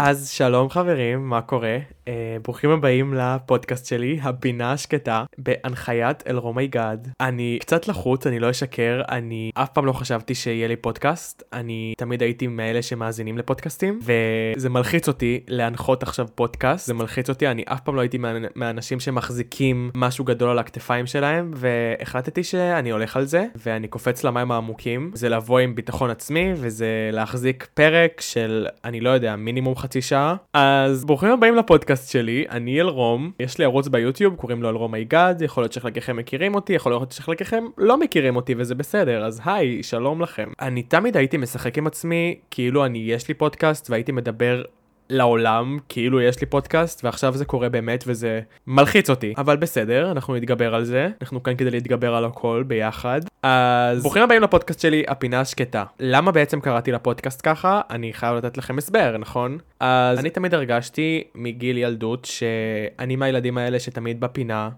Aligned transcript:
אז 0.00 0.30
שלום 0.30 0.70
חברים, 0.70 1.28
מה 1.28 1.42
קורה? 1.42 1.78
Uh, 2.08 2.10
ברוכים 2.44 2.70
הבאים 2.70 3.14
לפודקאסט 3.14 3.86
שלי, 3.86 4.18
הבינה 4.22 4.72
השקטה, 4.72 5.24
בהנחיית 5.38 6.24
אלרומי 6.28 6.66
גאד. 6.66 7.08
אני 7.20 7.58
קצת 7.60 7.88
לחוץ, 7.88 8.26
אני 8.26 8.38
לא 8.38 8.50
אשקר, 8.50 9.00
אני 9.10 9.50
אף 9.54 9.68
פעם 9.68 9.86
לא 9.86 9.92
חשבתי 9.92 10.34
שיהיה 10.34 10.68
לי 10.68 10.76
פודקאסט, 10.76 11.42
אני 11.52 11.94
תמיד 11.98 12.22
הייתי 12.22 12.46
מאלה 12.46 12.82
שמאזינים 12.82 13.38
לפודקאסטים, 13.38 14.00
וזה 14.02 14.70
מלחיץ 14.70 15.08
אותי 15.08 15.40
להנחות 15.48 16.02
עכשיו 16.02 16.26
פודקאסט, 16.34 16.86
זה 16.86 16.94
מלחיץ 16.94 17.28
אותי, 17.28 17.48
אני 17.48 17.64
אף 17.66 17.80
פעם 17.80 17.96
לא 17.96 18.00
הייתי 18.00 18.18
מה, 18.18 18.32
מהאנשים 18.54 19.00
שמחזיקים 19.00 19.90
משהו 19.94 20.24
גדול 20.24 20.50
על 20.50 20.58
הכתפיים 20.58 21.06
שלהם, 21.06 21.50
והחלטתי 21.54 22.44
שאני 22.44 22.90
הולך 22.90 23.16
על 23.16 23.24
זה, 23.24 23.46
ואני 23.56 23.88
קופץ 23.88 24.24
למים 24.24 24.52
העמוקים, 24.52 25.10
זה 25.14 25.28
לבוא 25.28 25.58
עם 25.58 25.74
ביטחון 25.74 26.10
עצמי, 26.10 26.52
וזה 26.56 27.10
להחזיק 27.12 27.68
פרק 27.74 28.20
של, 28.20 28.66
אני 28.84 29.00
לא 29.00 29.10
יודע, 29.10 29.36
מינימום 29.36 29.76
חצי 29.76 30.02
שעה. 30.02 30.36
אז 30.52 31.04
ברוכים 31.04 31.30
הבאים 31.30 31.54
לפודקאסט 31.54 31.97
שלי, 32.06 32.44
אני 32.50 32.80
אלרום, 32.80 33.30
יש 33.40 33.58
לי 33.58 33.64
ערוץ 33.64 33.88
ביוטיוב, 33.88 34.34
קוראים 34.34 34.62
לו 34.62 34.68
אלרום 34.68 34.94
אייגד, 34.94 35.34
יכול 35.40 35.62
להיות 35.62 35.72
שחלקכם 35.72 36.16
מכירים 36.16 36.54
אותי, 36.54 36.72
יכול 36.72 36.92
להיות 36.92 37.12
שחלקכם 37.12 37.64
לא 37.78 38.00
מכירים 38.00 38.36
אותי 38.36 38.54
וזה 38.58 38.74
בסדר, 38.74 39.24
אז 39.24 39.40
היי, 39.44 39.82
שלום 39.82 40.22
לכם. 40.22 40.48
אני 40.60 40.82
תמיד 40.82 41.16
הייתי 41.16 41.36
משחק 41.36 41.78
עם 41.78 41.86
עצמי 41.86 42.34
כאילו 42.50 42.84
אני, 42.84 42.98
יש 42.98 43.28
לי 43.28 43.34
פודקאסט 43.34 43.90
והייתי 43.90 44.12
מדבר 44.12 44.62
לעולם 45.10 45.78
כאילו 45.88 46.20
יש 46.20 46.40
לי 46.40 46.46
פודקאסט 46.46 47.04
ועכשיו 47.04 47.34
זה 47.34 47.44
קורה 47.44 47.68
באמת 47.68 48.04
וזה 48.06 48.40
מלחיץ 48.66 49.10
אותי. 49.10 49.34
אבל 49.36 49.56
בסדר 49.56 50.10
אנחנו 50.10 50.36
נתגבר 50.36 50.74
על 50.74 50.84
זה. 50.84 51.08
אנחנו 51.20 51.42
כאן 51.42 51.56
כדי 51.56 51.70
להתגבר 51.70 52.14
על 52.14 52.24
הכל 52.24 52.64
ביחד. 52.66 53.20
אז 53.42 54.02
ברוכים 54.02 54.22
הבאים 54.22 54.42
לפודקאסט 54.42 54.80
שלי 54.80 55.04
הפינה 55.08 55.40
השקטה. 55.40 55.84
למה 56.00 56.32
בעצם 56.32 56.60
קראתי 56.60 56.92
לפודקאסט 56.92 57.40
ככה? 57.44 57.80
אני 57.90 58.12
חייב 58.12 58.36
לתת 58.36 58.58
לכם 58.58 58.78
הסבר 58.78 59.16
נכון? 59.18 59.58
אז 59.80 60.18
אני 60.18 60.30
תמיד 60.30 60.54
הרגשתי 60.54 61.24
מגיל 61.34 61.78
ילדות 61.78 62.24
שאני 62.24 63.16
מהילדים 63.16 63.58
האלה 63.58 63.80
שתמיד 63.80 64.20
בפינה. 64.20 64.68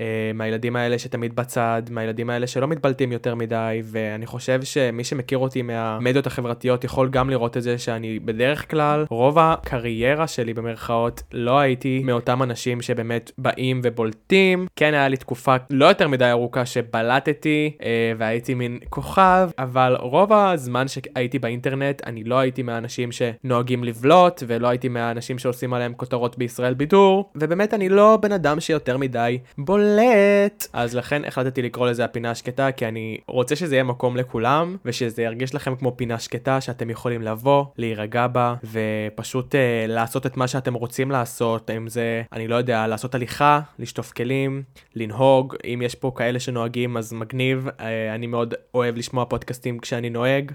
אה, 0.00 0.30
מהילדים 0.34 0.76
האלה 0.76 0.98
שתמיד 0.98 1.36
בצד, 1.36 1.82
מהילדים 1.90 2.30
האלה 2.30 2.46
שלא 2.46 2.68
מתבלטים 2.68 3.12
יותר 3.12 3.34
מדי, 3.34 3.82
ואני 3.84 4.26
חושב 4.26 4.62
שמי 4.62 5.04
שמכיר 5.04 5.38
אותי 5.38 5.62
מהמדיות 5.62 6.26
החברתיות 6.26 6.84
יכול 6.84 7.08
גם 7.08 7.30
לראות 7.30 7.56
את 7.56 7.62
זה 7.62 7.78
שאני 7.78 8.18
בדרך 8.18 8.70
כלל, 8.70 9.04
רוב 9.10 9.38
הקריירה 9.38 10.26
שלי 10.26 10.54
במרכאות, 10.54 11.22
לא 11.32 11.58
הייתי 11.58 12.02
מאותם 12.04 12.42
אנשים 12.42 12.82
שבאמת 12.82 13.30
באים 13.38 13.80
ובולטים. 13.84 14.66
כן 14.76 14.94
היה 14.94 15.08
לי 15.08 15.16
תקופה 15.16 15.56
לא 15.70 15.86
יותר 15.86 16.08
מדי 16.08 16.30
ארוכה 16.30 16.66
שבלטתי 16.66 17.76
אה, 17.82 18.12
והייתי 18.18 18.54
מין 18.54 18.78
כוכב, 18.88 19.50
אבל 19.58 19.96
רוב 20.00 20.32
הזמן 20.32 20.88
שהייתי 20.88 21.38
באינטרנט 21.38 22.02
אני 22.06 22.24
לא 22.24 22.38
הייתי 22.38 22.62
מהאנשים 22.62 23.10
שנוהגים 23.12 23.84
לבלוט, 23.84 24.42
ולא 24.46 24.68
הייתי 24.68 24.88
מהאנשים 24.88 25.38
שעושים 25.38 25.74
עליהם 25.74 25.92
כותרות 25.94 26.38
בישראל 26.38 26.74
בידור, 26.74 27.30
ובאמת 27.34 27.74
אני 27.74 27.88
לא 27.88 28.18
בן 28.22 28.32
אדם 28.32 28.60
שיותר 28.60 28.96
מדי 28.96 29.38
בולט. 29.58 29.87
בולט. 29.88 30.66
אז 30.72 30.94
לכן 30.94 31.24
החלטתי 31.24 31.62
לקרוא 31.62 31.88
לזה 31.88 32.04
הפינה 32.04 32.30
השקטה, 32.30 32.72
כי 32.72 32.88
אני 32.88 33.18
רוצה 33.26 33.56
שזה 33.56 33.74
יהיה 33.74 33.84
מקום 33.84 34.16
לכולם, 34.16 34.76
ושזה 34.84 35.22
ירגיש 35.22 35.54
לכם 35.54 35.76
כמו 35.76 35.96
פינה 35.96 36.18
שקטה 36.18 36.60
שאתם 36.60 36.90
יכולים 36.90 37.22
לבוא, 37.22 37.64
להירגע 37.78 38.26
בה, 38.26 38.54
ופשוט 38.64 39.54
uh, 39.54 39.58
לעשות 39.88 40.26
את 40.26 40.36
מה 40.36 40.48
שאתם 40.48 40.74
רוצים 40.74 41.10
לעשות, 41.10 41.70
אם 41.70 41.88
זה, 41.88 42.22
אני 42.32 42.48
לא 42.48 42.56
יודע, 42.56 42.86
לעשות 42.86 43.14
הליכה, 43.14 43.60
לשטוף 43.78 44.12
כלים, 44.12 44.62
לנהוג, 44.94 45.54
אם 45.64 45.82
יש 45.84 45.94
פה 45.94 46.12
כאלה 46.16 46.40
שנוהגים 46.40 46.96
אז 46.96 47.12
מגניב, 47.12 47.68
uh, 47.68 47.82
אני 48.14 48.26
מאוד 48.26 48.54
אוהב 48.74 48.96
לשמוע 48.96 49.24
פודקאסטים 49.24 49.78
כשאני 49.78 50.10
נוהג. 50.10 50.52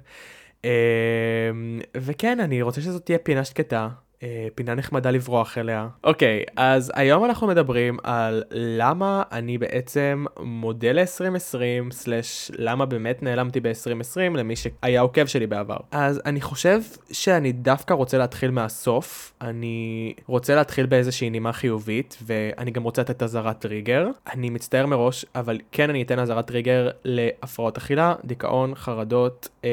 Uh, 0.62 0.66
וכן, 1.98 2.40
אני 2.40 2.62
רוצה 2.62 2.82
שזאת 2.82 3.06
תהיה 3.06 3.18
פינה 3.18 3.44
שקטה, 3.46 3.88
אה, 3.88 4.13
פינה 4.56 4.76
נחמדה 4.76 5.12
לברוח 5.12 5.58
אליה. 5.58 5.88
אוקיי, 6.04 6.44
אז 6.56 6.92
היום 6.96 7.26
אנחנו 7.26 7.48
מדברים 7.48 7.98
על 8.04 8.44
למה 8.52 9.24
אני 9.32 9.58
בעצם 9.58 10.26
מודל 10.40 11.00
ל-2020, 11.02 11.92
סלש 11.92 12.52
למה 12.58 12.86
באמת 12.86 13.24
נעלמתי 13.24 13.60
ב-2020 13.60 14.38
למי 14.38 14.56
שהיה 14.56 15.02
עוקב 15.02 15.26
שלי 15.26 15.48
בעבר. 15.48 15.78
אז 15.92 16.22
אני 16.26 16.42
חושב 16.42 16.82
שאני 17.12 17.52
דווקא 17.52 17.94
רוצה 17.94 18.18
להתחיל 18.18 18.52
מהסוף, 18.52 19.34
אני 19.42 20.14
רוצה 20.28 20.56
להתחיל 20.56 20.86
באיזושהי 20.86 21.30
נימה 21.30 21.54
חיובית, 21.54 22.18
ואני 22.26 22.72
גם 22.72 22.84
רוצה 22.84 23.02
לתת 23.02 23.24
אזהרת 23.24 23.60
טריגר. 23.60 24.08
אני 24.34 24.50
מצטער 24.50 24.86
מראש, 24.86 25.26
אבל 25.36 25.60
כן 25.72 25.90
אני 25.90 26.04
אתן 26.04 26.20
אזהרת 26.20 26.48
טריגר 26.48 26.90
להפרעות 27.04 27.78
אכילה, 27.78 28.16
דיכאון, 28.26 28.76
חרדות, 28.76 29.48
אה, 29.64 29.70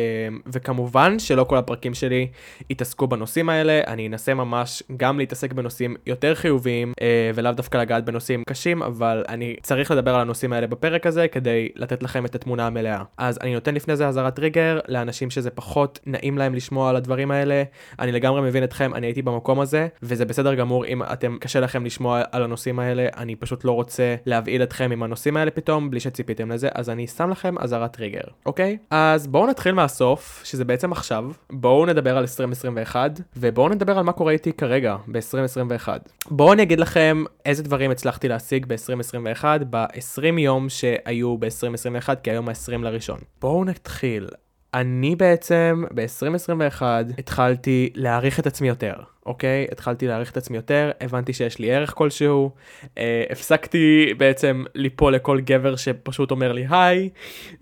וכמובן 0.47 1.19
שלא 1.19 1.44
כל 1.44 1.56
הפרקים 1.56 1.94
שלי 1.94 2.28
יתעסקו 2.71 3.06
בנושאים 3.06 3.49
האלה, 3.49 3.81
אני 3.87 4.06
אנסה 4.06 4.34
ממש 4.45 4.83
גם 4.97 5.19
להתעסק 5.19 5.53
בנושאים 5.53 5.97
יותר 6.06 6.34
חיוביים, 6.34 6.93
אה, 7.01 7.31
ולאו 7.34 7.53
דווקא 7.53 7.78
לגעת 7.78 8.05
בנושאים 8.05 8.43
קשים, 8.49 8.83
אבל 8.83 9.25
אני 9.28 9.56
צריך 9.62 9.91
לדבר 9.91 10.15
על 10.15 10.21
הנושאים 10.21 10.53
האלה 10.53 10.67
בפרק 10.67 11.06
הזה 11.06 11.28
כדי 11.28 11.69
לתת 11.77 12.03
לכם 12.03 12.25
את 12.25 12.34
התמונה 12.34 12.67
המלאה. 12.67 13.03
אז 13.19 13.39
אני 13.43 13.55
נותן 13.55 13.75
לפני 13.75 13.97
זה 13.97 14.09
אזהרת 14.09 14.37
טריגר 14.37 14.81
לאנשים 14.89 15.31
שזה 15.31 15.51
פחות 15.51 16.01
נעים 16.06 16.39
להם 16.39 16.55
לשמוע 16.55 16.91
על 16.91 16.97
הדברים 16.97 17.31
האלה. 17.31 17.62
אני 17.99 18.12
לגמרי 18.12 18.41
מבין 18.41 18.65
אתכם, 18.65 18.95
אני 18.95 19.06
הייתי 19.06 19.23
במקום 19.23 19.61
הזה, 19.61 19.89
וזה 20.03 20.25
בסדר 20.25 20.55
גמור 20.55 20.87
אם 20.87 21.03
אתם, 21.03 21.37
קשה 21.41 21.61
לכם 21.61 21.84
לשמוע 21.84 22.22
על 22.33 22.43
הנושאים 22.43 22.78
האלה, 22.78 23.07
אני 23.17 23.37
פשוט 23.37 23.65
לא 23.65 23.72
רוצה 23.72 24.17
להבהיל 24.27 24.62
אתכם 24.62 24.91
עם 24.93 25.03
הנושאים 25.03 25.37
האלה 25.37 25.51
פתאום, 25.51 25.91
בלי 25.91 26.01
שציפיתם 26.01 26.51
לזה, 26.51 26.69
אז 26.75 26.91
אני 26.91 27.07
שם 27.07 27.31
לכם 27.31 27.59
אזהרת 27.59 27.93
טריגר, 27.97 28.21
אוקיי? 28.47 28.78
אז 28.91 29.27
בואו 29.27 29.47
נתחיל 29.47 29.72
מהסוף, 29.72 30.43
שזה 30.45 30.65
בעצם 30.65 30.93
עכשיו. 30.93 31.25
בואו 31.51 31.87
נדבר 31.87 32.17
על 32.17 32.22
2021, 32.22 33.21
ובואו 33.37 33.69
נדבר 33.69 33.99
על 33.99 34.05
מה 34.05 34.12
קורה 34.20 34.32
איתי 34.32 34.53
כרגע, 34.53 34.97
ב-2021. 35.06 35.88
בואו 36.31 36.53
אני 36.53 36.62
אגיד 36.62 36.81
לכם 36.81 37.25
איזה 37.47 37.62
דברים 37.62 37.91
הצלחתי 37.91 38.28
להשיג 38.28 38.66
ב-2021, 38.66 39.44
ב-20 39.70 40.38
יום 40.38 40.69
שהיו 40.69 41.38
ב-2021, 41.38 42.14
כי 42.22 42.30
היום 42.30 42.48
ה-20 42.48 42.78
לראשון. 42.82 43.19
בואו 43.41 43.64
נתחיל. 43.64 44.28
אני 44.75 45.16
בעצם 45.16 45.84
ב-2021 45.94 46.82
התחלתי 47.19 47.91
להעריך 47.94 48.41
את 48.41 48.47
עצמי 48.47 48.69
יותר, 48.69 48.94
אוקיי? 49.26 49.66
התחלתי 49.72 50.06
להעריך 50.06 50.30
את 50.30 50.36
עצמי 50.36 50.56
יותר, 50.56 50.91
הבנתי 51.00 51.32
שיש 51.32 51.59
לי 51.59 51.72
ערך 51.72 51.94
כלשהו, 51.94 52.50
אה, 52.98 53.25
הפסקתי 53.30 54.14
בעצם 54.19 54.64
ליפול 54.75 55.14
לכל 55.14 55.41
גבר 55.41 55.76
שפשוט 55.76 56.30
אומר 56.30 56.53
לי 56.53 56.66
היי, 56.70 57.09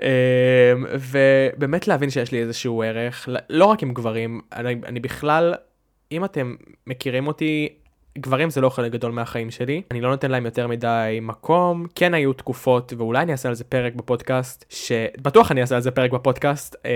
אה, 0.03 0.73
ובאמת 0.99 1.89
להבין 1.89 2.11
שיש 2.11 2.33
לי 2.33 2.41
איזשהו 2.41 2.83
ערך, 2.83 3.29
לא 3.51 3.65
רק 3.65 3.83
עם 3.83 3.95
גברים, 3.95 4.41
אני, 4.53 4.77
אני 4.87 5.01
בכלל 5.01 5.55
אם 6.13 6.25
אתם 6.25 6.55
מכירים 6.87 7.27
אותי, 7.27 7.69
גברים 8.21 8.51
זה 8.51 8.61
לא 8.61 8.69
חלק 8.69 8.93
גדול 8.93 9.13
מהחיים 9.13 9.51
שלי, 9.51 9.83
אני 9.91 10.01
לא 10.01 10.11
נותן 10.11 10.31
להם 10.31 10.45
יותר 10.45 10.67
מדי 10.67 11.19
מקום, 11.23 11.87
כן 11.95 12.15
היו 12.15 12.33
תקופות, 12.33 12.93
ואולי 12.97 13.23
אני 13.23 13.33
אעשה 13.33 13.49
על 13.49 13.55
זה 13.55 13.65
פרק 13.65 13.95
בפודקאסט, 13.95 14.65
שבטוח 14.69 15.53
אני 15.53 15.61
אעשה 15.61 15.75
על 15.75 15.81
זה 15.81 15.91
פרק 15.91 16.13
בפודקאסט, 16.13 16.77
אה, 16.87 16.91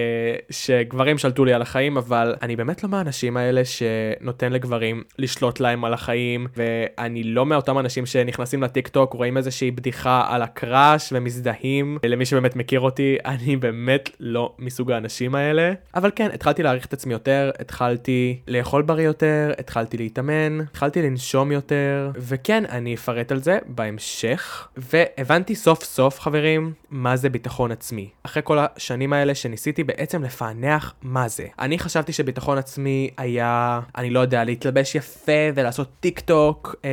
שגברים 0.50 1.18
שלטו 1.18 1.44
לי 1.44 1.52
על 1.52 1.62
החיים, 1.62 1.96
אבל 1.96 2.34
אני 2.42 2.56
באמת 2.56 2.82
לא 2.84 2.88
מהאנשים 2.88 3.36
האלה 3.36 3.62
שנותן 3.64 4.52
לגברים 4.52 5.02
לשלוט 5.18 5.60
להם 5.60 5.84
על 5.84 5.94
החיים, 5.94 6.46
ואני 6.56 7.24
לא 7.24 7.46
מאותם 7.46 7.78
אנשים 7.78 8.06
שנכנסים 8.06 8.62
לטיק 8.62 8.88
טוק, 8.88 9.12
רואים 9.12 9.36
איזושהי 9.36 9.70
בדיחה 9.70 10.24
על 10.28 10.42
ה 10.42 10.54
crush 10.54 11.12
ומזדהים, 11.12 11.98
למי 12.06 12.26
שבאמת 12.26 12.56
מכיר 12.56 12.80
אותי, 12.80 13.16
אני 13.24 13.56
באמת 13.56 14.10
לא 14.20 14.54
מסוג 14.58 14.92
האנשים 14.92 15.34
האלה, 15.34 15.72
אבל 15.94 16.10
כן, 16.16 16.28
התחלתי 16.34 16.62
להעריך 16.62 16.86
את 16.86 16.92
עצמי 16.92 17.12
יותר, 17.12 17.50
התחלתי 17.58 18.40
לאכול 18.48 18.82
בריא 18.82 19.06
יותר, 19.06 19.52
התחלתי 19.58 19.96
להתאמן, 19.96 20.60
התחלתי 20.60 21.02
לנשום 21.12 21.52
יותר, 21.52 22.10
וכן, 22.16 22.64
אני 22.68 22.94
אפרט 22.94 23.32
על 23.32 23.42
זה 23.42 23.58
בהמשך. 23.66 24.68
והבנתי 24.76 25.54
סוף 25.54 25.84
סוף, 25.84 26.20
חברים, 26.20 26.72
מה 26.90 27.16
זה 27.16 27.28
ביטחון 27.28 27.72
עצמי. 27.72 28.08
אחרי 28.22 28.42
כל 28.44 28.58
השנים 28.60 29.12
האלה 29.12 29.34
שניסיתי 29.34 29.84
בעצם 29.84 30.22
לפענח 30.22 30.94
מה 31.02 31.28
זה. 31.28 31.46
אני 31.58 31.78
חשבתי 31.78 32.12
שביטחון 32.12 32.58
עצמי 32.58 33.10
היה, 33.16 33.80
אני 33.96 34.10
לא 34.10 34.20
יודע, 34.20 34.44
להתלבש 34.44 34.94
יפה 34.94 35.32
ולעשות 35.54 35.88
טיק 36.00 36.20
טוק, 36.20 36.76
אה, 36.84 36.90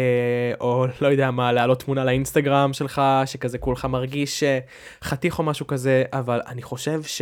או 0.60 0.86
לא 1.02 1.08
יודע 1.08 1.32
מה, 1.32 1.52
להעלות 1.52 1.84
תמונה 1.84 2.06
לאינסטגרם 2.06 2.74
שלך, 2.74 3.02
שכזה 3.26 3.58
כולך 3.58 3.86
מרגיש 3.86 4.44
חתיך 5.04 5.40
או 5.40 5.44
משהו 5.44 5.68
כזה, 5.68 6.04
אבל 6.14 6.42
אני 6.48 6.62
חושב 6.62 7.04
ש... 7.04 7.22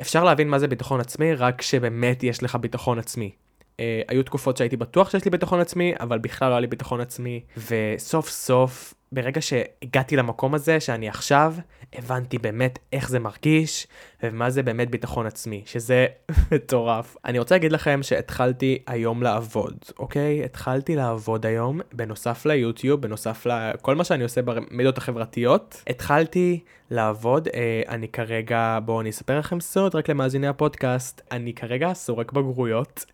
אפשר 0.00 0.24
להבין 0.24 0.48
מה 0.48 0.58
זה 0.58 0.68
ביטחון 0.68 1.00
עצמי 1.00 1.34
רק 1.34 1.58
כשבאמת 1.58 2.22
יש 2.22 2.42
לך 2.42 2.56
ביטחון 2.56 2.98
עצמי. 2.98 3.30
Uh, 3.76 3.78
היו 4.08 4.22
תקופות 4.22 4.56
שהייתי 4.56 4.76
בטוח 4.76 5.10
שיש 5.10 5.24
לי 5.24 5.30
ביטחון 5.30 5.60
עצמי, 5.60 5.94
אבל 6.00 6.18
בכלל 6.18 6.48
לא 6.48 6.54
היה 6.54 6.60
לי 6.60 6.66
ביטחון 6.66 7.00
עצמי, 7.00 7.40
וסוף 7.68 8.28
סוף 8.28 8.94
ברגע 9.12 9.40
שהגעתי 9.40 10.16
למקום 10.16 10.54
הזה, 10.54 10.80
שאני 10.80 11.08
עכשיו, 11.08 11.54
הבנתי 11.92 12.38
באמת 12.38 12.78
איך 12.92 13.08
זה 13.08 13.18
מרגיש, 13.18 13.86
ומה 14.22 14.50
זה 14.50 14.62
באמת 14.62 14.90
ביטחון 14.90 15.26
עצמי, 15.26 15.62
שזה 15.66 16.06
מטורף. 16.52 17.16
אני 17.24 17.38
רוצה 17.38 17.54
להגיד 17.54 17.72
לכם 17.72 18.00
שהתחלתי 18.02 18.78
היום 18.86 19.22
לעבוד, 19.22 19.76
אוקיי? 19.98 20.44
התחלתי 20.44 20.96
לעבוד 20.96 21.46
היום, 21.46 21.80
בנוסף 21.92 22.46
ליוטיוב, 22.46 23.00
בנוסף 23.00 23.46
לכל 23.46 23.94
מה 23.94 24.04
שאני 24.04 24.22
עושה 24.22 24.42
במדיות 24.42 24.98
החברתיות, 24.98 25.82
התחלתי 25.86 26.60
לעבוד. 26.90 27.48
אה, 27.54 27.82
אני 27.88 28.08
כרגע, 28.08 28.78
בואו 28.84 29.00
אני 29.00 29.10
אספר 29.10 29.38
לכם 29.38 29.60
סוד 29.60 29.94
רק 29.94 30.10
למאזיני 30.10 30.48
הפודקאסט, 30.48 31.20
אני 31.32 31.52
כרגע 31.52 31.92
סורק 31.94 32.32
בגרויות. 32.32 33.04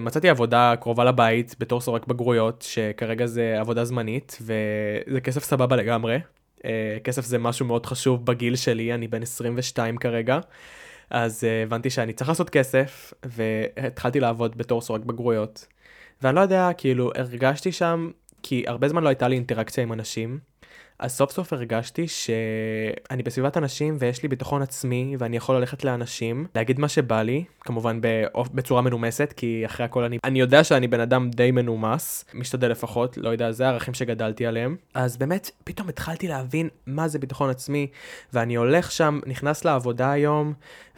מצאתי 0.00 0.28
עבודה 0.28 0.74
קרובה 0.80 1.04
לבית 1.04 1.56
בתור 1.58 1.80
סורק 1.80 2.06
בגרויות, 2.06 2.62
שכרגע 2.68 3.26
זה 3.26 3.56
עבודה 3.60 3.84
זמנית, 3.84 4.38
וזה 4.40 5.20
כסף 5.20 5.44
סבבה 5.44 5.76
לגמרי. 5.76 6.18
Uh, 6.58 6.60
כסף 7.04 7.24
זה 7.24 7.38
משהו 7.38 7.66
מאוד 7.66 7.86
חשוב 7.86 8.26
בגיל 8.26 8.56
שלי, 8.56 8.94
אני 8.94 9.08
בן 9.08 9.22
22 9.22 9.96
כרגע. 9.96 10.38
אז 11.10 11.44
uh, 11.44 11.66
הבנתי 11.66 11.90
שאני 11.90 12.12
צריך 12.12 12.28
לעשות 12.28 12.50
כסף, 12.50 13.12
והתחלתי 13.24 14.20
לעבוד 14.20 14.58
בתור 14.58 14.80
סורק 14.80 15.00
בגרויות. 15.00 15.66
ואני 16.22 16.36
לא 16.36 16.40
יודע, 16.40 16.70
כאילו, 16.76 17.10
הרגשתי 17.14 17.72
שם, 17.72 18.10
כי 18.42 18.64
הרבה 18.66 18.88
זמן 18.88 19.02
לא 19.02 19.08
הייתה 19.08 19.28
לי 19.28 19.36
אינטראקציה 19.36 19.82
עם 19.82 19.92
אנשים. 19.92 20.38
אז 20.98 21.12
סוף 21.12 21.32
סוף 21.32 21.52
הרגשתי 21.52 22.08
שאני 22.08 23.22
בסביבת 23.22 23.56
אנשים 23.56 23.96
ויש 23.98 24.22
לי 24.22 24.28
ביטחון 24.28 24.62
עצמי 24.62 25.16
ואני 25.18 25.36
יכול 25.36 25.56
ללכת 25.56 25.84
לאנשים, 25.84 26.46
להגיד 26.54 26.80
מה 26.80 26.88
שבא 26.88 27.22
לי, 27.22 27.44
כמובן 27.60 28.00
בצורה 28.54 28.82
מנומסת, 28.82 29.34
כי 29.36 29.62
אחרי 29.66 29.86
הכל 29.86 30.04
אני, 30.04 30.18
אני 30.24 30.40
יודע 30.40 30.64
שאני 30.64 30.88
בן 30.88 31.00
אדם 31.00 31.30
די 31.30 31.50
מנומס, 31.50 32.24
משתדל 32.34 32.68
לפחות, 32.68 33.16
לא 33.16 33.28
יודע, 33.28 33.52
זה 33.52 33.66
הערכים 33.66 33.94
שגדלתי 33.94 34.46
עליהם. 34.46 34.76
אז 34.94 35.16
באמת, 35.16 35.50
פתאום 35.64 35.88
התחלתי 35.88 36.28
להבין 36.28 36.68
מה 36.86 37.08
זה 37.08 37.18
ביטחון 37.18 37.50
עצמי, 37.50 37.86
ואני 38.32 38.54
הולך 38.54 38.90
שם, 38.92 39.20
נכנס 39.26 39.64
לעבודה 39.64 40.12
היום, 40.12 40.52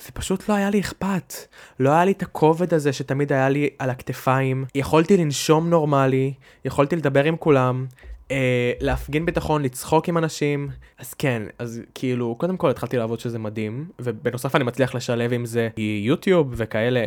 ופשוט 0.09 0.49
לא 0.49 0.55
היה 0.55 0.71
לי 0.71 0.81
אכפת. 0.81 1.35
לא 1.81 1.91
היה 1.91 2.05
לי 2.05 2.13
את 2.13 2.23
הכובד 2.23 2.75
הזה 2.75 2.93
שתמיד 2.93 3.33
היה 3.33 3.49
לי 3.49 3.69
על 3.79 3.91
הכתפיים. 3.91 4.65
יכולתי 4.75 5.17
לנשום 5.17 5.71
נורמלי, 5.71 6.33
יכולתי 6.65 6.97
לדבר 6.97 7.25
עם 7.25 7.37
כולם. 7.37 7.87
אה, 8.31 8.73
להפגין 8.81 9.27
ביטחון, 9.27 9.63
לצחוק 9.63 10.09
עם 10.09 10.19
אנשים, 10.19 10.69
אז 10.99 11.15
כן, 11.15 11.43
אז 11.59 11.83
כאילו, 11.95 12.35
קודם 12.39 12.57
כל 12.57 12.71
התחלתי 12.71 12.97
לעבוד 12.97 13.21
שזה 13.21 13.39
מדהים, 13.39 13.89
ובנוסף 13.99 14.57
אני 14.57 14.65
מצליח 14.65 14.95
לשלב 14.95 15.33
עם 15.33 15.47
זה 15.47 15.69
יוטיוב 15.77 16.53
וכאלה. 16.57 17.05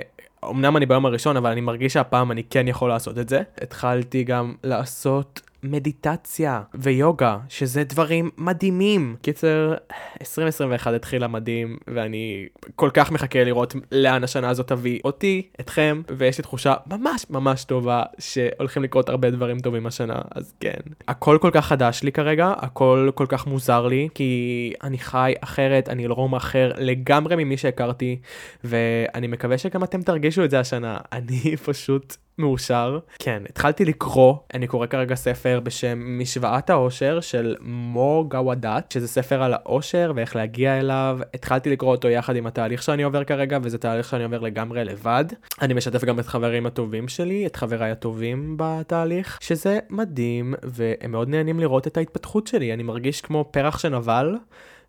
אמנם 0.50 0.78
אני 0.78 0.86
ביום 0.86 1.06
הראשון, 1.06 1.38
אבל 1.38 1.52
אני 1.52 1.62
מרגיש 1.62 1.94
שהפעם 1.94 2.32
אני 2.32 2.44
כן 2.44 2.68
יכול 2.68 2.90
לעשות 2.90 3.18
את 3.18 3.30
זה. 3.30 3.42
התחלתי 3.62 4.24
גם 4.24 4.54
לעשות 4.64 5.42
מדיטציה 5.64 6.62
ויוגה, 6.74 7.38
שזה 7.50 7.84
דברים 7.84 8.30
מדהימים. 8.38 9.16
קיצר, 9.22 9.74
2021 10.22 10.94
התחילה 10.94 11.28
מדהים, 11.28 11.78
ואני 11.88 12.48
כל 12.76 12.90
כך 12.94 13.12
מחכה 13.12 13.44
לראות 13.44 13.76
לאן 13.92 14.24
השנה 14.24 14.50
הזאת 14.50 14.68
תביא 14.68 15.00
אותי, 15.06 15.48
אתכם, 15.60 16.02
ויש 16.18 16.38
לי 16.38 16.42
תחושה 16.42 16.74
ממש 16.88 17.26
ממש 17.30 17.64
טובה 17.64 18.04
שהולכים 18.20 18.84
לקרות 18.84 19.10
הרבה 19.10 19.30
דברים 19.32 19.60
טובים 19.60 19.86
השנה, 19.86 20.22
אז 20.36 20.54
כן. 20.60 20.80
הכל 21.08 21.38
כל 21.42 21.50
כך 21.54 21.66
חדש 21.66 22.04
לי 22.04 22.12
כרגע, 22.12 22.54
הכל 22.58 23.10
כל 23.16 23.26
כך 23.30 23.48
מוזר 23.48 23.88
לי, 23.88 24.10
כי 24.14 24.74
אני 24.84 24.98
חי 24.98 25.34
אחרת, 25.42 25.90
אני 25.90 26.06
אלרום 26.06 26.36
אחר 26.36 26.72
לגמרי 26.78 27.36
ממי 27.36 27.58
שהכרתי, 27.58 28.20
ואני 28.64 29.28
מקווה 29.28 29.58
שגם 29.58 29.84
אתם 29.84 30.02
תרגישו 30.02 30.44
את 30.44 30.50
זה 30.50 30.60
השנה. 30.60 30.98
אני 31.14 31.58
פשוט 31.58 32.16
מאושר. 32.38 33.00
כן, 33.20 33.44
התחלתי 33.50 33.86
לקרוא, 33.86 34.36
אני 34.54 34.68
קורא 34.68 34.88
כרגע 34.88 35.16
ספר 35.16 35.60
בשם 35.64 36.20
משוואת 36.20 36.70
האושר 36.70 37.20
של 37.20 37.56
מו 37.62 38.26
גוואדת, 38.28 38.92
שזה 38.92 39.08
ספר 39.08 39.44
על 39.44 39.54
האושר 39.54 40.12
ואיך 40.16 40.36
להגיע 40.36 40.80
אליו. 40.80 41.20
התחלתי 41.34 41.70
לקרוא 41.70 41.92
אותו 41.92 42.10
יחד 42.10 42.36
עם 42.36 42.48
התהליך 42.48 42.84
שאני 42.84 43.04
עובר 43.04 43.24
כרגע, 43.24 43.58
וזה 43.64 43.78
תהליך 43.78 44.10
שאני 44.10 44.24
עובר 44.24 44.40
לגמרי 44.40 44.86
לבד. 44.86 45.26
אני 45.62 45.74
משתף 45.74 46.04
גם 46.04 46.20
את 46.20 46.28
חברים 46.28 46.66
הטובים 46.66 47.08
שלי, 47.08 47.46
את 47.46 47.56
חבריי 47.56 47.92
הטובים 47.92 48.56
בתהליך, 48.58 49.38
שזה 49.42 49.80
מדהים, 49.90 50.54
והם 50.64 51.12
מאוד 51.12 51.30
נהנים 51.30 51.60
לראות 51.60 51.88
את 51.88 51.98
ההתפתחות 51.98 52.48
שלי. 52.48 52.74
אני 52.74 52.84
מרגיש 52.84 53.22
כמו 53.22 53.50
פרח 53.52 53.78
שנבל. 53.78 54.36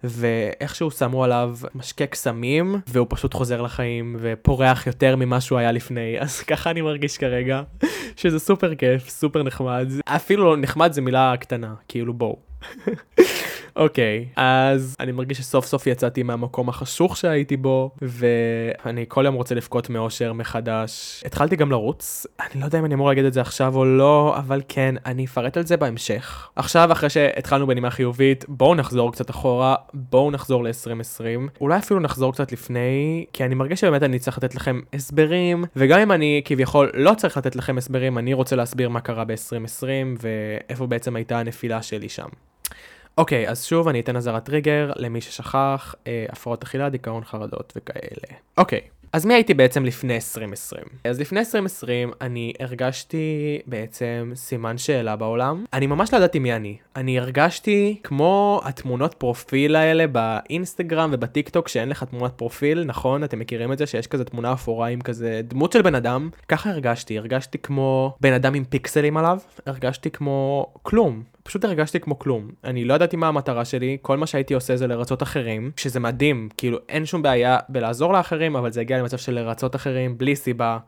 ואיכשהו 0.05 0.91
שמו 0.91 1.25
עליו 1.25 1.57
משקה 1.75 2.07
קסמים, 2.07 2.77
והוא 2.87 3.07
פשוט 3.11 3.35
חוזר 3.35 3.63
לחיים 3.63 4.17
ופורח 4.21 4.87
יותר 4.87 5.17
ממה 5.17 5.41
שהוא 5.41 5.59
היה 5.59 5.73
לפני, 5.73 6.17
אז 6.21 6.41
ככה 6.41 6.71
אני 6.71 6.81
מרגיש 6.81 7.19
כרגע, 7.19 7.63
שזה 8.17 8.39
סופר 8.39 8.75
כיף, 8.75 9.09
סופר 9.09 9.43
נחמד, 9.43 9.89
אפילו 10.05 10.57
נחמד 10.57 10.93
זה 10.93 11.01
מילה 11.01 11.35
קטנה, 11.41 11.75
כאילו 11.89 12.15
בואו. 12.15 12.37
אוקיי, 13.77 14.27
okay, 14.29 14.33
אז 14.37 14.97
אני 15.01 15.13
מרגיש 15.13 15.39
שסוף 15.39 15.67
סוף 15.67 15.87
יצאתי 15.87 16.23
מהמקום 16.23 16.69
החשוך 16.69 17.17
שהייתי 17.17 17.57
בו, 17.57 17.91
ואני 18.03 19.05
כל 19.09 19.23
יום 19.25 19.35
רוצה 19.35 19.55
לבכות 19.55 19.91
מאושר 19.91 20.33
מחדש. 20.33 21.23
התחלתי 21.27 21.57
גם 21.57 21.71
לרוץ, 21.71 22.27
אני 22.41 22.61
לא 22.61 22.67
יודע 22.67 22.79
אם 22.79 22.85
אני 22.85 22.95
אמור 22.95 23.09
להגיד 23.09 23.25
את 23.25 23.33
זה 23.33 23.41
עכשיו 23.41 23.77
או 23.77 23.85
לא, 23.85 24.35
אבל 24.39 24.63
כן, 24.69 24.95
אני 25.07 25.25
אפרט 25.25 25.57
על 25.57 25.67
זה 25.67 25.77
בהמשך. 25.77 26.49
עכשיו, 26.57 26.93
אחרי 26.93 27.11
שהתחלנו 27.11 27.67
בנימה 27.67 27.91
חיובית, 27.91 28.45
בואו 28.49 28.75
נחזור 28.75 29.13
קצת 29.13 29.31
אחורה, 29.31 29.75
בואו 29.95 30.31
נחזור 30.31 30.65
ל-2020. 30.65 31.61
אולי 31.61 31.79
אפילו 31.79 32.01
נחזור 32.01 32.33
קצת 32.33 32.53
לפני, 32.53 33.25
כי 33.33 33.45
אני 33.45 33.55
מרגיש 33.55 33.81
שבאמת 33.81 34.03
אני 34.03 34.19
צריך 34.19 34.39
לתת 34.39 34.55
לכם 34.55 34.81
הסברים, 34.93 35.65
וגם 35.77 36.01
אם 36.01 36.13
אני 36.13 36.43
כביכול 36.45 36.91
לא 36.95 37.15
צריך 37.15 37.37
לתת 37.37 37.57
לכם 37.57 37.79
הסברים, 37.79 38.19
אני 38.19 38.35
רוצה 38.35 38.57
להסביר 38.57 38.89
מה 38.89 39.01
קרה 39.01 39.25
ב-2020, 39.25 39.87
ואיפה 40.21 40.87
בעצם 40.87 41.17
הייתה 41.17 41.39
הנפילה 41.39 41.83
שלי 41.83 42.09
שם. 42.09 42.29
אוקיי, 43.19 43.49
אז 43.49 43.65
שוב 43.65 43.89
אני 43.89 44.01
אתן 44.01 44.17
אזהרת 44.17 44.45
טריגר 44.45 44.93
למי 44.97 45.21
ששכח, 45.21 45.95
אה, 46.07 46.27
הפרעות 46.29 46.63
אכילה, 46.63 46.89
דיכאון, 46.89 47.25
חרדות 47.25 47.73
וכאלה. 47.77 48.39
אוקיי, 48.59 48.81
אז 49.15 49.27
מי 49.27 49.35
הייתי 49.35 49.55
בעצם 49.55 49.85
לפני 49.85 50.15
2020? 50.15 50.83
אז 51.05 51.21
לפני 51.21 51.41
2020 51.41 52.13
אני 52.21 52.53
הרגשתי 52.61 53.59
בעצם 53.67 54.33
סימן 54.35 54.79
שאלה 54.79 55.17
בעולם. 55.17 55.65
אני 55.73 55.87
ממש 55.87 56.13
לא 56.13 56.19
ידעתי 56.19 56.39
מי 56.39 56.53
אני. 56.53 56.77
אני 56.97 57.19
הרגשתי 57.19 58.01
כמו 58.03 58.61
התמונות 58.65 59.15
פרופיל 59.15 59.77
האלה 59.77 60.05
באינסטגרם 60.07 61.11
ובטיק 61.13 61.49
טוק 61.49 61.69
שאין 61.69 61.89
לך 61.89 62.05
תמונת 62.05 62.33
פרופיל, 62.33 62.85
נכון? 62.85 63.25
אתם 63.25 63.39
מכירים 63.39 63.73
את 63.73 63.79
זה 63.79 63.87
שיש 63.87 64.07
כזה 64.07 64.25
תמונה 64.25 64.53
אפורה 64.53 64.89
עם 64.89 65.01
כזה 65.01 65.41
דמות 65.45 65.73
של 65.73 65.83
בן 65.83 65.95
אדם? 65.95 66.31
ככה 66.49 66.71
הרגשתי, 66.71 67.19
הרגשתי 67.19 67.59
כמו 67.59 68.17
בן 68.21 68.33
אדם 68.33 68.55
עם 68.55 68.65
פיקסלים 68.65 69.17
עליו, 69.17 69.39
הרגשתי 69.67 70.11
כמו 70.11 70.67
כלום. 70.83 71.34
פשוט 71.45 71.65
הרגשתי 71.65 72.01
כמו 72.01 72.19
כלום. 72.19 72.51
אני 72.65 72.85
לא 72.85 72.95
ידעתי 72.95 73.17
מה 73.17 73.29
המטרה 73.29 73.65
שלי, 73.65 73.99
כל 74.03 74.17
מה 74.17 74.27
שהייתי 74.27 74.55
עושה 74.55 74.77
זה 74.77 74.87
לרצות 74.87 75.23
אחרים, 75.23 75.71
שזה 75.77 76.01
מדהים, 76.01 76.49
כאילו 76.57 76.79
אין 76.89 77.07
שום 77.07 77.23
בעיה 77.23 77.59
בלעזור 77.69 78.13
לאחרים, 78.13 78.57
אבל 78.57 78.73
זה 78.73 78.81
הגיע 78.81 78.99
למצב 78.99 79.19
של 79.19 79.33
לרצות 79.33 79.77
אחרים 79.77 80.19
בלי 80.19 80.37
סיבה, 80.37 80.79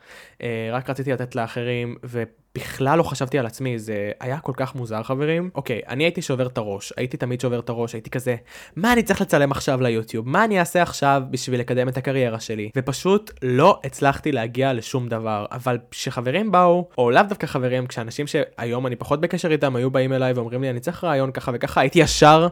אה, 0.43 0.69
רק 0.73 0.91
רציתי 0.91 1.13
לתת 1.13 1.35
לאחרים, 1.35 1.97
ו... 2.05 2.23
בכלל 2.57 2.99
לא 2.99 3.03
חשבתי 3.03 3.39
על 3.39 3.47
עצמי, 3.47 3.79
זה 3.79 4.11
היה 4.21 4.39
כל 4.39 4.53
כך 4.57 4.75
מוזר 4.75 5.03
חברים. 5.03 5.51
אוקיי, 5.55 5.81
אני 5.89 6.05
הייתי 6.05 6.23
שובר 6.23 6.47
את 6.47 6.59
הראש, 6.59 6.93
הייתי 6.97 7.17
תמיד 7.17 7.41
שובר 7.41 7.59
את 7.59 7.69
הראש, 7.69 7.93
הייתי 7.93 8.11
כזה, 8.11 8.37
מה 8.77 8.93
אני 8.93 9.03
צריך 9.03 9.21
לצלם 9.21 9.53
עכשיו 9.53 9.83
ליוטיוב? 9.83 10.29
מה 10.29 10.45
אני 10.45 10.61
אעשה 10.61 10.83
עכשיו 10.83 11.23
בשביל 11.31 11.61
לקדם 11.61 11.89
את 11.89 11.97
הקריירה 11.97 12.41
שלי? 12.41 12.71
ופשוט 12.77 13.31
לא 13.43 13.81
הצלחתי 13.85 14.33
להגיע 14.33 14.73
לשום 14.73 15.09
דבר. 15.09 15.47
אבל 15.51 15.79
כשחברים 15.91 16.53
באו, 16.53 16.89
או 16.99 17.11
לאו 17.11 17.23
דווקא 17.29 17.47
חברים, 17.47 17.87
כשאנשים 17.87 18.27
שהיום 18.27 18.87
אני 18.87 18.97
פחות 18.97 19.21
בקשר 19.21 19.53
איתם 19.53 19.77
היו 19.77 19.91
באים 19.91 20.13
אליי 20.13 20.33
ואומרים 20.33 20.63
לי, 20.63 20.71
אני 20.71 20.81
צריך 20.81 21.05
רעיון 21.05 21.33
ככה 21.33 21.53
וככה, 21.55 21.81
הייתי 21.81 21.99
ישר 21.99 22.49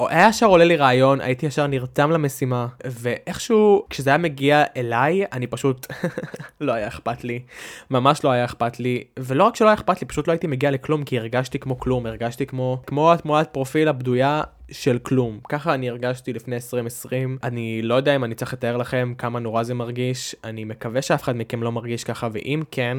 היה 0.00 0.28
ישר 0.28 0.46
עולה 0.46 0.64
לי 0.64 0.76
רעיון, 0.76 1.20
הייתי 1.20 1.46
ישר 1.46 1.66
נרתם 1.66 2.10
למשימה, 2.10 2.66
ואיכשהו 2.84 3.84
כשזה 3.90 4.10
היה 4.10 4.18
מגיע 4.18 4.64
אליי, 4.76 5.24
אני 5.32 5.46
פשוט, 5.46 5.86
לא 6.60 6.72
היה 6.72 6.88
אכפת 6.88 7.24
לי, 7.24 7.42
ממש 7.90 8.24
לא 8.24 8.30
היה 8.30 8.44
אכפת 8.44 8.80
לי, 8.80 9.04
ולא 9.18 9.44
רק 9.44 9.56
שלא 9.56 9.66
היה 9.66 9.74
אכפת 9.74 10.00
לי, 10.00 10.06
פשוט 10.06 10.28
לא 10.28 10.32
הייתי 10.32 10.46
מגיע 10.46 10.70
לכלום, 10.70 11.04
כי 11.04 11.18
הרגשתי 11.18 11.58
כמו 11.58 11.78
כלום, 11.78 12.06
הרגשתי 12.06 12.46
כמו, 12.46 12.82
כמו 12.86 13.12
התמונת 13.12 13.48
פרופיל 13.52 13.88
הבדויה 13.88 14.42
של 14.70 14.98
כלום. 14.98 15.40
ככה 15.48 15.74
אני 15.74 15.88
הרגשתי 15.88 16.32
לפני 16.32 16.56
2020. 16.56 17.38
אני 17.42 17.82
לא 17.82 17.94
יודע 17.94 18.16
אם 18.16 18.24
אני 18.24 18.34
צריך 18.34 18.52
לתאר 18.52 18.76
לכם 18.76 19.14
כמה 19.18 19.38
נורא 19.38 19.62
זה 19.62 19.74
מרגיש, 19.74 20.36
אני 20.44 20.64
מקווה 20.64 21.02
שאף 21.02 21.22
אחד 21.22 21.36
מכם 21.36 21.62
לא 21.62 21.72
מרגיש 21.72 22.04
ככה, 22.04 22.28
ואם 22.32 22.62
כן, 22.70 22.98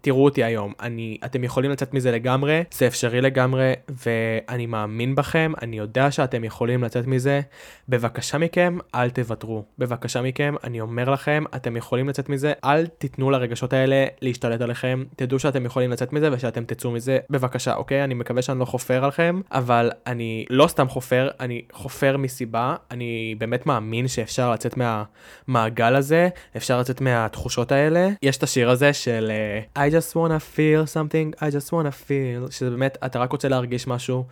תראו 0.00 0.24
אותי 0.24 0.44
היום, 0.44 0.72
אני, 0.80 1.18
אתם 1.24 1.44
יכולים 1.44 1.70
לצאת 1.70 1.94
מזה 1.94 2.10
לגמרי, 2.10 2.64
זה 2.72 2.86
אפשרי 2.86 3.20
לגמרי, 3.20 3.72
ואני 4.06 4.66
מאמין 4.66 5.14
בכם, 5.14 5.52
אני 5.62 5.78
יודע 5.78 6.10
שאתם 6.10 6.44
יכולים 6.44 6.84
לצאת 6.84 7.06
מזה. 7.06 7.40
בבקשה 7.88 8.38
מכם, 8.38 8.78
אל 8.94 9.10
תוותרו. 9.10 9.64
בבקשה 9.78 10.22
מכם, 10.22 10.54
אני 10.64 10.80
אומר 10.80 11.10
לכם, 11.10 11.44
אתם 11.56 11.76
יכולים 11.76 12.08
לצאת 12.08 12.28
מזה, 12.28 12.52
אל 12.64 12.86
תיתנו 12.86 13.30
לרגשות 13.30 13.72
האלה 13.72 14.06
להשתלט 14.22 14.60
עליכם, 14.60 15.04
תדעו 15.16 15.38
שאתם 15.38 15.66
יכולים 15.66 15.90
לצאת 15.90 16.12
מזה 16.12 16.28
ושאתם 16.32 16.64
תצאו 16.64 16.90
מזה, 16.90 17.18
בבקשה, 17.30 17.74
אוקיי? 17.74 18.04
אני 18.04 18.14
מקווה 18.14 18.42
שאני 18.42 18.58
לא 18.58 18.64
חופר 18.64 19.04
עליכם, 19.04 19.40
אבל 19.52 19.90
אני 20.06 20.44
לא 20.50 20.66
סתם 20.66 20.88
חופר, 20.88 21.28
אני 21.40 21.62
חופר 21.72 22.16
מסיבה, 22.16 22.74
אני 22.90 23.34
באמת 23.38 23.66
מאמין 23.66 24.08
שאפשר 24.08 24.52
לצאת 24.52 24.74
מהמעגל 24.76 25.94
הזה, 25.94 26.28
אפשר 26.56 26.80
לצאת 26.80 27.00
מהתחושות 27.00 27.72
האלה. 27.72 28.08
יש 28.22 28.36
את 28.36 28.42
השיר 28.42 28.70
הזה 28.70 28.92
של... 28.92 29.32
Uh, 29.74 29.80
I 29.86 29.88
just 29.88 30.16
wanna 30.16 30.40
feel 30.56 30.84
something, 30.96 31.28
I 31.40 31.50
just 31.50 31.70
wanna 31.70 31.92
feel, 32.08 32.50
שזה 32.50 32.70
באמת, 32.70 32.98
אתה 33.06 33.18
רק 33.18 33.32
רוצה 33.32 33.48
להרגיש 33.48 33.86
משהו, 33.86 34.24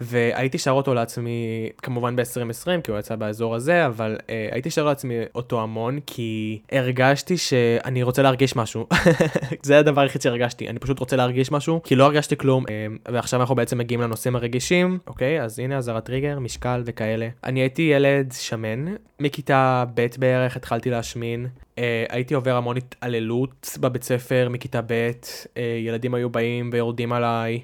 והייתי 0.00 0.58
שר 0.58 0.70
אותו 0.70 0.94
לעצמי, 0.94 1.70
כמובן 1.82 2.16
ב-2020, 2.16 2.80
כי 2.84 2.90
הוא 2.90 2.98
יצא 2.98 3.16
באזור 3.16 3.54
הזה, 3.54 3.86
אבל 3.86 4.16
uh, 4.20 4.24
הייתי 4.50 4.70
שר 4.70 4.84
לעצמי 4.84 5.14
אותו 5.34 5.60
המון, 5.60 5.98
כי 6.06 6.60
הרגשתי 6.72 7.36
שאני 7.38 8.02
רוצה 8.02 8.22
להרגיש 8.22 8.56
משהו. 8.56 8.86
זה 9.62 9.78
הדבר 9.78 10.00
היחיד 10.00 10.22
שהרגשתי, 10.22 10.68
אני 10.68 10.78
פשוט 10.78 10.98
רוצה 10.98 11.16
להרגיש 11.16 11.52
משהו, 11.52 11.80
כי 11.84 11.94
לא 11.94 12.04
הרגשתי 12.04 12.36
כלום, 12.36 12.64
uh, 12.66 12.68
ועכשיו 13.12 13.40
אנחנו 13.40 13.54
בעצם 13.54 13.78
מגיעים 13.78 14.00
לנושאים 14.00 14.36
הרגישים, 14.36 14.98
אוקיי? 15.06 15.42
אז 15.42 15.58
הנה 15.58 15.76
אזהרת 15.76 16.04
טריגר, 16.04 16.38
משקל 16.38 16.82
וכאלה. 16.84 17.28
אני 17.44 17.60
הייתי 17.60 17.82
ילד 17.82 18.32
שמן, 18.38 18.84
מכיתה 19.20 19.84
ב' 19.94 20.06
בערך 20.18 20.56
התחלתי 20.56 20.90
להשמין. 20.90 21.46
Uh, 21.76 21.80
הייתי 22.08 22.34
עובר 22.34 22.56
המון 22.56 22.76
התעללות 22.76 23.78
בבית 23.80 24.02
ספר 24.02 24.48
מכיתה 24.50 24.80
ב', 24.86 25.10
uh, 25.44 25.58
ילדים 25.86 26.14
היו 26.14 26.30
באים 26.30 26.70
ויורדים 26.72 27.12
עליי. 27.12 27.60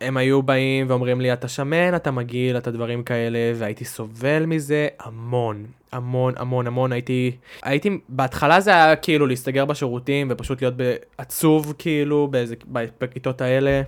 הם 0.00 0.16
היו 0.16 0.42
באים 0.42 0.86
ואומרים 0.88 1.20
לי, 1.20 1.32
אתה 1.32 1.48
שמן, 1.48 1.96
אתה 1.96 2.10
מגעיל, 2.10 2.58
אתה 2.58 2.70
דברים 2.70 3.02
כאלה, 3.02 3.38
והייתי 3.54 3.84
סובל 3.84 4.46
מזה 4.46 4.88
המון, 5.00 5.66
המון, 5.92 6.34
המון, 6.36 6.66
המון. 6.66 6.92
הייתי, 6.92 7.36
הייתי, 7.62 7.98
בהתחלה 8.08 8.60
זה 8.60 8.70
היה 8.70 8.96
כאילו 8.96 9.26
להסתגר 9.26 9.64
בשירותים 9.64 10.28
ופשוט 10.30 10.62
להיות 10.62 10.74
עצוב, 11.18 11.74
כאילו, 11.78 12.28
באיזה, 12.30 12.54
בכיתות 13.00 13.40
האלה. 13.40 13.82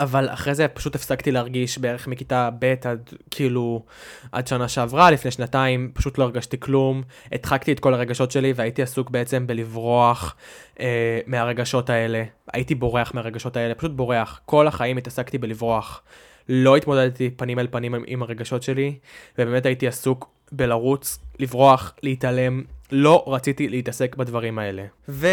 אבל 0.00 0.28
אחרי 0.28 0.54
זה 0.54 0.68
פשוט 0.68 0.94
הפסקתי 0.94 1.30
להרגיש 1.30 1.78
בערך 1.78 2.06
מכיתה 2.06 2.50
ב' 2.58 2.74
עד 2.84 3.10
כאילו 3.30 3.84
עד 4.32 4.46
שנה 4.46 4.68
שעברה, 4.68 5.10
לפני 5.10 5.30
שנתיים, 5.30 5.90
פשוט 5.94 6.18
לא 6.18 6.24
הרגשתי 6.24 6.60
כלום. 6.60 7.02
הדחקתי 7.32 7.72
את 7.72 7.80
כל 7.80 7.94
הרגשות 7.94 8.30
שלי 8.30 8.52
והייתי 8.56 8.82
עסוק 8.82 9.10
בעצם 9.10 9.46
בלברוח 9.46 10.36
אה, 10.80 11.20
מהרגשות 11.26 11.90
האלה. 11.90 12.24
הייתי 12.52 12.74
בורח 12.74 13.14
מהרגשות 13.14 13.56
האלה, 13.56 13.74
פשוט 13.74 13.92
בורח. 13.92 14.40
כל 14.44 14.66
החיים 14.66 14.96
התעסקתי 14.96 15.38
בלברוח. 15.38 16.02
לא 16.48 16.76
התמודדתי 16.76 17.30
פנים 17.30 17.58
אל 17.58 17.66
פנים 17.70 17.94
עם 18.06 18.22
הרגשות 18.22 18.62
שלי, 18.62 18.98
ובאמת 19.38 19.66
הייתי 19.66 19.88
עסוק 19.88 20.30
בלרוץ, 20.52 21.18
לברוח, 21.38 21.94
להתעלם. 22.02 22.62
לא 22.92 23.24
רציתי 23.26 23.68
להתעסק 23.68 24.16
בדברים 24.16 24.58
האלה. 24.58 24.84
ו... 25.08 25.26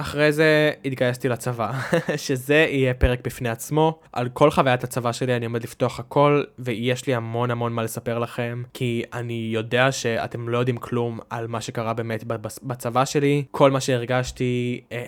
אחרי 0.00 0.32
זה 0.32 0.72
התגייסתי 0.84 1.28
לצבא, 1.28 1.72
שזה 2.16 2.66
יהיה 2.70 2.94
פרק 2.94 3.20
בפני 3.24 3.48
עצמו. 3.48 4.00
על 4.12 4.28
כל 4.28 4.50
חוויית 4.50 4.84
הצבא 4.84 5.12
שלי 5.12 5.36
אני 5.36 5.46
עומד 5.46 5.62
לפתוח 5.62 6.00
הכל, 6.00 6.42
ויש 6.58 7.06
לי 7.06 7.14
המון 7.14 7.50
המון 7.50 7.72
מה 7.72 7.82
לספר 7.82 8.18
לכם, 8.18 8.62
כי 8.74 9.02
אני 9.12 9.50
יודע 9.52 9.92
שאתם 9.92 10.48
לא 10.48 10.58
יודעים 10.58 10.76
כלום 10.76 11.18
על 11.30 11.46
מה 11.46 11.60
שקרה 11.60 11.94
באמת 11.94 12.24
בצבא 12.62 13.04
שלי. 13.04 13.44
כל 13.50 13.70
מה 13.70 13.80
שהרגשתי, 13.80 14.80
אה, 14.92 15.04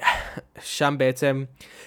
שם 0.60 0.94
בעצם 0.98 1.44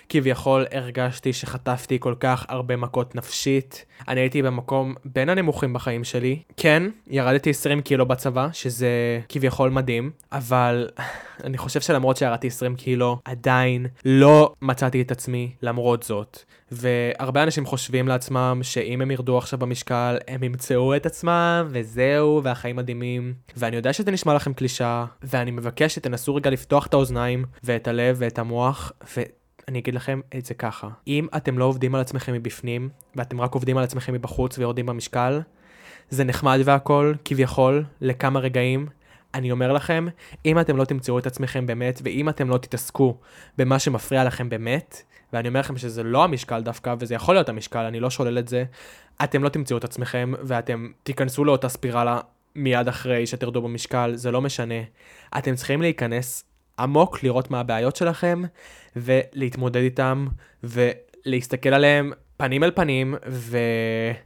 כביכול 0.09 0.65
הרגשתי 0.71 1.33
שחטפתי 1.33 1.97
כל 1.99 2.15
כך 2.19 2.45
הרבה 2.49 2.75
מכות 2.75 3.15
נפשית. 3.15 3.85
אני 4.07 4.21
הייתי 4.21 4.41
במקום 4.41 4.95
בין 5.05 5.29
הנמוכים 5.29 5.73
בחיים 5.73 6.03
שלי. 6.03 6.39
כן, 6.57 6.83
ירדתי 7.07 7.49
20 7.49 7.81
קילו 7.81 8.05
בצבא, 8.05 8.47
שזה 8.53 9.19
כביכול 9.29 9.69
מדהים, 9.69 10.11
אבל 10.31 10.89
אני 11.43 11.57
חושב 11.57 11.81
שלמרות 11.81 12.17
שירדתי 12.17 12.47
20 12.47 12.75
קילו, 12.75 13.19
עדיין 13.25 13.87
לא 14.05 14.53
מצאתי 14.61 15.01
את 15.01 15.11
עצמי 15.11 15.51
למרות 15.61 16.03
זאת. 16.03 16.39
והרבה 16.71 17.43
אנשים 17.43 17.65
חושבים 17.65 18.07
לעצמם 18.07 18.59
שאם 18.61 19.01
הם 19.01 19.11
ירדו 19.11 19.37
עכשיו 19.37 19.59
במשקל, 19.59 20.17
הם 20.27 20.43
ימצאו 20.43 20.95
את 20.95 21.05
עצמם, 21.05 21.67
וזהו, 21.69 22.41
והחיים 22.43 22.75
מדהימים. 22.75 23.33
ואני 23.57 23.75
יודע 23.75 23.93
שזה 23.93 24.11
נשמע 24.11 24.33
לכם 24.33 24.53
קלישאה, 24.53 25.05
ואני 25.23 25.51
מבקש 25.51 25.95
שתנסו 25.95 26.35
רגע 26.35 26.49
לפתוח 26.49 26.87
את 26.87 26.93
האוזניים, 26.93 27.45
ואת 27.63 27.87
הלב, 27.87 28.15
ואת 28.19 28.39
המוח, 28.39 28.54
ו... 29.17 29.21
אני 29.67 29.79
אגיד 29.79 29.95
לכם 29.95 30.21
את 30.37 30.45
זה 30.45 30.53
ככה, 30.53 30.89
אם 31.07 31.27
אתם 31.37 31.57
לא 31.57 31.65
עובדים 31.65 31.95
על 31.95 32.01
עצמכם 32.01 32.33
מבפנים, 32.33 32.89
ואתם 33.15 33.41
רק 33.41 33.53
עובדים 33.53 33.77
על 33.77 33.83
עצמכם 33.83 34.13
מבחוץ 34.13 34.57
ויורדים 34.57 34.85
במשקל, 34.85 35.41
זה 36.09 36.23
נחמד 36.23 36.59
והכל, 36.65 37.13
כביכול, 37.25 37.83
לכמה 38.01 38.39
רגעים. 38.39 38.87
אני 39.33 39.51
אומר 39.51 39.73
לכם, 39.73 40.07
אם 40.45 40.59
אתם 40.59 40.77
לא 40.77 40.85
תמצאו 40.85 41.19
את 41.19 41.27
עצמכם 41.27 41.65
באמת, 41.65 42.01
ואם 42.03 42.29
אתם 42.29 42.49
לא 42.49 42.57
תתעסקו 42.57 43.17
במה 43.57 43.79
שמפריע 43.79 44.23
לכם 44.23 44.49
באמת, 44.49 45.01
ואני 45.33 45.47
אומר 45.47 45.59
לכם 45.59 45.77
שזה 45.77 46.03
לא 46.03 46.23
המשקל 46.23 46.61
דווקא, 46.61 46.95
וזה 46.99 47.15
יכול 47.15 47.35
להיות 47.35 47.49
המשקל, 47.49 47.79
אני 47.79 47.99
לא 47.99 48.09
שולל 48.09 48.39
את 48.39 48.47
זה, 48.47 48.63
אתם 49.23 49.43
לא 49.43 49.49
תמצאו 49.49 49.77
את 49.77 49.83
עצמכם, 49.83 50.33
ואתם 50.41 50.91
תיכנסו 51.03 51.45
לאותה 51.45 51.69
ספירלה 51.69 52.19
מיד 52.55 52.87
אחרי 52.87 53.27
שתרדו 53.27 53.61
במשקל, 53.61 54.15
זה 54.15 54.31
לא 54.31 54.41
משנה. 54.41 54.81
אתם 55.37 55.55
צריכים 55.55 55.81
להיכנס 55.81 56.43
עמוק, 56.79 57.23
לראות 57.23 57.51
מה 57.51 57.59
הבעיות 57.59 57.95
שלכם, 57.95 58.41
ולהתמודד 58.95 59.81
איתם, 59.81 60.27
ולהסתכל 60.63 61.69
עליהם 61.69 62.11
פנים 62.37 62.63
אל 62.63 62.71
פנים, 62.71 63.15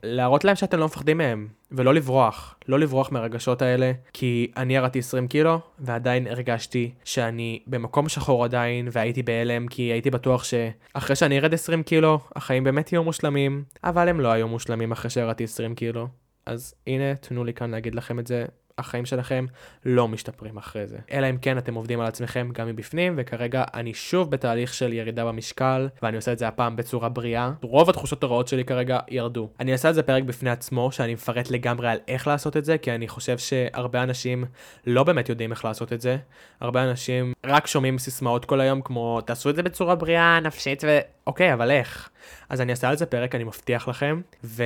ולהראות 0.03 0.43
להם 0.43 0.55
שאתם 0.55 0.79
לא 0.79 0.85
מפחדים 0.85 1.17
מהם, 1.17 1.47
ולא 1.71 1.93
לברוח, 1.93 2.55
לא 2.67 2.79
לברוח 2.79 3.11
מהרגשות 3.11 3.61
האלה, 3.61 3.91
כי 4.13 4.51
אני 4.57 4.75
ירדתי 4.75 4.99
20 4.99 5.27
קילו, 5.27 5.59
ועדיין 5.79 6.27
הרגשתי 6.27 6.91
שאני 7.03 7.59
במקום 7.67 8.09
שחור 8.09 8.43
עדיין, 8.43 8.87
והייתי 8.91 9.23
בהלם, 9.23 9.67
כי 9.67 9.81
הייתי 9.81 10.09
בטוח 10.09 10.43
שאחרי 10.43 11.15
שאני 11.15 11.39
ארד 11.39 11.53
20 11.53 11.83
קילו, 11.83 12.19
החיים 12.35 12.63
באמת 12.63 12.93
יהיו 12.93 13.03
מושלמים, 13.03 13.63
אבל 13.83 14.09
הם 14.09 14.19
לא 14.19 14.31
היו 14.31 14.47
מושלמים 14.47 14.91
אחרי 14.91 15.09
שירדתי 15.09 15.43
20 15.43 15.75
קילו. 15.75 16.07
אז 16.45 16.73
הנה, 16.87 17.15
תנו 17.15 17.43
לי 17.43 17.53
כאן 17.53 17.71
להגיד 17.71 17.95
לכם 17.95 18.19
את 18.19 18.27
זה 18.27 18.45
החיים 18.79 19.05
שלכם 19.05 19.45
לא 19.85 20.07
משתפרים 20.07 20.57
אחרי 20.57 20.87
זה. 20.87 20.97
אלא 21.11 21.29
אם 21.29 21.37
כן 21.37 21.57
אתם 21.57 21.73
עובדים 21.73 21.99
על 21.99 22.07
עצמכם 22.07 22.49
גם 22.53 22.67
מבפנים, 22.67 23.13
וכרגע 23.17 23.63
אני 23.73 23.93
שוב 23.93 24.31
בתהליך 24.31 24.73
של 24.73 24.93
ירידה 24.93 25.25
במשקל, 25.25 25.87
ואני 26.01 26.17
עושה 26.17 26.33
את 26.33 26.39
זה 26.39 26.47
הפעם 26.47 26.75
בצורה 26.75 27.09
בריאה. 27.09 27.51
רוב 27.61 27.89
התחושות 27.89 28.23
הרעות 28.23 28.47
שלי 28.47 28.65
כרגע 28.65 28.99
ירדו. 29.07 29.49
אני 29.59 29.71
אעשה 29.71 29.89
את 29.89 29.95
זה 29.95 30.03
פרק 30.03 30.23
בפני 30.23 30.49
עצמו, 30.49 30.91
שאני 30.91 31.13
מפרט 31.13 31.51
לגמרי 31.51 31.89
על 31.89 31.97
איך 32.07 32.27
לעשות 32.27 32.57
את 32.57 32.65
זה, 32.65 32.77
כי 32.77 32.91
אני 32.91 33.07
חושב 33.07 33.37
שהרבה 33.37 34.03
אנשים 34.03 34.45
לא 34.87 35.03
באמת 35.03 35.29
יודעים 35.29 35.51
איך 35.51 35.65
לעשות 35.65 35.93
את 35.93 36.01
זה. 36.01 36.17
הרבה 36.59 36.83
אנשים 36.83 37.33
רק 37.45 37.67
שומעים 37.67 37.97
סיסמאות 37.97 38.45
כל 38.45 38.61
היום, 38.61 38.81
כמו 38.81 39.21
תעשו 39.21 39.49
את 39.49 39.55
זה 39.55 39.63
בצורה 39.63 39.95
בריאה, 39.95 40.39
נפשית 40.39 40.83
ו... 40.87 40.99
אוקיי, 41.27 41.53
אבל 41.53 41.71
איך? 41.71 42.09
אז 42.49 42.61
אני 42.61 42.71
אעשה 42.71 42.89
על 42.89 42.97
זה 42.97 43.05
פרק, 43.05 43.35
אני 43.35 43.43
מבטיח 43.43 43.87
לכם, 43.87 44.21
וזה 44.43 44.59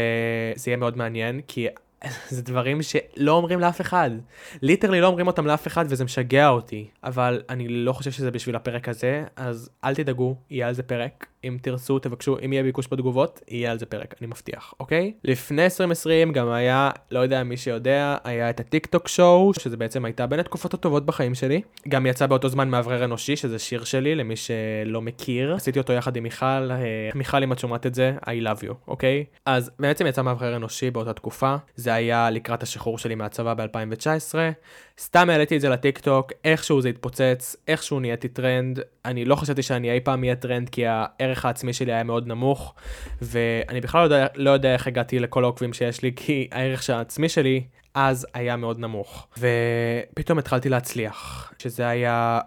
יהיה 0.67 0.77
מאוד 0.77 0.97
מעניין, 0.97 1.41
כי 1.47 1.67
זה 2.29 2.41
דברים 2.41 2.81
שלא 2.81 3.31
אומרים 3.31 3.59
לאף 3.59 3.81
אחד. 3.81 4.09
literally 4.61 5.01
לא 5.01 5.07
אומרים 5.07 5.27
אותם 5.27 5.47
לאף 5.47 5.67
אחד 5.67 5.85
וזה 5.89 6.05
משגע 6.05 6.49
אותי. 6.49 6.87
אבל 7.03 7.41
אני 7.49 7.67
לא 7.67 7.93
חושב 7.93 8.11
שזה 8.11 8.31
בשביל 8.31 8.55
הפרק 8.55 8.89
הזה, 8.89 9.23
אז 9.35 9.69
אל 9.83 9.95
תדאגו, 9.95 10.35
יהיה 10.49 10.67
על 10.67 10.73
זה 10.73 10.83
פרק. 10.83 11.32
אם 11.43 11.57
תרצו, 11.61 11.99
תבקשו, 11.99 12.37
אם 12.45 12.53
יהיה 12.53 12.63
ביקוש 12.63 12.87
בתגובות, 12.91 13.41
יהיה 13.47 13.71
על 13.71 13.79
זה 13.79 13.85
פרק, 13.85 14.15
אני 14.21 14.27
מבטיח, 14.27 14.73
אוקיי? 14.79 15.13
לפני 15.23 15.63
2020 15.63 16.31
גם 16.31 16.49
היה, 16.49 16.89
לא 17.11 17.19
יודע 17.19 17.43
מי 17.43 17.57
שיודע, 17.57 18.15
היה 18.23 18.49
את 18.49 18.59
הטיק 18.59 18.85
טוק 18.85 19.07
show, 19.07 19.53
שזה 19.53 19.77
בעצם 19.77 20.05
הייתה 20.05 20.27
בין 20.27 20.39
התקופות 20.39 20.73
הטובות 20.73 21.05
בחיים 21.05 21.35
שלי. 21.35 21.61
גם 21.87 22.05
יצא 22.05 22.27
באותו 22.27 22.49
זמן 22.49 22.69
מאוורר 22.69 23.05
אנושי, 23.05 23.35
שזה 23.35 23.59
שיר 23.59 23.83
שלי, 23.83 24.15
למי 24.15 24.35
שלא 24.35 25.01
מכיר. 25.01 25.53
עשיתי 25.55 25.79
אותו 25.79 25.93
יחד 25.93 26.15
עם 26.15 26.23
מיכל, 26.23 26.45
אה, 26.45 27.09
מיכל 27.15 27.43
אם 27.43 27.53
את 27.53 27.59
שומעת 27.59 27.85
את 27.85 27.95
זה, 27.95 28.13
I 28.25 28.29
love 28.45 28.63
you, 28.63 28.73
אוקיי? 28.87 29.25
אז 29.45 29.71
בעצם 29.79 30.07
יצא 30.07 30.21
מאוורר 30.21 30.55
אנושי 30.55 30.91
באותה 30.91 31.13
תקופה, 31.13 31.55
זה 31.75 31.93
היה 31.93 32.29
לקראת 32.29 32.63
השחרור 32.63 32.97
שלי 32.97 33.15
מהצבא 33.15 33.53
ב-2019. 33.53 34.35
סתם 34.99 35.29
העליתי 35.29 35.55
את 35.55 35.61
זה 35.61 35.69
לטיקטוק, 35.69 36.31
איכשהו 36.45 36.81
זה 36.81 36.89
התפוצץ, 36.89 37.55
איכשהו 37.67 37.99
נהייתי 37.99 38.27
טרנד. 38.27 38.79
אני 39.05 39.25
לא 39.25 39.35
חשבתי 39.35 39.61
שאני 39.61 39.91
אי 39.91 39.99
פעם 39.99 40.23
אהיה 40.23 40.35
טרנד 40.35 40.69
כי 40.69 40.83
הערך 40.87 41.32
העצמי 41.45 41.73
שלי 41.73 41.93
היה 41.93 42.03
מאוד 42.03 42.27
נמוך, 42.27 42.73
ואני 43.21 43.81
בכלל 43.81 44.01
לא 44.01 44.03
יודע, 44.03 44.27
לא 44.35 44.49
יודע 44.49 44.73
איך 44.73 44.87
הגעתי 44.87 45.19
לכל 45.19 45.43
העוקבים 45.43 45.73
שיש 45.73 46.01
לי, 46.01 46.11
כי 46.15 46.47
הערך 46.51 46.89
העצמי 46.89 47.29
שלי 47.29 47.63
אז 47.93 48.27
היה 48.33 48.55
מאוד 48.55 48.79
נמוך. 48.79 49.27
ופתאום 49.37 50.37
התחלתי 50.39 50.69
להצליח, 50.69 51.51
שזה 51.59 51.87
היה 51.87 52.39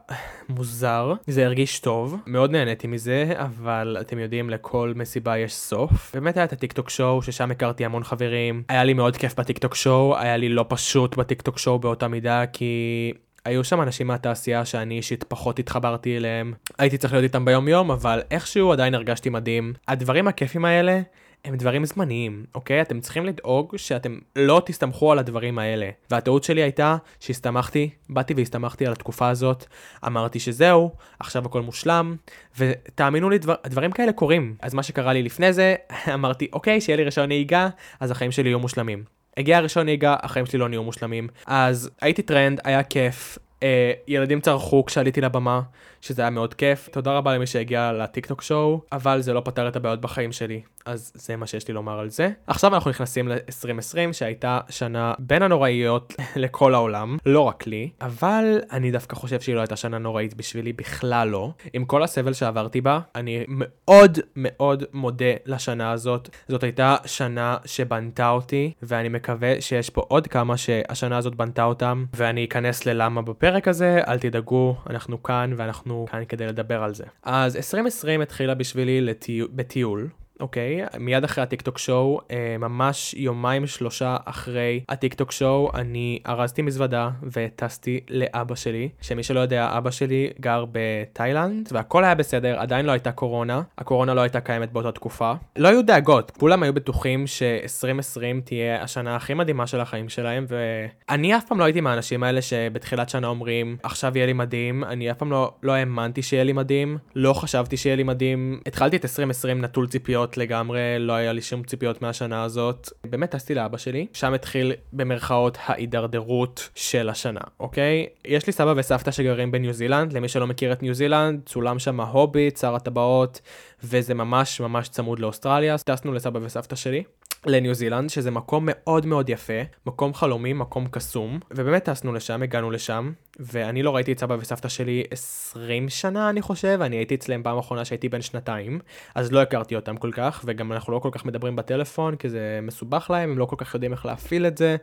מוזר, 0.49 1.13
זה 1.27 1.45
הרגיש 1.47 1.81
טוב, 1.81 2.17
מאוד 2.27 2.51
נהניתי 2.51 2.87
מזה, 2.87 3.33
אבל 3.37 3.97
אתם 4.01 4.19
יודעים, 4.19 4.51
לכל 4.51 4.93
מסיבה 4.97 5.39
יש 5.39 5.55
סוף. 5.55 6.15
באמת 6.15 6.37
היה 6.37 6.45
את 6.45 6.53
הטיקטוק 6.53 6.91
שואו, 6.91 7.23
ששם 7.23 7.51
הכרתי 7.51 7.85
המון 7.85 8.05
חברים, 8.05 8.63
היה 8.69 8.85
לי 8.85 8.93
מאוד 8.93 9.17
כיף 9.17 9.35
בטיקטוק 9.35 9.75
שואו, 9.75 10.19
היה 10.19 10.37
לי 10.37 10.49
לא 10.49 10.65
פשוט 10.69 11.17
בטיקטוק 11.17 11.59
שואו 11.59 11.79
באותה 11.79 12.09
מידה, 12.09 12.45
כי 12.53 13.13
היו 13.47 13.65
שם 13.65 13.83
אנשים 13.83 14.07
מהתעשייה 14.07 14.65
שאני 14.65 14.97
אישית 14.97 15.25
פחות 15.25 15.59
התחברתי 15.59 16.17
אליהם. 16.17 16.53
הייתי 16.79 16.99
צריך 16.99 17.13
להיות 17.13 17.25
איתם 17.25 17.45
ביום 17.45 17.69
יום, 17.69 17.91
אבל 17.91 18.23
איכשהו 18.31 18.73
עדיין 18.73 18.95
הרגשתי 18.95 19.29
מדהים. 19.29 19.73
הדברים 19.89 20.29
הכיפים 20.29 20.65
האלה 20.65 21.01
הם 21.45 21.57
דברים 21.57 21.85
זמניים, 21.85 22.45
אוקיי? 22.55 22.81
אתם 22.81 23.01
צריכים 23.01 23.27
לדאוג 23.27 23.77
שאתם 23.77 24.19
לא 24.37 24.63
תסתמכו 24.67 25.13
על 25.13 25.19
הדברים 25.19 25.59
האלה. 25.59 25.91
והטעות 26.11 26.45
שלי 26.45 26.63
הייתה 26.63 26.97
שהסתמכתי, 27.21 27.91
באתי 28.09 28.35
והסתמכתי 28.35 28.87
על 28.87 28.93
התקופה 28.93 29.29
הזאת, 29.29 29.65
אמרתי 30.07 30.41
שזהו, 30.41 30.91
עכשיו 31.19 31.47
הכל 31.47 31.63
מושלם, 31.63 32.17
ותאמינו 32.59 33.31
לי, 33.31 33.39
דבר, 33.39 33.55
דברים 33.67 33.93
כאלה 33.93 34.13
קורים. 34.13 34.57
אז 34.63 34.75
מה 34.75 34.83
שקרה 34.83 35.13
לי 35.13 35.23
לפני 35.23 35.53
זה, 35.53 35.75
אמרתי, 36.15 36.49
אוקיי, 36.53 36.81
שיהיה 36.81 36.97
לי 36.97 37.05
רישיון 37.05 37.29
נהיגה, 37.29 37.69
אז 38.01 38.11
החיים 38.11 38.33
שלי 38.33 38.49
יהיו 38.49 38.59
מושלמים. 38.59 39.16
הגיע 39.37 39.57
הראשון 39.57 39.85
נהיגה, 39.85 40.17
החיים 40.23 40.47
שלי 40.47 40.59
לא 40.59 40.69
נהיו 40.69 40.83
מושלמים. 40.83 41.29
אז 41.47 41.91
הייתי 42.01 42.23
טרנד, 42.23 42.61
היה 42.65 42.83
כיף, 42.83 43.39
אה, 43.63 43.93
ילדים 44.09 44.41
צרחו 44.41 44.85
כשעליתי 44.85 45.21
לבמה, 45.21 45.61
שזה 46.01 46.23
היה 46.23 46.31
מאוד 46.31 46.55
כיף. 46.55 46.89
תודה 46.93 47.13
רבה 47.17 47.35
למי 47.35 47.47
שהגיע 47.47 47.93
לטיקטוק 47.93 48.43
שואו, 48.43 48.81
אבל 48.93 49.21
זה 49.21 49.33
לא 49.33 49.41
פתר 49.45 49.69
את 49.69 49.77
הבעיות 49.77 50.01
בחיים 50.01 50.33
שלי, 50.33 50.61
אז 50.85 51.13
זה 51.15 51.37
מה 51.37 51.47
שיש 51.47 51.69
לי 51.69 51.75
לומר 51.75 51.99
על 51.99 52.11
זה. 52.11 52.31
עכשיו 52.47 52.75
אנחנו 52.75 52.91
נכנסים 52.91 53.29
ל-2020, 53.29 54.13
שהייתה 54.13 54.61
שנה 54.69 55.15
בין 55.19 55.43
הנוראיות 55.43 56.15
לכל 56.37 56.75
העולם, 56.75 57.17
לא 57.27 57.41
רק 57.41 57.67
לי, 57.67 57.91
אבל 58.01 58.61
אני 58.73 58.91
דווקא 58.91 59.17
חושב 59.17 59.41
שהיא 59.41 59.55
לא 59.55 59.61
הייתה 59.61 59.77
שנה 59.77 59.99
נוראית 59.99 60.35
בשבילי, 60.35 60.73
בכלל 60.73 61.29
לא. 61.29 61.51
עם 61.73 61.85
כל 61.85 62.03
הסבל 62.03 62.33
שעברתי 62.33 62.81
בה, 62.81 63.01
אני 63.15 63.45
מאוד 63.49 64.19
מאוד 64.37 64.85
מודה 64.93 65.33
לשנה 65.47 65.93
הזאת. 65.93 66.29
זאת 66.49 66.63
הייתה 66.63 66.97
שנה 67.05 67.57
שבנתה 67.65 68.31
אותי, 68.31 68.73
ואני 68.83 69.09
מקווה 69.09 69.61
שיש 69.61 69.91
פה 69.91 70.03
עוד 70.09 70.27
כמה 70.27 70.57
שהשנה 70.57 71.17
הזאת 71.17 71.35
בנתה 71.35 71.65
אותם, 71.65 72.05
ואני 72.15 72.45
אכנס 72.45 72.87
ללמה 72.87 73.23
בפרק 73.23 73.46
הזה, 73.69 74.01
אל 74.09 74.19
תדאגו, 74.19 74.77
אנחנו 74.91 75.23
כאן 75.23 75.53
ואנחנו 75.57 76.07
כאן 76.11 76.25
כדי 76.25 76.47
לדבר 76.47 76.83
על 76.83 76.95
זה. 76.95 77.05
אז 77.23 77.57
2020 77.57 78.21
התחילה 78.21 78.55
בשבילי 78.55 79.01
לטי... 79.01 79.43
בטיול. 79.53 80.09
אוקיי, 80.41 80.85
מיד 80.99 81.25
אחרי 81.25 81.43
הטיקטוק 81.43 81.79
שואו, 81.79 82.21
אה, 82.31 82.57
ממש 82.59 83.15
יומיים 83.15 83.67
שלושה 83.67 84.17
אחרי 84.25 84.81
הטיקטוק 84.89 85.33
שואו, 85.33 85.71
אני 85.75 86.19
ארזתי 86.27 86.63
מזוודה 86.63 87.11
וטסתי 87.23 88.01
לאבא 88.11 88.55
שלי, 88.55 88.89
שמי 89.01 89.23
שלא 89.23 89.41
יודע, 89.41 89.79
אבא 89.79 89.91
שלי 89.91 90.31
גר 90.41 90.65
בתאילנד, 90.73 91.69
והכל 91.73 92.05
היה 92.05 92.15
בסדר, 92.15 92.59
עדיין 92.59 92.87
לא 92.87 92.93
הייתה 92.93 93.13
קורונה, 93.13 93.63
הקורונה 93.79 94.15
לא 94.15 94.21
הייתה 94.21 94.41
קיימת 94.41 94.73
באותה 94.73 94.93
תקופה. 94.93 95.33
לא 95.57 95.69
היו 95.69 95.83
דאגות, 95.83 96.31
כולם 96.31 96.63
היו 96.63 96.73
בטוחים 96.73 97.27
ש-2020 97.27 98.41
תהיה 98.45 98.83
השנה 98.83 99.17
הכי 99.17 99.35
מדהימה 99.35 99.67
של 99.67 99.81
החיים 99.81 100.09
שלהם, 100.09 100.47
ואני 100.49 101.37
אף 101.37 101.45
פעם 101.45 101.59
לא 101.59 101.65
הייתי 101.65 101.81
מהאנשים 101.81 102.23
האלה 102.23 102.43
שבתחילת 102.43 103.09
שנה 103.09 103.27
אומרים, 103.27 103.77
עכשיו 103.83 104.13
יהיה 104.17 104.27
לי 104.27 104.33
מדהים, 104.33 104.85
אני 104.85 105.11
אף 105.11 105.17
פעם 105.17 105.31
לא, 105.31 105.53
לא 105.63 105.73
האמנתי 105.73 106.23
שיהיה 106.23 106.45
לי 106.45 106.53
מדהים, 106.53 106.99
לא 107.15 107.33
חשבתי 107.33 107.77
שיהיה 107.77 107.97
לי 107.97 108.03
מדהים, 108.03 108.61
התחלתי 108.67 108.97
את 108.97 109.05
2020 109.05 109.61
נטול 109.61 109.87
ציפיות. 109.89 110.26
ציפיות 110.27 110.37
לגמרי, 110.37 110.81
לא 110.99 111.13
היה 111.13 111.33
לי 111.33 111.43
שום 111.43 111.63
ציפיות 111.63 112.03
מהשנה 112.03 112.43
הזאת. 112.43 112.89
באמת 113.05 113.31
טסתי 113.31 113.55
לאבא 113.55 113.77
שלי, 113.77 114.07
שם 114.13 114.35
התחיל 114.35 114.73
במרכאות 114.93 115.59
ההידרדרות 115.67 116.69
של 116.75 117.09
השנה, 117.09 117.41
אוקיי? 117.61 118.07
יש 118.25 118.47
לי 118.47 118.53
סבא 118.53 118.75
וסבתא 118.77 119.11
שגרים 119.11 119.51
בניו 119.51 119.73
זילנד, 119.73 120.13
למי 120.13 120.29
שלא 120.29 120.47
מכיר 120.47 120.73
את 120.73 120.83
ניו 120.83 120.95
זילנד, 120.95 121.41
צולם 121.47 121.79
שם 121.79 122.01
ההוביט, 122.01 122.57
שר 122.57 122.75
הטבעות, 122.75 123.41
וזה 123.85 124.15
ממש 124.15 124.61
ממש 124.61 124.89
צמוד 124.89 125.19
לאוסטרליה. 125.19 125.79
טסנו 125.79 126.13
לסבא 126.13 126.41
וסבתא 126.43 126.77
שלי. 126.77 127.03
לניו 127.49 127.75
זילנד, 127.75 128.11
שזה 128.11 128.31
מקום 128.31 128.65
מאוד 128.67 129.07
מאוד 129.07 129.29
יפה, 129.29 129.63
מקום 129.87 130.15
חלומי, 130.15 130.53
מקום 130.53 130.87
קסום, 130.91 131.39
ובאמת 131.51 131.85
טסנו 131.85 132.13
לשם, 132.13 132.43
הגענו 132.43 132.71
לשם, 132.71 133.13
ואני 133.41 133.83
לא 133.83 133.95
ראיתי 133.95 134.13
את 134.13 134.19
סבא 134.19 134.37
וסבתא 134.41 134.69
שלי 134.69 135.05
20 135.11 135.89
שנה, 135.89 136.31
אני 136.31 136.43
חושב, 136.43 136.79
אני 136.83 136.97
הייתי 136.97 137.15
אצלם 137.15 137.43
פעם 137.43 137.59
אחרונה 137.59 137.85
שהייתי 137.85 138.09
בן 138.09 138.23
שנתיים, 138.23 138.81
אז 139.15 139.33
לא 139.33 139.43
הכרתי 139.43 139.77
אותם 139.77 139.97
כל 139.97 140.11
כך, 140.13 140.43
וגם 140.45 140.73
אנחנו 140.73 140.93
לא 140.93 140.99
כל 140.99 141.11
כך 141.13 141.25
מדברים 141.25 141.57
בטלפון, 141.57 142.17
כי 142.17 142.29
זה 142.29 142.59
מסובך 142.63 143.11
להם, 143.11 143.31
הם 143.31 143.39
לא 143.39 143.45
כל 143.45 143.57
כך 143.59 143.75
יודעים 143.75 143.93
איך 143.93 144.07
להפעיל 144.07 144.47
את 144.47 144.59
זה. 144.59 144.77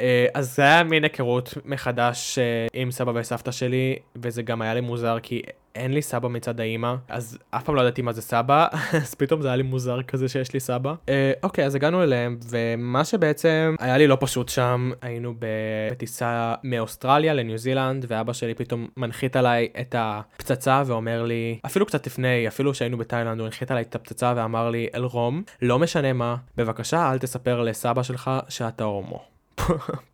אה, 0.00 0.26
אז 0.34 0.56
זה 0.56 0.62
היה 0.62 0.82
מין 0.82 1.02
היכרות 1.02 1.54
מחדש 1.64 2.38
אה, 2.38 2.66
עם 2.72 2.90
סבא 2.90 3.12
וסבתא 3.14 3.50
שלי, 3.50 3.96
וזה 4.16 4.42
גם 4.42 4.62
היה 4.62 4.74
לי 4.74 4.80
מוזר 4.80 5.18
כי 5.22 5.42
אין 5.74 5.92
לי 5.94 6.02
סבא 6.02 6.28
מצד 6.28 6.60
האימא, 6.60 6.94
אז 7.08 7.38
אף 7.50 7.64
פעם 7.64 7.74
לא 7.74 7.80
ידעתי 7.80 8.02
מה 8.02 8.12
זה 8.12 8.22
סבא, 8.22 8.66
אז 9.02 9.14
פתאום 9.14 9.42
זה 9.42 9.48
היה 9.48 9.56
לי 9.56 9.62
מוזר 9.62 10.02
כזה 10.02 10.28
שיש 10.28 10.52
לי 10.52 10.60
סבא. 10.60 10.94
אה, 11.08 11.32
אוקיי, 11.42 11.66
אז 11.66 11.74
הגענו 11.74 12.02
אליהם, 12.02 12.38
ומה 12.50 13.04
שבעצם 13.04 13.74
היה 13.78 13.98
לי 13.98 14.06
לא 14.06 14.16
פשוט 14.20 14.48
שם, 14.48 14.90
היינו 15.02 15.34
בטיסה 15.38 16.54
מאוסטרליה 16.64 17.34
לניו 17.34 17.58
זילנד, 17.58 18.04
ואבא 18.08 18.32
שלי 18.32 18.54
פתאום 18.54 18.88
מנחית 18.96 19.36
עליי 19.36 19.68
את 19.80 19.94
הפצצה 19.98 20.82
ואומר 20.86 21.22
לי, 21.22 21.58
אפילו 21.66 21.86
קצת 21.86 22.06
לפני, 22.06 22.48
אפילו 22.48 22.74
שהיינו 22.74 22.98
בתאילנד, 22.98 23.38
הוא 23.38 23.46
הנחית 23.46 23.70
עליי 23.70 23.82
את 23.82 23.94
הפצצה 23.94 24.32
ואמר 24.36 24.70
לי, 24.70 24.88
אלרום, 24.94 25.42
לא 25.62 25.78
משנה 25.78 26.12
מה, 26.12 26.36
בבקשה 26.56 27.12
אל 27.12 27.18
תספר 27.18 27.62
לסבא 27.62 28.02
שלך 28.02 28.30
שאתה 28.48 28.84
הומו. 28.84 29.30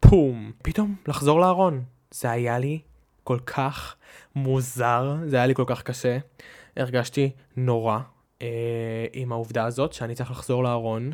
פום. 0.01 0.53
פתאום 0.63 0.95
לחזור 1.09 1.41
לארון. 1.41 1.83
זה 2.11 2.31
היה 2.31 2.59
לי 2.59 2.79
כל 3.25 3.39
כך 3.47 3.97
מוזר, 4.37 5.17
זה 5.27 5.37
היה 5.37 5.47
לי 5.47 5.55
כל 5.55 5.65
כך 5.67 5.83
קשה. 5.83 6.19
הרגשתי 6.77 7.31
נורא 7.57 7.99
אה, 8.43 9.07
עם 9.13 9.33
העובדה 9.33 9.65
הזאת 9.65 9.93
שאני 9.93 10.15
צריך 10.15 10.31
לחזור 10.31 10.65
לארון 10.65 11.13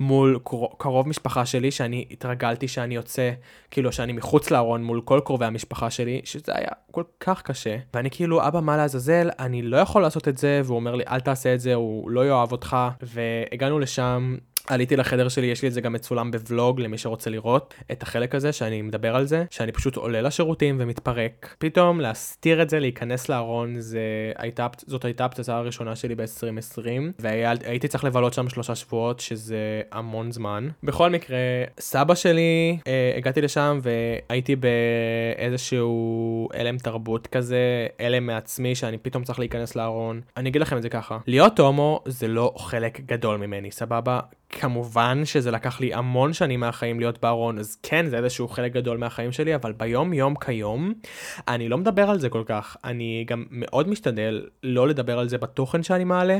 מול 0.00 0.38
קרוב, 0.44 0.70
קרוב 0.78 1.08
משפחה 1.08 1.46
שלי, 1.46 1.70
שאני 1.70 2.04
התרגלתי 2.10 2.68
שאני 2.68 2.94
יוצא, 2.94 3.30
כאילו 3.70 3.92
שאני 3.92 4.12
מחוץ 4.12 4.50
לארון 4.50 4.84
מול 4.84 5.00
כל 5.00 5.20
קרובי 5.24 5.44
המשפחה 5.44 5.90
שלי, 5.90 6.20
שזה 6.24 6.52
היה 6.54 6.70
כל 6.90 7.02
כך 7.20 7.42
קשה. 7.42 7.76
ואני 7.94 8.10
כאילו, 8.10 8.48
אבא, 8.48 8.60
מה 8.60 8.76
לעזאזל, 8.76 9.30
אני 9.38 9.62
לא 9.62 9.76
יכול 9.76 10.02
לעשות 10.02 10.28
את 10.28 10.38
זה, 10.38 10.60
והוא 10.64 10.76
אומר 10.76 10.94
לי, 10.94 11.04
אל 11.08 11.20
תעשה 11.20 11.54
את 11.54 11.60
זה, 11.60 11.74
הוא 11.74 12.10
לא 12.10 12.26
יאהב 12.26 12.52
אותך. 12.52 12.76
והגענו 13.02 13.78
לשם, 13.78 14.36
עליתי 14.68 14.96
לחדר 14.96 15.28
שלי, 15.28 15.46
יש 15.46 15.62
לי 15.62 15.68
את 15.68 15.72
זה 15.72 15.80
גם 15.80 15.92
מצולם 15.92 16.30
בוולוג 16.30 16.80
למי 16.80 16.98
שרוצה 16.98 17.30
לראות 17.30 17.74
את 17.92 18.02
החלק 18.02 18.34
הזה 18.34 18.52
שאני 18.52 18.82
מדבר 18.82 19.16
על 19.16 19.26
זה, 19.26 19.44
שאני 19.50 19.72
פשוט 19.72 19.96
עולה 19.96 20.22
לשירותים 20.22 20.76
ומתפרק. 20.78 21.56
פתאום 21.58 22.00
להסתיר 22.00 22.62
את 22.62 22.70
זה, 22.70 22.80
להיכנס 22.80 23.28
לארון, 23.28 23.80
זה 23.80 24.00
הייתה, 24.36 24.66
זאת 24.86 25.04
הייתה 25.04 25.24
הפצצה 25.24 25.56
הראשונה 25.56 25.96
שלי 25.96 26.14
ב-2020, 26.14 26.86
והייתי 27.18 27.88
צריך 27.88 28.04
לבלות 28.04 28.34
שם 28.34 28.48
שלושה 28.48 28.74
שבועות, 28.74 29.20
שזה 29.20 29.82
המון 29.92 30.32
זמן. 30.32 30.68
בכל 30.82 31.10
מקרה, 31.10 31.38
סבא 31.80 32.14
שלי, 32.14 32.78
אה, 32.86 33.12
הגעתי 33.16 33.40
לשם 33.40 33.78
והייתי 33.82 34.56
באיזשהו 34.56 36.48
הלם 36.54 36.78
תרבות 36.78 37.26
כזה, 37.26 37.86
הלם 37.98 38.26
מעצמי, 38.26 38.74
שאני 38.74 38.98
פתאום 38.98 39.24
צריך 39.24 39.38
להיכנס 39.38 39.76
לארון. 39.76 40.20
אני 40.36 40.48
אגיד 40.48 40.62
לכם 40.62 40.76
את 40.76 40.82
זה 40.82 40.88
ככה, 40.88 41.18
להיות 41.26 41.60
הומו 41.60 42.00
זה 42.06 42.28
לא 42.28 42.52
חלק 42.58 43.00
גדול 43.00 43.36
ממני, 43.36 43.70
סבבה? 43.70 44.20
כמובן 44.60 45.24
שזה 45.24 45.50
לקח 45.50 45.80
לי 45.80 45.94
המון 45.94 46.32
שנים 46.32 46.60
מהחיים 46.60 47.00
להיות 47.00 47.20
בארון, 47.20 47.58
אז 47.58 47.78
כן, 47.82 48.06
זה 48.08 48.16
איזשהו 48.16 48.48
חלק 48.48 48.72
גדול 48.72 48.98
מהחיים 48.98 49.32
שלי, 49.32 49.54
אבל 49.54 49.72
ביום 49.72 50.12
יום 50.12 50.34
כיום, 50.34 50.92
אני 51.48 51.68
לא 51.68 51.78
מדבר 51.78 52.10
על 52.10 52.20
זה 52.20 52.28
כל 52.28 52.42
כך. 52.46 52.76
אני 52.84 53.24
גם 53.28 53.44
מאוד 53.50 53.88
משתדל 53.88 54.46
לא 54.62 54.88
לדבר 54.88 55.18
על 55.18 55.28
זה 55.28 55.38
בתוכן 55.38 55.82
שאני 55.82 56.04
מעלה, 56.04 56.38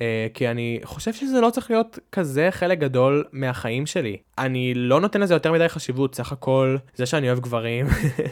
אה, 0.00 0.26
כי 0.34 0.48
אני 0.48 0.80
חושב 0.84 1.12
שזה 1.12 1.40
לא 1.40 1.50
צריך 1.50 1.70
להיות 1.70 1.98
כזה 2.12 2.48
חלק 2.50 2.78
גדול 2.78 3.24
מהחיים 3.32 3.86
שלי. 3.86 4.16
אני 4.38 4.74
לא 4.74 5.00
נותן 5.00 5.20
לזה 5.20 5.34
יותר 5.34 5.52
מדי 5.52 5.68
חשיבות, 5.68 6.14
סך 6.14 6.32
הכל 6.32 6.76
זה 6.94 7.06
שאני 7.06 7.28
אוהב 7.28 7.40
גברים, 7.40 7.86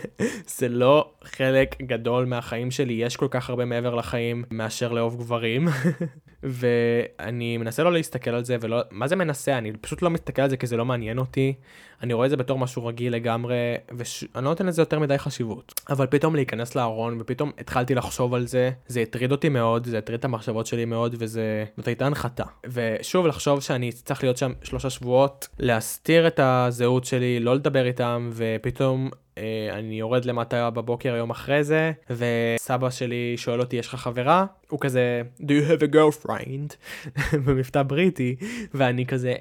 זה 0.58 0.68
לא 0.68 1.10
חלק 1.24 1.82
גדול 1.82 2.24
מהחיים 2.24 2.70
שלי, 2.70 2.92
יש 2.92 3.16
כל 3.16 3.28
כך 3.30 3.50
הרבה 3.50 3.64
מעבר 3.64 3.94
לחיים 3.94 4.44
מאשר 4.50 4.92
לאהוב 4.92 5.16
גברים. 5.16 5.68
ואני 6.42 7.56
מנסה 7.56 7.82
לא 7.82 7.92
להסתכל 7.92 8.30
על 8.30 8.44
זה, 8.44 8.56
ולא, 8.60 8.80
מה 8.90 9.08
זה 9.08 9.16
מנסה? 9.16 9.58
אני 9.58 9.72
פשוט 9.72 10.02
לא 10.02 10.10
מסתכל 10.10 10.42
על 10.42 10.50
זה 10.50 10.56
כי 10.56 10.66
זה 10.66 10.76
לא 10.76 10.84
מעניין 10.84 11.18
אותי. 11.18 11.54
אני 12.02 12.12
רואה 12.12 12.26
את 12.26 12.30
זה 12.30 12.36
בתור 12.36 12.58
משהו 12.58 12.86
רגיל 12.86 13.14
לגמרי, 13.14 13.74
ואני 13.88 14.44
לא 14.44 14.50
נותן 14.50 14.66
לזה 14.66 14.82
יותר 14.82 14.98
מדי 14.98 15.18
חשיבות. 15.18 15.74
אבל 15.88 16.06
פתאום 16.06 16.34
להיכנס 16.34 16.74
לארון, 16.74 17.16
ופתאום 17.20 17.50
התחלתי 17.58 17.94
לחשוב 17.94 18.34
על 18.34 18.46
זה, 18.46 18.70
זה 18.86 19.00
הטריד 19.00 19.32
אותי 19.32 19.48
מאוד, 19.48 19.86
זה 19.86 19.98
הטריד 19.98 20.18
את 20.18 20.24
המחשבות 20.24 20.66
שלי 20.66 20.84
מאוד, 20.84 21.14
וזה... 21.18 21.64
זאת 21.76 21.86
הייתה 21.86 22.06
הנחתה. 22.06 22.44
ושוב, 22.66 23.26
לחשוב 23.26 23.60
שאני 23.60 23.92
צריך 23.92 24.22
להיות 24.22 24.36
שם 24.36 24.52
שלושה 24.62 24.90
שבועות, 24.90 25.48
להסתיר 25.58 26.26
את 26.26 26.40
הזהות 26.42 27.04
שלי, 27.04 27.40
לא 27.40 27.54
לדבר 27.54 27.86
איתם, 27.86 28.30
ופתאום 28.32 29.10
אני 29.72 29.98
יורד 29.98 30.24
למטה 30.24 30.70
בבוקר 30.70 31.16
יום 31.16 31.30
אחרי 31.30 31.64
זה, 31.64 31.92
וסבא 32.10 32.90
שלי 32.90 33.34
שואל 33.36 33.60
אותי, 33.60 33.76
יש 33.76 33.86
לך 33.86 33.94
חברה? 33.94 34.46
הוא 34.68 34.80
כזה, 34.80 35.22
do 35.40 35.50
you 35.50 35.70
have 35.70 35.82
a 35.82 35.94
girlfriend? 35.94 36.74
במבטא 37.44 37.82
בריטי, 37.82 38.36
ואני 38.74 39.06
כזה, 39.06 39.34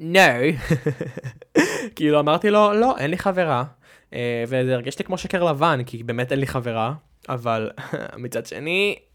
no. 0.00 0.04
כאילו 1.96 2.20
אמרתי 2.20 2.50
לו, 2.50 2.72
לא, 2.72 2.98
אין 2.98 3.10
לי 3.10 3.18
חברה. 3.18 3.64
Uh, 4.10 4.14
וזה 4.48 4.74
הרגיש 4.74 4.98
לי 4.98 5.04
כמו 5.04 5.18
שקר 5.18 5.44
לבן, 5.44 5.80
כי 5.86 6.02
באמת 6.02 6.32
אין 6.32 6.40
לי 6.40 6.46
חברה, 6.46 6.94
אבל 7.28 7.70
מצד 8.22 8.46
שני, 8.46 8.96
אה, 8.98 9.09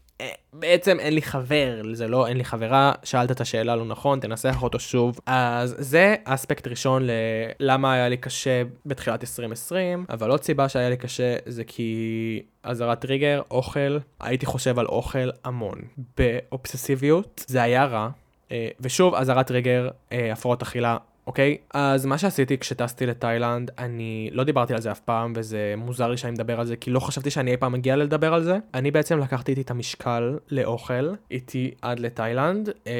בעצם 0.52 1.00
אין 1.00 1.14
לי 1.14 1.22
חבר, 1.22 1.82
זה 1.92 2.08
לא 2.08 2.26
אין 2.26 2.36
לי 2.36 2.44
חברה, 2.44 2.92
שאלת 3.04 3.30
את 3.30 3.40
השאלה 3.40 3.76
לא 3.76 3.84
נכון, 3.84 4.20
תנסח 4.20 4.62
אותו 4.62 4.78
שוב. 4.78 5.20
אז 5.26 5.76
זה 5.78 6.14
אספקט 6.24 6.66
ראשון 6.66 7.02
ללמה 7.60 7.92
היה 7.92 8.08
לי 8.08 8.16
קשה 8.16 8.62
בתחילת 8.86 9.22
2020, 9.22 10.04
אבל 10.10 10.30
עוד 10.30 10.42
סיבה 10.42 10.68
שהיה 10.68 10.90
לי 10.90 10.96
קשה 10.96 11.36
זה 11.46 11.64
כי 11.64 12.42
אזהרת 12.62 13.00
טריגר, 13.00 13.42
אוכל, 13.50 13.98
הייתי 14.20 14.46
חושב 14.46 14.78
על 14.78 14.86
אוכל 14.86 15.30
המון. 15.44 15.78
באובססיביות, 16.16 17.44
זה 17.48 17.62
היה 17.62 17.84
רע. 17.84 18.08
אה, 18.52 18.68
ושוב, 18.80 19.14
אזהרת 19.14 19.46
טריגר, 19.46 19.88
אה, 20.12 20.32
הפרעות 20.32 20.62
אכילה 20.62 20.96
אוקיי? 21.26 21.56
אז 21.74 22.06
מה 22.06 22.18
שעשיתי 22.18 22.58
כשטסתי 22.58 23.06
לתאילנד, 23.06 23.70
אני 23.78 24.30
לא 24.32 24.44
דיברתי 24.44 24.74
על 24.74 24.80
זה 24.80 24.92
אף 24.92 25.00
פעם, 25.00 25.32
וזה 25.36 25.74
מוזר 25.76 26.08
לי 26.08 26.16
שאני 26.16 26.32
מדבר 26.32 26.60
על 26.60 26.66
זה, 26.66 26.76
כי 26.76 26.90
לא 26.90 27.00
חשבתי 27.00 27.30
שאני 27.30 27.50
אי 27.50 27.56
פעם 27.56 27.72
מגיע 27.72 27.96
לדבר 27.96 28.34
על 28.34 28.42
זה. 28.42 28.58
אני 28.74 28.90
בעצם 28.90 29.18
לקחתי 29.18 29.52
איתי 29.52 29.60
את 29.60 29.70
המשקל 29.70 30.38
לאוכל, 30.50 31.14
איתי 31.30 31.70
עד 31.82 31.98
לתאילנד, 31.98 32.68
אה, 32.86 32.92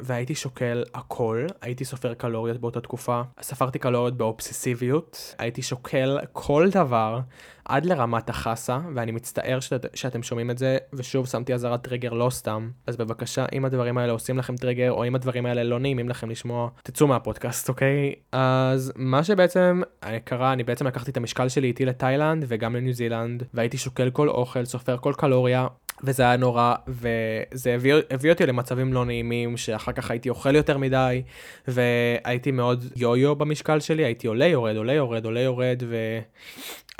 והייתי 0.00 0.34
שוקל 0.34 0.84
הכל, 0.94 1.46
הייתי 1.62 1.84
סופר 1.84 2.14
קלוריות 2.14 2.60
באותה 2.60 2.80
תקופה, 2.80 3.22
ספרתי 3.42 3.78
קלוריות 3.78 4.16
באובססיביות, 4.16 5.34
הייתי 5.38 5.62
שוקל 5.62 6.18
כל 6.32 6.68
דבר. 6.70 7.20
עד 7.64 7.86
לרמת 7.86 8.30
החסה, 8.30 8.78
ואני 8.94 9.12
מצטער 9.12 9.60
שאת, 9.60 9.86
שאתם 9.94 10.22
שומעים 10.22 10.50
את 10.50 10.58
זה, 10.58 10.78
ושוב 10.92 11.26
שמתי 11.26 11.54
אזהרת 11.54 11.82
טריגר 11.82 12.12
לא 12.12 12.30
סתם, 12.30 12.70
אז 12.86 12.96
בבקשה, 12.96 13.46
אם 13.52 13.64
הדברים 13.64 13.98
האלה 13.98 14.12
עושים 14.12 14.38
לכם 14.38 14.56
טריגר, 14.56 14.92
או 14.92 15.06
אם 15.06 15.14
הדברים 15.14 15.46
האלה 15.46 15.62
לא 15.62 15.78
נעימים 15.78 16.08
לכם 16.08 16.30
לשמוע, 16.30 16.68
תצאו 16.82 17.06
מהפודקאסט, 17.06 17.68
אוקיי? 17.68 18.14
אז 18.32 18.92
מה 18.96 19.24
שבעצם 19.24 19.82
קרה, 20.24 20.52
אני 20.52 20.64
בעצם 20.64 20.86
לקחתי 20.86 21.10
את 21.10 21.16
המשקל 21.16 21.48
שלי 21.48 21.68
איתי 21.68 21.84
לתאילנד 21.84 22.44
וגם 22.48 22.76
לניו 22.76 22.92
זילנד, 22.92 23.42
והייתי 23.54 23.78
שוקל 23.78 24.10
כל 24.10 24.28
אוכל, 24.28 24.64
סופר 24.64 24.96
כל 24.96 25.12
קלוריה, 25.16 25.66
וזה 26.04 26.22
היה 26.22 26.36
נורא, 26.36 26.74
וזה 26.88 27.74
הביא, 27.74 27.94
הביא 28.10 28.32
אותי 28.32 28.46
למצבים 28.46 28.92
לא 28.92 29.04
נעימים, 29.04 29.56
שאחר 29.56 29.92
כך 29.92 30.10
הייתי 30.10 30.28
אוכל 30.28 30.54
יותר 30.54 30.78
מדי, 30.78 31.22
והייתי 31.68 32.50
מאוד 32.50 32.84
יו-יו 32.96 33.36
במשקל 33.36 33.80
שלי, 33.80 34.04
הייתי 34.04 34.26
עולה, 34.26 34.46
יורד, 34.46 34.76
עולה, 34.76 34.92
יורד, 34.92 35.24
עולה, 35.24 35.40
יורד, 35.40 35.82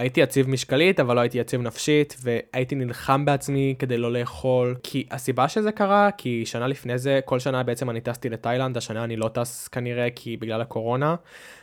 והייתי 0.03 0.21
יציב 0.21 0.49
משקלית, 0.49 1.01
אבל 1.01 1.15
לא 1.17 1.21
הייתי 1.21 1.39
יציב 1.39 1.61
נפשית, 1.61 2.17
והייתי 2.23 2.75
נלחם 2.75 3.25
בעצמי 3.25 3.75
כדי 3.79 3.99
לא 3.99 4.13
לאכול, 4.13 4.77
כי 4.83 5.07
הסיבה 5.11 5.49
שזה 5.49 5.73
קרה, 5.73 6.11
כי 6.19 6.47
שנה 6.47 6.67
לפני 6.67 6.99
זה, 6.99 7.21
כל 7.25 7.39
שנה 7.39 7.63
בעצם 7.63 7.91
אני 7.91 8.01
טסתי 8.01 8.29
לתאילנד, 8.29 8.77
השנה 8.77 9.05
אני 9.05 9.17
לא 9.17 9.29
טס 9.29 9.69
כנראה, 9.69 10.09
כי 10.15 10.37
בגלל 10.37 10.61
הקורונה, 10.61 11.15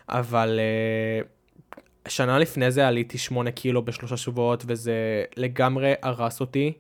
אבל... 0.10 0.60
Uh, 1.24 1.28
שנה 2.08 2.40
לפני 2.40 2.72
זה 2.72 2.88
עליתי 2.88 3.18
8 3.18 3.52
קילו 3.52 3.86
בשלושה 3.86 4.18
שבועות, 4.18 4.64
וזה 4.68 5.24
לגמרי 5.38 5.94
הרס 6.02 6.42
אותי. 6.42 6.74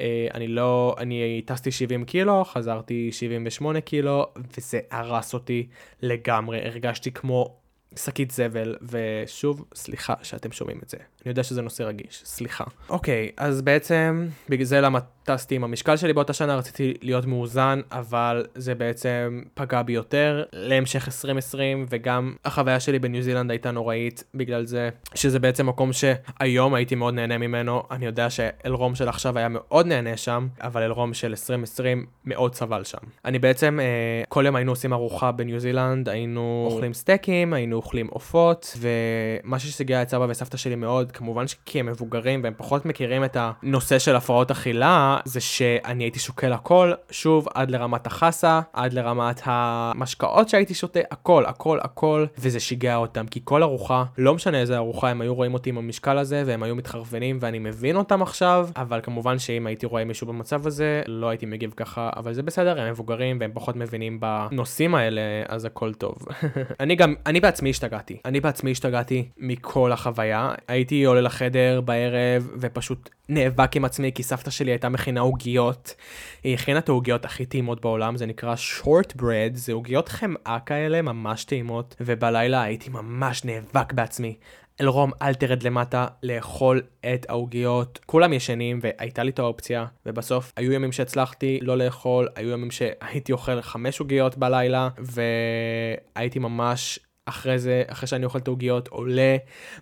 אה, 0.00 0.26
אני 0.34 0.48
לא, 0.48 0.96
אני 0.98 1.42
טסתי 1.44 1.70
70 1.70 2.04
קילו, 2.04 2.44
חזרתי 2.44 3.12
78 3.12 3.80
קילו, 3.80 4.26
וזה 4.56 4.80
הרס 4.90 5.34
אותי 5.34 5.66
לגמרי. 6.02 6.66
הרגשתי 6.66 7.12
כמו 7.12 7.61
שקית 7.96 8.30
זבל, 8.30 8.76
ושוב, 8.82 9.64
סליחה 9.74 10.14
שאתם 10.22 10.52
שומעים 10.52 10.80
את 10.82 10.88
זה. 10.90 10.96
אני 11.24 11.30
יודע 11.30 11.42
שזה 11.42 11.62
נושא 11.62 11.82
רגיש, 11.82 12.22
סליחה. 12.24 12.64
אוקיי, 12.88 13.30
אז 13.36 13.62
בעצם, 13.62 14.26
בגלל 14.48 14.64
זה 14.64 14.80
למה 14.80 14.98
טסתי 15.24 15.54
עם 15.54 15.64
המשקל 15.64 15.96
שלי 15.96 16.12
באותה 16.12 16.32
שנה, 16.32 16.56
רציתי 16.56 16.94
להיות 17.02 17.26
מאוזן, 17.26 17.80
אבל 17.92 18.46
זה 18.54 18.74
בעצם 18.74 19.42
פגע 19.54 19.82
בי 19.82 19.92
יותר 19.92 20.44
להמשך 20.52 21.06
2020, 21.06 21.86
וגם 21.90 22.34
החוויה 22.44 22.80
שלי 22.80 22.98
בניו 22.98 23.22
זילנד 23.22 23.50
הייתה 23.50 23.70
נוראית 23.70 24.24
בגלל 24.34 24.66
זה, 24.66 24.88
שזה 25.14 25.38
בעצם 25.38 25.66
מקום 25.66 25.90
שהיום 25.92 26.74
הייתי 26.74 26.94
מאוד 26.94 27.14
נהנה 27.14 27.38
ממנו. 27.38 27.82
אני 27.90 28.06
יודע 28.06 28.30
שאלרום 28.30 28.94
של 28.94 29.08
עכשיו 29.08 29.38
היה 29.38 29.48
מאוד 29.48 29.86
נהנה 29.86 30.16
שם, 30.16 30.48
אבל 30.60 30.82
אלרום 30.82 31.14
של 31.14 31.28
2020 31.28 32.06
מאוד 32.24 32.54
סבל 32.54 32.84
שם. 32.84 32.98
אני 33.24 33.38
בעצם, 33.38 33.78
אה, 33.82 34.24
כל 34.28 34.42
יום 34.46 34.56
היינו 34.56 34.72
עושים 34.72 34.92
ארוחה 34.92 35.32
בניו 35.32 35.60
זילנד, 35.60 36.08
היינו 36.08 36.68
אוכלים 36.70 36.94
סטייקים, 36.94 37.52
היינו 37.52 37.76
אוכלים 37.76 38.06
עופות, 38.06 38.76
ומה 38.78 39.58
ששיגע 39.58 40.02
את 40.02 40.08
סבא 40.08 40.26
וסבתא 40.28 40.56
שלי 40.56 40.74
מאוד, 40.74 41.11
כמובן 41.12 41.44
כי 41.66 41.80
הם 41.80 41.86
מבוגרים 41.86 42.40
והם 42.44 42.54
פחות 42.56 42.86
מכירים 42.86 43.24
את 43.24 43.36
הנושא 43.40 43.98
של 43.98 44.16
הפרעות 44.16 44.50
אכילה, 44.50 45.18
זה 45.24 45.40
שאני 45.40 46.04
הייתי 46.04 46.18
שוקל 46.18 46.52
הכל, 46.52 46.92
שוב, 47.10 47.48
עד 47.54 47.70
לרמת 47.70 48.06
החסה, 48.06 48.60
עד 48.72 48.92
לרמת 48.92 49.40
המשקאות 49.44 50.48
שהייתי 50.48 50.74
שותה, 50.74 51.00
הכל, 51.10 51.46
הכל, 51.46 51.78
הכל, 51.82 52.26
וזה 52.38 52.60
שיגע 52.60 52.96
אותם, 52.96 53.26
כי 53.26 53.40
כל 53.44 53.62
ארוחה, 53.62 54.04
לא 54.18 54.34
משנה 54.34 54.60
איזה 54.60 54.76
ארוחה, 54.76 55.08
הם 55.08 55.20
היו 55.20 55.34
רואים 55.34 55.54
אותי 55.54 55.70
עם 55.70 55.78
המשקל 55.78 56.18
הזה, 56.18 56.42
והם 56.46 56.62
היו 56.62 56.76
מתחרבנים, 56.76 57.38
ואני 57.40 57.58
מבין 57.58 57.96
אותם 57.96 58.22
עכשיו, 58.22 58.68
אבל 58.76 59.00
כמובן 59.02 59.38
שאם 59.38 59.66
הייתי 59.66 59.86
רואה 59.86 60.04
מישהו 60.04 60.26
במצב 60.26 60.66
הזה, 60.66 61.02
לא 61.06 61.28
הייתי 61.28 61.46
מגיב 61.46 61.72
ככה, 61.76 62.10
אבל 62.16 62.32
זה 62.32 62.42
בסדר, 62.42 62.80
הם 62.80 62.90
מבוגרים 62.90 63.36
והם 63.40 63.50
פחות 63.54 63.76
מבינים 63.76 64.20
בנושאים 64.20 64.94
האלה, 64.94 65.20
אז 65.48 65.64
הכל 65.64 65.94
טוב. 65.94 66.14
אני 66.80 66.96
גם, 66.96 67.14
אני 67.26 67.40
בעצמי 67.40 67.70
השתגעתי. 67.70 68.16
אני 68.24 68.40
בעצמי 68.40 68.70
השתגעתי 68.70 69.28
מכל 69.38 69.92
החוויה. 69.92 70.52
הייתי 70.68 71.01
עולה 71.04 71.20
לחדר 71.20 71.80
בערב 71.80 72.50
ופשוט 72.60 73.10
נאבק 73.28 73.76
עם 73.76 73.84
עצמי, 73.84 74.12
כי 74.14 74.22
סבתא 74.22 74.50
שלי 74.50 74.70
הייתה 74.70 74.88
מכינה 74.88 75.20
עוגיות. 75.20 75.94
היא 76.44 76.54
הכינה 76.54 76.78
את 76.78 76.88
העוגיות 76.88 77.24
הכי 77.24 77.46
טעימות 77.46 77.80
בעולם, 77.80 78.16
זה 78.16 78.26
נקרא 78.26 78.54
short 78.54 79.20
bread, 79.20 79.54
זה 79.54 79.72
עוגיות 79.72 80.08
חמאה 80.08 80.58
כאלה, 80.66 81.02
ממש 81.02 81.44
טעימות, 81.44 81.96
ובלילה 82.00 82.62
הייתי 82.62 82.90
ממש 82.90 83.44
נאבק 83.44 83.92
בעצמי. 83.92 84.34
אלרום, 84.80 85.10
אל 85.22 85.34
תרד 85.34 85.62
למטה 85.62 86.06
לאכול 86.22 86.82
את 87.14 87.26
העוגיות. 87.28 88.00
כולם 88.06 88.32
ישנים 88.32 88.80
והייתה 88.82 89.22
לי 89.22 89.30
את 89.30 89.38
האופציה, 89.38 89.86
ובסוף 90.06 90.52
היו 90.56 90.72
ימים 90.72 90.92
שהצלחתי 90.92 91.58
לא 91.62 91.78
לאכול, 91.78 92.28
היו 92.36 92.50
ימים 92.50 92.70
שהייתי 92.70 93.32
אוכל 93.32 93.62
חמש 93.62 94.00
עוגיות 94.00 94.38
בלילה, 94.38 94.88
והייתי 94.98 96.38
ממש 96.38 96.98
אחרי 97.26 97.58
זה, 97.58 97.82
אחרי 97.86 98.06
שאני 98.06 98.24
אוכל 98.24 98.38
את 98.38 98.48
העוגיות, 98.48 98.88
עולה, 98.88 99.36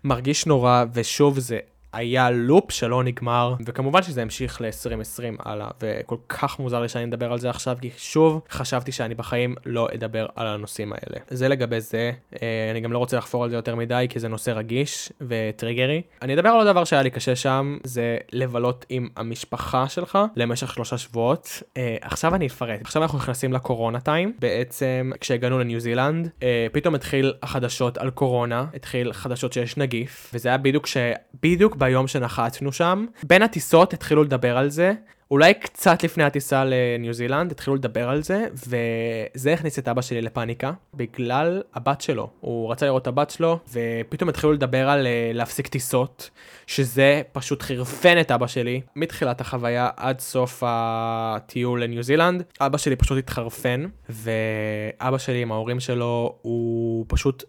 מרגיש 0.05 0.47
נורא, 0.47 0.85
ושוב 0.93 1.39
זה 1.39 1.59
היה 1.93 2.31
לופ 2.31 2.71
שלא 2.71 3.05
נגמר, 3.05 3.55
וכמובן 3.67 4.03
שזה 4.03 4.23
המשיך 4.23 4.61
ל-2020 4.61 5.43
הלאה, 5.45 5.69
וכל 5.83 6.17
כך 6.29 6.59
מוזר 6.59 6.81
לי 6.81 6.89
שאני 6.89 7.05
מדבר 7.05 7.33
על 7.33 7.39
זה 7.39 7.51
עכשיו, 7.51 7.77
כי 7.81 7.91
שוב, 7.97 8.41
חשבתי 8.51 8.93
שאני 8.93 9.15
בחיים 9.15 9.55
לא 9.67 9.89
אדבר 9.95 10.27
על 10.37 10.47
הנושאים 10.47 10.93
האלה. 10.93 11.21
זה 11.29 11.49
לגבי 11.49 11.81
זה, 11.81 12.13
אה, 12.43 12.69
אני 12.71 12.81
גם 12.81 12.93
לא 12.93 12.99
רוצה 12.99 13.17
לחפור 13.17 13.45
על 13.45 13.51
זה 13.51 13.57
יותר 13.57 13.77
מדי, 13.77 14.07
כי 14.11 14.21
זה 14.21 14.29
נושא 14.29 14.51
רגיש 14.51 15.13
וטריגרי. 15.21 16.03
אני 16.23 16.35
אדבר 16.35 16.49
על 16.49 16.57
עוד 16.57 16.67
דבר 16.67 16.85
שהיה 16.85 17.03
לי 17.03 17.11
קשה 17.11 17.37
שם, 17.37 17.79
זה 17.85 18.17
לבלות 18.33 18.87
עם 18.89 19.09
המשפחה 19.17 19.89
שלך 19.89 20.19
למשך 20.37 20.75
שלושה 20.75 20.99
שבועות. 20.99 21.63
אה, 21.77 21.97
עכשיו 22.01 22.35
אני 22.35 22.47
אפרט. 22.47 22.81
עכשיו 22.81 23.03
אנחנו 23.03 23.19
נכנסים 23.19 23.53
לקורונה 23.53 24.01
טיים, 24.01 24.33
בעצם 24.39 25.11
כשהגענו 25.21 25.59
לניו 25.59 25.81
זילנד, 25.81 26.29
אה, 26.43 26.67
פתאום 26.73 26.95
התחיל 26.95 27.35
החדשות 27.43 27.99
על 27.99 28.11
קורונה, 28.11 28.65
התחיל 28.75 29.13
חדשות 29.13 29.53
שיש 29.53 29.77
נגיף, 29.77 30.31
וזה 30.35 30.49
היה 30.49 30.59
בדיוק 30.59 30.87
ש... 30.87 30.97
בדיוק 31.43 31.77
ביום 31.81 32.07
שנחתנו 32.07 32.73
שם. 32.73 33.07
בין 33.23 33.43
הטיסות 33.43 33.93
התחילו 33.93 34.25
לדבר 34.25 34.59
על 34.59 34.69
זה, 34.69 34.93
אולי 35.31 35.55
קצת 35.55 36.03
לפני 36.03 36.25
הטיסה 36.25 36.65
לניו 36.65 37.13
זילנד 37.13 37.51
התחילו 37.51 37.77
לדבר 37.77 38.09
על 38.09 38.23
זה, 38.23 38.47
וזה 38.55 39.53
הכניס 39.53 39.79
את 39.79 39.89
אבא 39.89 40.03
שלי 40.03 40.23
לפאניקה, 40.23 40.73
בגלל 40.95 41.63
הבת 41.75 42.01
שלו. 42.01 42.31
הוא 42.41 42.73
רצה 42.73 42.87
לראות 42.87 43.03
את 43.03 43.07
הבת 43.07 43.31
שלו, 43.31 43.59
ופתאום 43.73 44.29
התחילו 44.29 44.53
לדבר 44.53 44.91
על 44.91 45.07
uh, 45.07 45.37
להפסיק 45.37 45.67
טיסות, 45.67 46.31
שזה 46.67 47.23
פשוט 47.33 47.63
חירפן 47.63 48.21
את 48.21 48.31
אבא 48.31 48.47
שלי, 48.47 48.81
מתחילת 48.97 49.41
החוויה 49.41 49.91
עד 49.97 50.21
סוף 50.21 50.63
הטיול 50.67 51.83
לניו 51.83 52.03
זילנד. 52.03 52.43
אבא 52.61 52.79
שלי 52.79 52.97
פשוט 52.97 53.19
התחרפן, 53.19 53.87
ואבא 54.09 55.19
שלי 55.19 55.43
עם 55.43 55.53
ההורים 55.53 55.81
שלו, 55.81 56.35
הוא 56.43 57.05
פשוט... 57.09 57.45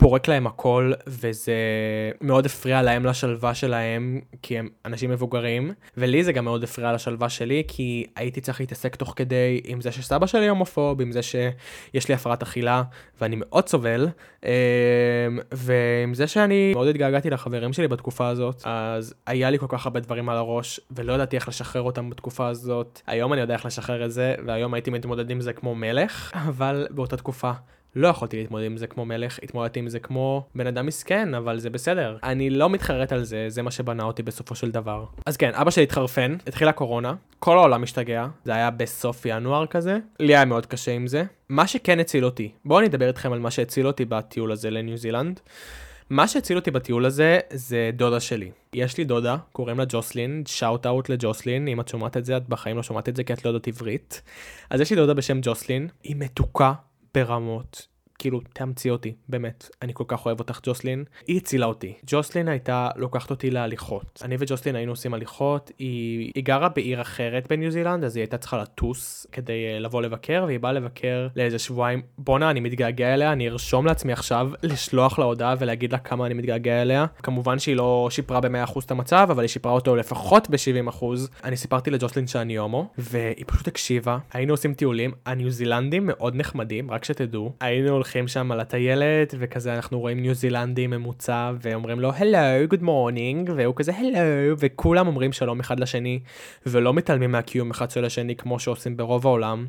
פורק 0.00 0.28
להם 0.28 0.46
הכל, 0.46 0.92
וזה 1.06 1.52
מאוד 2.20 2.46
הפריע 2.46 2.82
להם 2.82 3.06
לשלווה 3.06 3.54
שלהם, 3.54 4.20
כי 4.42 4.58
הם 4.58 4.68
אנשים 4.84 5.10
מבוגרים, 5.10 5.72
ולי 5.96 6.24
זה 6.24 6.32
גם 6.32 6.44
מאוד 6.44 6.62
הפריע 6.62 6.92
לשלווה 6.92 7.28
שלי, 7.28 7.62
כי 7.68 8.06
הייתי 8.16 8.40
צריך 8.40 8.60
להתעסק 8.60 8.96
תוך 8.96 9.12
כדי 9.16 9.60
עם 9.64 9.80
זה 9.80 9.92
שסבא 9.92 10.26
שלי 10.26 10.48
הומופוב, 10.48 11.00
עם 11.00 11.12
זה 11.12 11.22
שיש 11.22 12.08
לי 12.08 12.14
הפרעת 12.14 12.42
אכילה, 12.42 12.82
ואני 13.20 13.36
מאוד 13.38 13.68
סובל, 13.68 14.08
אמ, 14.44 14.50
ועם 15.52 16.14
זה 16.14 16.26
שאני 16.26 16.72
מאוד 16.74 16.88
התגעגעתי 16.88 17.30
לחברים 17.30 17.72
שלי 17.72 17.88
בתקופה 17.88 18.28
הזאת, 18.28 18.62
אז 18.64 19.14
היה 19.26 19.50
לי 19.50 19.58
כל 19.58 19.66
כך 19.68 19.86
הרבה 19.86 20.00
דברים 20.00 20.28
על 20.28 20.36
הראש, 20.36 20.80
ולא 20.90 21.12
ידעתי 21.12 21.36
איך 21.36 21.48
לשחרר 21.48 21.82
אותם 21.82 22.10
בתקופה 22.10 22.48
הזאת. 22.48 23.00
היום 23.06 23.32
אני 23.32 23.40
יודע 23.40 23.54
איך 23.54 23.66
לשחרר 23.66 24.04
את 24.04 24.12
זה, 24.12 24.34
והיום 24.46 24.74
הייתי 24.74 24.90
מתמודד 24.90 25.30
עם 25.30 25.40
זה 25.40 25.52
כמו 25.52 25.74
מלך, 25.74 26.32
אבל 26.48 26.86
באותה 26.90 27.16
תקופה 27.16 27.50
לא 27.96 28.08
יכולתי 28.08 28.36
להתמודד 28.36 28.66
עם 28.66 28.76
זה 28.76 28.86
כמו 28.86 29.04
מלך, 29.04 29.38
התמודדתי 29.42 29.78
עם 29.78 29.88
זה 29.88 30.00
כמו 30.00 30.46
בן 30.54 30.66
אדם 30.66 30.86
מסכן, 30.86 31.34
אבל 31.34 31.58
זה 31.58 31.70
בסדר. 31.70 32.16
אני 32.22 32.50
לא 32.50 32.70
מתחרט 32.70 33.12
על 33.12 33.24
זה, 33.24 33.44
זה 33.48 33.62
מה 33.62 33.70
שבנה 33.70 34.02
אותי 34.02 34.22
בסופו 34.22 34.54
של 34.54 34.70
דבר. 34.70 35.04
אז 35.26 35.36
כן, 35.36 35.50
אבא 35.54 35.70
שלי 35.70 35.82
התחרפן, 35.82 36.36
התחילה 36.46 36.72
קורונה, 36.72 37.14
כל 37.38 37.56
העולם 37.56 37.82
השתגע, 37.82 38.26
זה 38.44 38.54
היה 38.54 38.70
בסוף 38.70 39.26
ינואר 39.26 39.66
כזה, 39.66 39.98
לי 40.20 40.36
היה 40.36 40.44
מאוד 40.44 40.66
קשה 40.66 40.92
עם 40.92 41.06
זה. 41.06 41.24
מה 41.48 41.66
שכן 41.66 42.00
הציל 42.00 42.24
אותי, 42.24 42.52
בואו 42.64 42.78
אני 42.78 42.88
אדבר 42.88 43.08
איתכם 43.08 43.32
על 43.32 43.38
מה 43.38 43.50
שהציל 43.50 43.86
אותי 43.86 44.04
בטיול 44.04 44.52
הזה 44.52 44.70
לניו 44.70 44.96
זילנד. 44.96 45.40
מה 46.10 46.28
שהציל 46.28 46.56
אותי 46.56 46.70
בטיול 46.70 47.06
הזה 47.06 47.38
זה 47.52 47.90
דודה 47.92 48.20
שלי. 48.20 48.50
יש 48.72 48.98
לי 48.98 49.04
דודה, 49.04 49.36
קוראים 49.52 49.78
לה 49.78 49.84
ג'וסלין, 49.88 50.42
שאוט 50.46 50.86
אאוט 50.86 51.08
לג'וסלין, 51.08 51.68
אם 51.68 51.80
את 51.80 51.88
שומעת 51.88 52.16
את 52.16 52.24
זה, 52.24 52.36
את 52.36 52.48
בחיים 52.48 52.76
לא 52.76 52.82
שומעת 52.82 53.08
את 53.08 53.16
זה 53.16 53.24
כי 53.24 53.32
את 53.32 53.44
לא 53.44 53.50
יודעת 53.50 53.68
עברית. 53.68 54.22
אז 54.70 54.80
יש 54.80 54.90
לי 54.90 54.96
דודה 54.96 55.14
בשם 55.14 55.38
ג'וסלין, 55.42 55.88
היא 56.02 56.16
מתוקה 56.16 56.72
ברמות. 57.14 57.89
כאילו, 58.20 58.40
תאמצי 58.52 58.90
אותי, 58.90 59.14
באמת. 59.28 59.68
אני 59.82 59.94
כל 59.94 60.04
כך 60.08 60.26
אוהב 60.26 60.38
אותך, 60.38 60.60
ג'וסלין. 60.62 61.04
היא 61.26 61.36
הצילה 61.36 61.66
אותי. 61.66 61.94
ג'וסלין 62.06 62.48
הייתה 62.48 62.88
לוקחת 62.96 63.30
אותי 63.30 63.50
להליכות. 63.50 64.22
אני 64.24 64.36
וג'וסלין 64.38 64.76
היינו 64.76 64.92
עושים 64.92 65.14
הליכות. 65.14 65.70
היא, 65.78 66.32
היא 66.34 66.44
גרה 66.44 66.68
בעיר 66.68 67.00
אחרת 67.00 67.46
בניו 67.50 67.70
זילנד, 67.70 68.04
אז 68.04 68.16
היא 68.16 68.22
הייתה 68.22 68.38
צריכה 68.38 68.58
לטוס 68.58 69.26
כדי 69.32 69.52
uh, 69.76 69.80
לבוא 69.80 70.02
לבקר, 70.02 70.44
והיא 70.46 70.60
באה 70.60 70.72
לבקר 70.72 71.28
לאיזה 71.36 71.58
שבועיים. 71.58 72.02
בואנה, 72.18 72.50
אני 72.50 72.60
מתגעגע 72.60 73.14
אליה, 73.14 73.32
אני 73.32 73.48
ארשום 73.48 73.86
לעצמי 73.86 74.12
עכשיו 74.12 74.50
לשלוח 74.62 75.18
לה 75.18 75.24
הודעה 75.24 75.54
ולהגיד 75.58 75.92
לה 75.92 75.98
כמה 75.98 76.26
אני 76.26 76.34
מתגעגע 76.34 76.82
אליה. 76.82 77.06
כמובן 77.22 77.58
שהיא 77.58 77.76
לא 77.76 78.08
שיפרה 78.10 78.40
ב-100% 78.40 78.78
את 78.84 78.90
המצב, 78.90 79.28
אבל 79.30 79.42
היא 79.42 79.48
שיפרה 79.48 79.72
אותו 79.72 79.96
לפחות 79.96 80.50
ב-70%. 80.50 81.04
אני 81.44 81.56
סיפרתי 81.56 81.90
לג'וסלין 81.90 82.26
שאני 82.26 82.56
הומו, 82.56 82.90
והיא 82.98 83.44
פשוט 83.46 83.68
הקשיבה. 83.68 84.18
היינו 84.32 84.52
עושים 84.52 84.74
טיולים, 84.74 85.12
הניו 85.26 85.50
זילנדים 85.50 86.06
מאוד 86.06 86.36
נחמדים, 86.36 86.90
רק 86.90 87.04
שתדעו. 87.04 87.52
היינו 87.60 87.98
הולכים 88.10 88.28
שם 88.28 88.52
על 88.52 88.60
הטיילת, 88.60 89.34
וכזה 89.38 89.74
אנחנו 89.74 90.00
רואים 90.00 90.20
ניו 90.22 90.34
זילנדי 90.34 90.86
ממוצע, 90.86 91.52
ואומרים 91.60 92.00
לו, 92.00 92.12
hello, 92.16 92.68
good 92.68 92.82
morning, 92.82 93.50
והוא 93.56 93.74
כזה, 93.76 93.92
הלו, 93.96 94.58
וכולם 94.58 95.06
אומרים 95.06 95.32
שלום 95.32 95.60
אחד 95.60 95.80
לשני, 95.80 96.20
ולא 96.66 96.94
מתעלמים 96.94 97.32
מהקיום 97.32 97.70
אחד 97.70 97.90
של 97.90 98.04
השני, 98.04 98.36
כמו 98.36 98.58
שעושים 98.58 98.96
ברוב 98.96 99.26
העולם. 99.26 99.66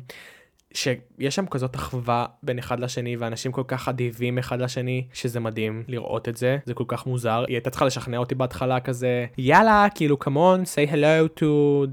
שיש 0.74 1.36
שם 1.36 1.46
כזאת 1.46 1.76
אחווה 1.76 2.26
בין 2.42 2.58
אחד 2.58 2.80
לשני 2.80 3.16
ואנשים 3.16 3.52
כל 3.52 3.62
כך 3.68 3.88
אדיבים 3.88 4.38
אחד 4.38 4.60
לשני 4.60 5.06
שזה 5.12 5.40
מדהים 5.40 5.82
לראות 5.88 6.28
את 6.28 6.36
זה. 6.36 6.58
זה 6.66 6.74
כל 6.74 6.84
כך 6.88 7.06
מוזר. 7.06 7.44
היא 7.48 7.56
הייתה 7.56 7.70
צריכה 7.70 7.84
לשכנע 7.84 8.18
אותי 8.18 8.34
בהתחלה 8.34 8.80
כזה 8.80 9.26
יאללה 9.38 9.86
כאילו 9.94 10.18
come 10.18 10.43
on, 10.43 10.62
say 10.62 10.90
hello 10.90 11.40
to 11.40 11.44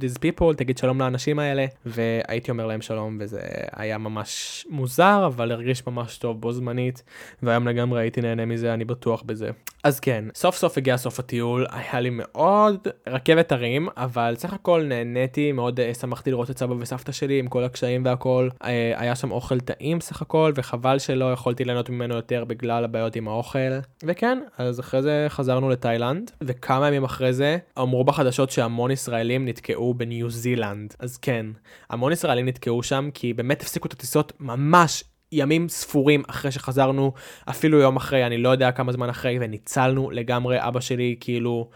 these 0.02 0.18
people 0.18 0.54
תגיד 0.58 0.78
שלום 0.78 1.00
לאנשים 1.00 1.40
האלה. 1.40 1.66
והייתי 1.86 2.52
אומר 2.52 2.68
להם 2.68 2.82
שלום 2.82 3.18
וזה 3.20 3.42
היה 3.76 3.98
ממש 3.98 4.66
מוזר 4.70 5.24
אבל 5.28 5.52
הרגיש 5.52 5.88
ממש 5.88 6.18
טוב 6.18 6.42
בו 6.42 6.52
זמנית 6.52 7.04
והיום 7.44 7.68
לגמרי 7.68 8.02
הייתי 8.02 8.22
נהנה 8.22 8.46
מזה 8.46 8.74
אני 8.74 8.86
בטוח 8.86 9.24
בזה. 9.26 9.50
אז 9.84 10.00
כן 10.00 10.26
סוף 10.36 10.56
סוף 10.56 10.78
הגיע 10.78 10.98
סוף 10.98 11.20
הטיול 11.20 11.66
היה 11.72 12.02
לי 12.02 12.10
מאוד 12.12 12.88
רכבת 13.08 13.52
הרים 13.52 13.88
אבל 13.98 14.34
סך 14.38 14.54
הכל 14.54 14.84
נהניתי 14.84 15.52
מאוד 15.52 15.80
אה, 15.80 15.94
שמחתי 15.94 16.32
לראות 16.32 16.50
את 16.50 16.58
סבא 16.58 16.74
וסבתא 16.80 17.12
שלי 17.12 17.40
עם 17.40 17.48
כל 17.48 17.64
הקשיים 17.64 18.06
והכל. 18.06 18.50
אה, 18.70 18.94
היה 18.96 19.16
שם 19.16 19.32
אוכל 19.32 19.60
טעים 19.60 20.02
סך 20.02 20.22
הכל, 20.22 20.52
וחבל 20.56 21.00
שלא 21.00 21.34
יכולתי 21.34 21.64
ליהנות 21.64 21.90
ממנו 21.90 22.16
יותר 22.16 22.46
בגלל 22.46 22.84
הבעיות 22.84 23.16
עם 23.16 23.28
האוכל. 23.28 23.80
וכן, 24.04 24.40
אז 24.58 24.80
אחרי 24.80 25.02
זה 25.02 25.26
חזרנו 25.30 25.70
לתאילנד, 25.70 26.32
וכמה 26.42 26.88
ימים 26.88 27.04
אחרי 27.04 27.34
זה 27.34 27.58
אמרו 27.80 28.04
בחדשות 28.04 28.50
שהמון 28.50 28.92
ישראלים 28.92 29.46
נתקעו 29.46 29.94
בניו 29.94 30.30
זילנד. 30.30 30.96
אז 31.00 31.18
כן, 31.18 31.46
המון 31.90 32.12
ישראלים 32.12 32.46
נתקעו 32.46 32.84
שם, 32.84 33.10
כי 33.14 33.34
באמת 33.34 33.62
הפסיקו 33.62 33.88
את 33.88 33.94
הטיסות 33.94 34.34
ממש 34.40 35.04
ימים 35.32 35.70
ספורים 35.70 36.24
אחרי 36.28 36.52
שחזרנו, 36.52 37.14
אפילו 37.50 37.80
יום 37.80 37.96
אחרי, 37.96 38.26
אני 38.26 38.38
לא 38.38 38.50
יודע 38.50 38.72
כמה 38.72 38.92
זמן 38.92 39.10
אחרי, 39.10 39.38
וניצלנו 39.42 40.12
לגמרי, 40.12 40.58
אבא 40.60 40.80
שלי 40.80 41.16
כאילו 41.20 41.70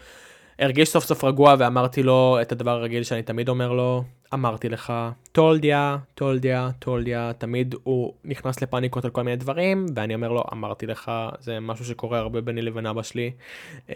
הרגיש 0.58 0.88
סוף 0.88 1.04
סוף 1.04 1.24
רגוע 1.24 1.54
ואמרתי 1.58 2.02
לו 2.02 2.38
את 2.42 2.52
הדבר 2.52 2.70
הרגיל 2.70 3.02
שאני 3.02 3.22
תמיד 3.22 3.48
אומר 3.48 3.72
לו, 3.72 4.04
אמרתי 4.34 4.68
לך, 4.68 4.92
טולדיה, 5.32 5.96
טולדיה, 6.14 6.70
טולדיה, 6.78 7.32
תמיד 7.38 7.74
הוא 7.82 8.12
נכנס 8.24 8.62
לפאניקות 8.62 9.04
על 9.04 9.10
כל 9.10 9.22
מיני 9.22 9.36
דברים, 9.36 9.86
ואני 9.94 10.14
אומר 10.14 10.32
לו, 10.32 10.44
אמרתי 10.52 10.86
לך, 10.86 11.10
זה 11.40 11.60
משהו 11.60 11.84
שקורה 11.84 12.18
הרבה 12.18 12.40
ביני 12.40 12.62
לבין 12.62 12.86
אבא 12.86 13.02
שלי, 13.02 13.30
אה, 13.90 13.94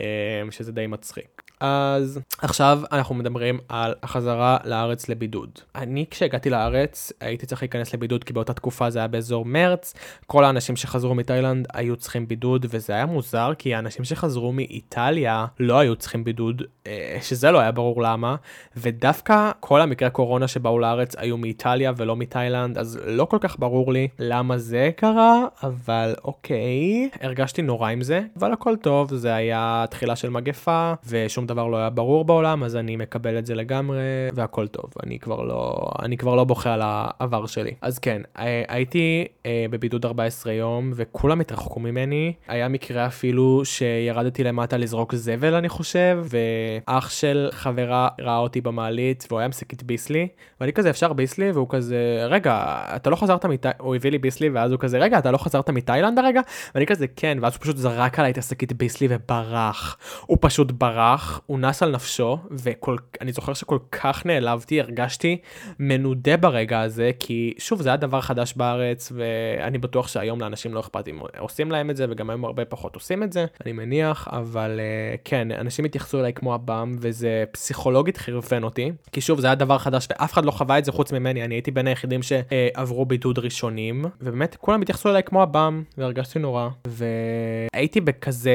שזה 0.51 0.73
די 0.73 0.87
מצחיק. 0.87 1.43
אז 1.61 2.21
עכשיו 2.39 2.81
אנחנו 2.93 3.15
מדברים 3.15 3.59
על 3.69 3.95
החזרה 4.03 4.57
לארץ 4.65 5.09
לבידוד. 5.09 5.51
אני 5.75 6.05
כשהגעתי 6.11 6.51
לארץ 6.51 7.13
הייתי 7.21 7.47
צריך 7.47 7.63
להיכנס 7.63 7.95
לבידוד 7.95 8.25
כי 8.25 8.33
באותה 8.33 8.53
תקופה 8.53 8.91
זה 8.91 8.99
היה 8.99 9.09
באזור 9.09 9.45
מרץ, 9.45 9.95
כל 10.27 10.45
האנשים 10.45 10.77
שחזרו 10.77 11.15
מתאילנד 11.15 11.67
היו 11.73 11.97
צריכים 11.97 12.29
בידוד 12.29 12.67
וזה 12.71 12.93
היה 12.93 13.07
מוזר 13.07 13.53
כי 13.59 13.75
האנשים 13.75 14.05
שחזרו 14.05 14.53
מאיטליה 14.53 15.47
לא 15.61 15.79
היו 15.79 15.97
צריכים 15.97 16.25
בידוד, 16.25 16.63
אה, 16.87 17.19
שזה 17.23 17.51
לא 17.51 17.61
היה 17.61 17.73
ברור 17.73 18.03
למה, 18.03 18.37
ודווקא 18.77 19.51
כל 19.61 19.81
המקרה 19.81 20.11
קורונה 20.29 20.49
שבאו 20.49 20.79
לארץ 20.79 21.17
היו 21.17 21.37
מאיטליה 21.37 21.93
ולא 21.97 22.17
מתאילנד, 22.17 22.79
אז 22.79 23.01
לא 23.07 23.25
כל 23.25 23.37
כך 23.41 23.59
ברור 23.59 23.93
לי 23.93 24.09
למה 24.19 24.59
זה 24.59 24.91
קרה, 24.97 25.45
אבל 25.63 26.15
אוקיי, 26.25 27.09
הרגשתי 27.21 27.63
נורא 27.63 27.91
עם 27.91 28.03
זה, 28.03 28.21
אבל 28.39 28.53
הכל 28.53 28.77
טוב, 28.77 29.15
זה 29.15 29.35
היה 29.35 29.85
תחילה 29.91 30.17
של 30.17 30.31
מגפה 30.31 30.93
ושום 31.09 31.47
דבר 31.47 31.67
לא 31.67 31.77
היה 31.77 31.91
ברור 31.91 32.25
בעולם, 32.25 32.65
אז 32.65 32.77
אני 32.77 32.97
מקבל 32.97 33.39
את 33.39 33.47
זה 33.47 33.55
לגמרי, 33.55 33.99
והכל 34.35 34.67
טוב. 34.67 34.91
אני 35.03 35.19
כבר 35.19 35.43
לא, 35.43 35.79
אני 36.03 36.17
כבר 36.17 36.35
לא 36.35 36.45
בוכה 36.45 36.75
על 36.75 36.81
העבר 36.85 37.47
שלי. 37.47 37.75
אז 37.83 37.99
כן, 37.99 38.23
אה, 38.39 38.63
הייתי 38.69 39.27
אה, 39.47 39.67
בבידוד 39.71 40.05
14 40.05 40.53
יום, 40.53 40.93
וכולם 40.95 41.41
התרחקו 41.41 41.81
ממני. 41.81 42.33
היה 42.49 42.69
מקרה 42.69 43.07
אפילו 43.07 43.63
שירדתי 43.65 44.45
למטה 44.45 44.77
לזרוק 44.77 45.15
זבל, 45.15 45.55
אני 45.55 45.69
חושב, 45.69 46.25
ואח 46.25 47.11
של 47.11 47.49
חברה 47.53 48.09
ראה 48.21 48.39
אותי 48.39 48.61
במעלית, 48.61 49.27
והוא 49.29 49.39
היה 49.39 49.49
משקית 49.49 49.83
ביסלי, 50.09 50.29
ואני 50.61 50.73
כזה, 50.73 50.91
אפשר 50.91 51.13
ביסלי? 51.13 51.51
והוא 51.51 51.67
כזה, 51.71 52.27
רגע, 52.29 52.81
אתה 52.97 53.11
לא 53.11 53.17
חזרת 53.17 53.45
מתאילנד, 53.45 53.81
הוא 53.81 53.95
הביא 53.95 54.11
לי 54.11 54.19
ביסלי, 54.19 54.49
ואז 54.49 54.73
הוא 54.73 54.81
כזה, 54.81 54.99
רגע, 54.99 55.19
אתה 55.19 55.31
לא 55.31 55.39
חזרת 55.39 55.71
מתאילנד 55.71 56.19
הרגע? 56.19 56.41
ואני 56.75 56.87
כזה, 56.87 57.07
כן, 57.17 57.39
ואז 57.41 57.55
הוא 57.55 57.61
פשוט 57.61 57.77
זרק 57.77 58.19
עליי 58.19 58.33
את 58.33 58.39
השקית 58.39 58.73
ביסלי 58.73 59.07
וברח. 59.11 59.97
הוא 60.27 60.39
פשוט 60.41 60.73
ברח. 60.73 61.41
הוא 61.47 61.59
נס 61.59 61.83
על 61.83 61.91
נפשו, 61.91 62.39
ואני 62.51 63.33
זוכר 63.33 63.55
שכל 63.55 63.79
כך 63.93 64.27
נעלבתי, 64.27 64.81
הרגשתי 64.81 65.39
מנודה 65.79 66.37
ברגע 66.37 66.81
הזה, 66.81 67.11
כי 67.19 67.55
שוב, 67.59 67.83
זה 67.83 67.89
היה 67.89 67.97
דבר 67.97 68.21
חדש 68.21 68.55
בארץ, 68.57 69.13
ואני 69.15 69.79
בטוח 69.79 70.09
שהיום 70.09 70.41
לאנשים 70.41 70.75
לא 70.75 70.81
אכפת 70.81 71.09
אם 71.09 71.21
עושים 71.39 71.71
להם 71.71 71.91
את 71.91 71.97
זה, 71.97 72.07
וגם 72.11 72.31
היום 72.31 72.45
הרבה 72.45 72.65
פחות 72.65 72.95
עושים 72.95 73.23
את 73.23 73.33
זה, 73.33 73.47
אני 73.65 73.73
מניח, 73.73 74.29
אבל 74.33 74.81
uh, 74.81 75.19
כן, 75.25 75.49
אנשים 75.53 75.85
התייחסו 75.85 76.21
אליי 76.21 76.33
כמו 76.33 76.55
עב"ם, 76.55 76.97
וזה 77.01 77.45
פסיכולוגית 77.53 78.17
חירפן 78.17 78.63
אותי, 78.63 78.93
כי 79.13 79.21
שוב, 79.21 79.41
זה 79.41 79.47
היה 79.47 79.55
דבר 79.55 79.79
חדש, 79.79 79.98
ואף 80.11 80.33
אחד 80.33 80.45
לא 80.45 80.51
חווה 80.51 80.79
את 80.79 80.85
זה 80.85 80.93
חוץ 80.93 81.13
ממני, 81.13 81.45
אני 81.45 81.55
הייתי 81.55 81.71
בין 81.71 81.87
היחידים 81.87 82.21
שעברו 82.23 83.07
בידוד 83.07 83.39
ראשונים, 83.39 84.05
ובאמת, 84.21 84.57
כולם 84.61 84.83
התייחסו 84.83 85.09
אליי 85.11 85.23
כמו 85.23 85.43
עב"ם, 85.43 85.83
והרגשתי 85.99 86.39
נורא, 86.39 86.69
והייתי 86.87 88.01
בכזה 88.01 88.53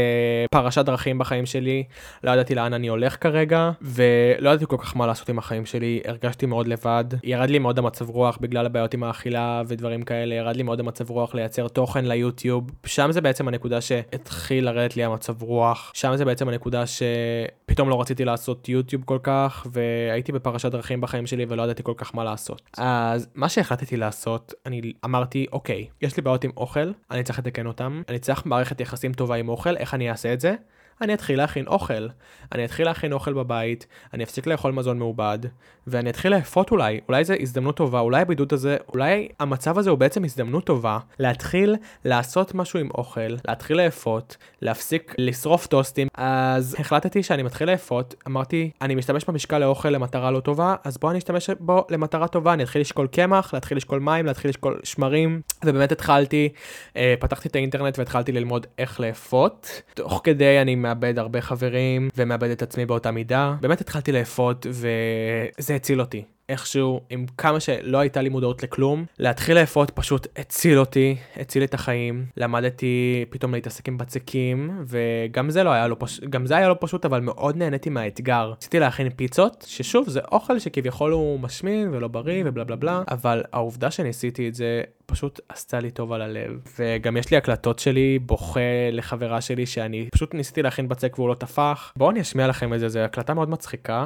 פרשת 0.52 0.86
דרכים 0.86 1.18
בחיים 1.18 1.46
שלי, 1.46 1.84
לא 2.24 2.32
ידעתי 2.32 2.56
לאן 2.56 2.74
אני 2.74 2.88
הולך 2.88 3.18
כרגע, 3.22 3.72
ולא 3.82 4.50
ידעתי 4.50 4.66
כל 4.68 4.78
כך 4.80 4.98
מה 4.98 5.08
לעשות 5.08 5.30
עם 5.30 5.38
החיים 5.38 5.66
שלי, 5.66 6.02
הרגשתי 6.06 6.46
מאוד 6.46 6.68
לבד, 6.68 7.06
ירד 7.24 7.50
לי 7.50 7.60
מאוד 7.60 7.80
המצב 7.80 8.10
רוח 8.10 8.38
בגלל 8.42 8.66
הבעיות 8.66 8.94
עם 8.94 9.04
האכילה 9.04 9.62
ודברים 9.68 10.04
כאלה, 10.04 10.36
ירד 10.36 10.56
לי 10.56 10.64
מאוד 10.64 10.80
המצב 10.80 11.10
רוח 11.10 11.36
לייצר 11.36 11.68
תוכן 11.68 12.06
ליוטיוב, 12.06 12.72
שם 12.86 13.12
זה 13.12 13.22
בעצם 13.22 13.48
הנקודה 13.48 13.82
שהתחיל 13.82 14.66
לרדת 14.66 14.96
לי 14.96 15.04
המצב 15.04 15.42
רוח, 15.42 15.92
שם 15.96 16.16
זה 16.16 16.26
בעצם 16.26 16.50
הנקודה 16.50 16.84
שפתאום 16.88 17.90
לא 17.90 18.02
רציתי 18.02 18.26
לעשות 18.26 18.70
יוטיוב 18.70 19.04
כל 19.06 19.18
כך, 19.24 19.68
והייתי 19.72 20.32
בפרשת 20.32 20.72
דרכים 20.72 21.02
בחיים 21.02 21.28
שלי 21.34 21.46
ולא 21.50 21.64
ידעתי 21.64 21.84
כל 21.84 21.94
כך 21.98 22.16
מה 22.16 22.24
לעשות. 22.24 22.62
אז 22.78 23.28
מה 23.36 23.50
שהחלטתי 23.50 23.98
לעשות, 23.98 24.54
אני 24.66 24.94
אמרתי, 25.06 25.46
אוקיי, 25.52 25.88
יש 26.02 26.18
לי 26.18 26.24
בעיות 26.24 26.44
עם 26.44 26.52
אוכל, 26.58 26.92
אני 27.12 27.24
צריך 27.24 27.40
לתקן 27.40 27.66
אותם, 27.66 28.02
אני 28.10 28.20
צריך 28.20 28.46
מערכת 28.46 28.82
יחסים 28.82 29.14
טובה 29.14 29.36
עם 29.36 29.50
אוכל, 29.50 29.78
איך 29.78 29.94
אני 29.94 30.10
אעשה 30.10 30.34
את 30.34 30.40
זה? 30.40 30.56
אני 31.02 31.14
אתחיל 31.14 31.38
להכין 31.38 31.68
אוכל. 31.68 32.08
אני 32.52 32.66
אתחיל 32.66 32.86
להכין 32.86 33.14
אוכל 33.14 33.34
בבית, 33.34 33.88
אני 34.14 34.24
אפסיק 34.24 34.48
לאכול 34.48 34.72
מזון 34.72 35.00
מעובד, 35.00 35.40
ואני 35.88 36.10
אתחיל 36.10 36.36
לאפות 36.36 36.72
אולי, 36.72 37.00
אולי 37.08 37.24
זו 37.26 37.34
הזדמנות 37.40 37.78
טובה, 37.78 38.00
אולי 38.00 38.22
הבידוד 38.22 38.54
הזה, 38.54 38.78
אולי 38.94 39.28
המצב 39.40 39.78
הזה 39.78 39.90
הוא 39.90 40.00
בעצם 40.00 40.24
הזדמנות 40.24 40.66
טובה 40.66 41.00
להתחיל 41.20 41.76
לעשות 42.06 42.56
משהו 42.56 42.80
עם 42.80 42.90
אוכל, 42.92 43.36
להתחיל 43.48 43.78
לאפות, 43.78 44.38
להפסיק 44.62 45.16
לשרוף 45.18 45.68
טוסטים. 45.68 46.08
אז 46.16 46.76
החלטתי 46.80 47.24
שאני 47.24 47.44
מתחיל 47.44 47.72
לאפות, 47.72 48.16
אמרתי, 48.28 48.72
אני 48.82 48.96
משתמש 48.96 49.26
במשקל 49.26 49.58
לאוכל 49.58 49.90
למטרה 49.90 50.32
לא 50.32 50.40
טובה, 50.40 50.76
אז 50.84 50.98
בוא 50.98 51.10
אני 51.10 51.20
אשתמש 51.20 51.50
בו 51.60 51.86
למטרה 51.90 52.28
טובה, 52.28 52.54
אני 52.54 52.64
אתחיל 52.64 52.82
לשקול 52.82 53.08
קמח, 53.08 53.54
להתחיל 53.54 53.78
לשקול 53.78 54.00
מים, 54.00 54.26
להתחיל 54.26 54.50
לשקול 54.50 54.80
שמרים, 54.84 55.42
ובאמת 55.66 55.92
התחלתי, 55.92 56.50
אה, 56.98 57.14
פתחתי 57.20 57.48
את 57.48 57.56
האינטרנט 57.56 58.00
והתחלתי 58.00 58.32
ללמוד 58.32 58.68
איך 58.78 59.00
לאפות. 59.00 59.82
תוך 59.94 60.22
כדי 60.24 60.62
אני 60.62 60.76
מאבד 60.84 61.20
הרבה 61.20 61.42
חברים 61.42 62.10
ומאבד 62.18 62.50
את 62.50 62.62
עצמי 62.62 62.86
באותה 62.86 63.12
מידה. 63.12 63.56
באמת 63.62 63.82
התחלתי 63.82 64.12
לאפות 64.12 64.66
וזה 64.70 65.76
הציל 65.76 66.02
אותי. 66.02 66.24
איכשהו, 66.50 67.02
עם 67.10 67.26
כמה 67.38 67.60
שלא 67.60 67.98
הייתה 67.98 68.22
לי 68.22 68.30
מודעות 68.30 68.64
לכלום, 68.64 69.06
להתחיל 69.20 69.60
לאפות 69.60 69.92
פשוט 69.92 70.28
הציל 70.38 70.80
אותי, 70.80 71.16
הציל 71.36 71.64
את 71.64 71.74
החיים. 71.74 72.26
למדתי 72.38 73.26
פתאום 73.30 73.54
להתעסק 73.54 73.88
עם 73.88 73.98
בצקים, 73.98 74.72
וגם 74.88 75.50
זה 75.50 75.64
לא 75.64 75.70
היה 75.70 75.88
לו 75.88 76.00
פשוט, 76.00 76.24
גם 76.24 76.46
זה 76.46 76.58
היה 76.58 76.70
לא 76.70 76.76
פשוט, 76.80 77.06
אבל 77.06 77.20
מאוד 77.20 77.58
נהניתי 77.58 77.90
מהאתגר. 77.90 78.52
רציתי 78.52 78.80
להכין 78.80 79.10
פיצות, 79.10 79.66
ששוב, 79.68 80.10
זה 80.10 80.20
אוכל 80.32 80.60
שכביכול 80.60 81.12
הוא 81.12 81.40
משמין 81.40 81.90
ולא 81.94 82.08
בריא 82.08 82.44
ובלה 82.46 82.64
בלה 82.64 82.76
בלה, 82.76 83.04
אבל 83.12 83.44
העובדה 83.54 83.92
שניסיתי 83.92 84.48
את 84.48 84.56
זה 84.56 84.82
פשוט 85.06 85.40
עשתה 85.50 85.80
לי 85.80 85.92
טוב 85.92 86.12
על 86.12 86.22
הלב. 86.22 86.52
וגם 86.80 87.18
יש 87.18 87.32
לי 87.32 87.38
הקלטות 87.38 87.80
שלי, 87.80 88.20
בוכה 88.20 88.60
לחברה 88.92 89.42
שלי 89.42 89.66
שאני 89.66 90.08
פשוט 90.12 90.34
ניסיתי 90.34 90.62
להכין 90.62 90.88
בצק 90.88 91.20
והוא 91.20 91.30
לא 91.30 91.34
טפח. 91.34 91.94
בואו 91.96 92.12
אני 92.12 92.22
אשמיע 92.22 92.48
לכם 92.48 92.74
את 92.74 92.80
זה, 92.80 92.90
זו 92.90 93.00
הקלטה 93.00 93.34
מאוד 93.34 93.50
מצחיקה. 93.50 94.06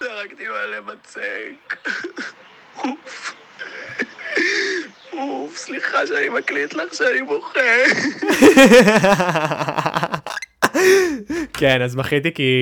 זרקתי 0.00 0.44
מלא 0.48 0.80
בצק. 0.80 1.76
אוף. 2.78 3.34
אוף, 5.12 5.56
סליחה 5.56 6.06
שאני 6.06 6.28
מקליט 6.28 6.74
לך 6.74 6.94
שאני 6.94 7.22
בוכה. 7.22 7.60
כן, 11.58 11.82
אז 11.82 11.96
בכיתי 11.96 12.34
כי 12.34 12.52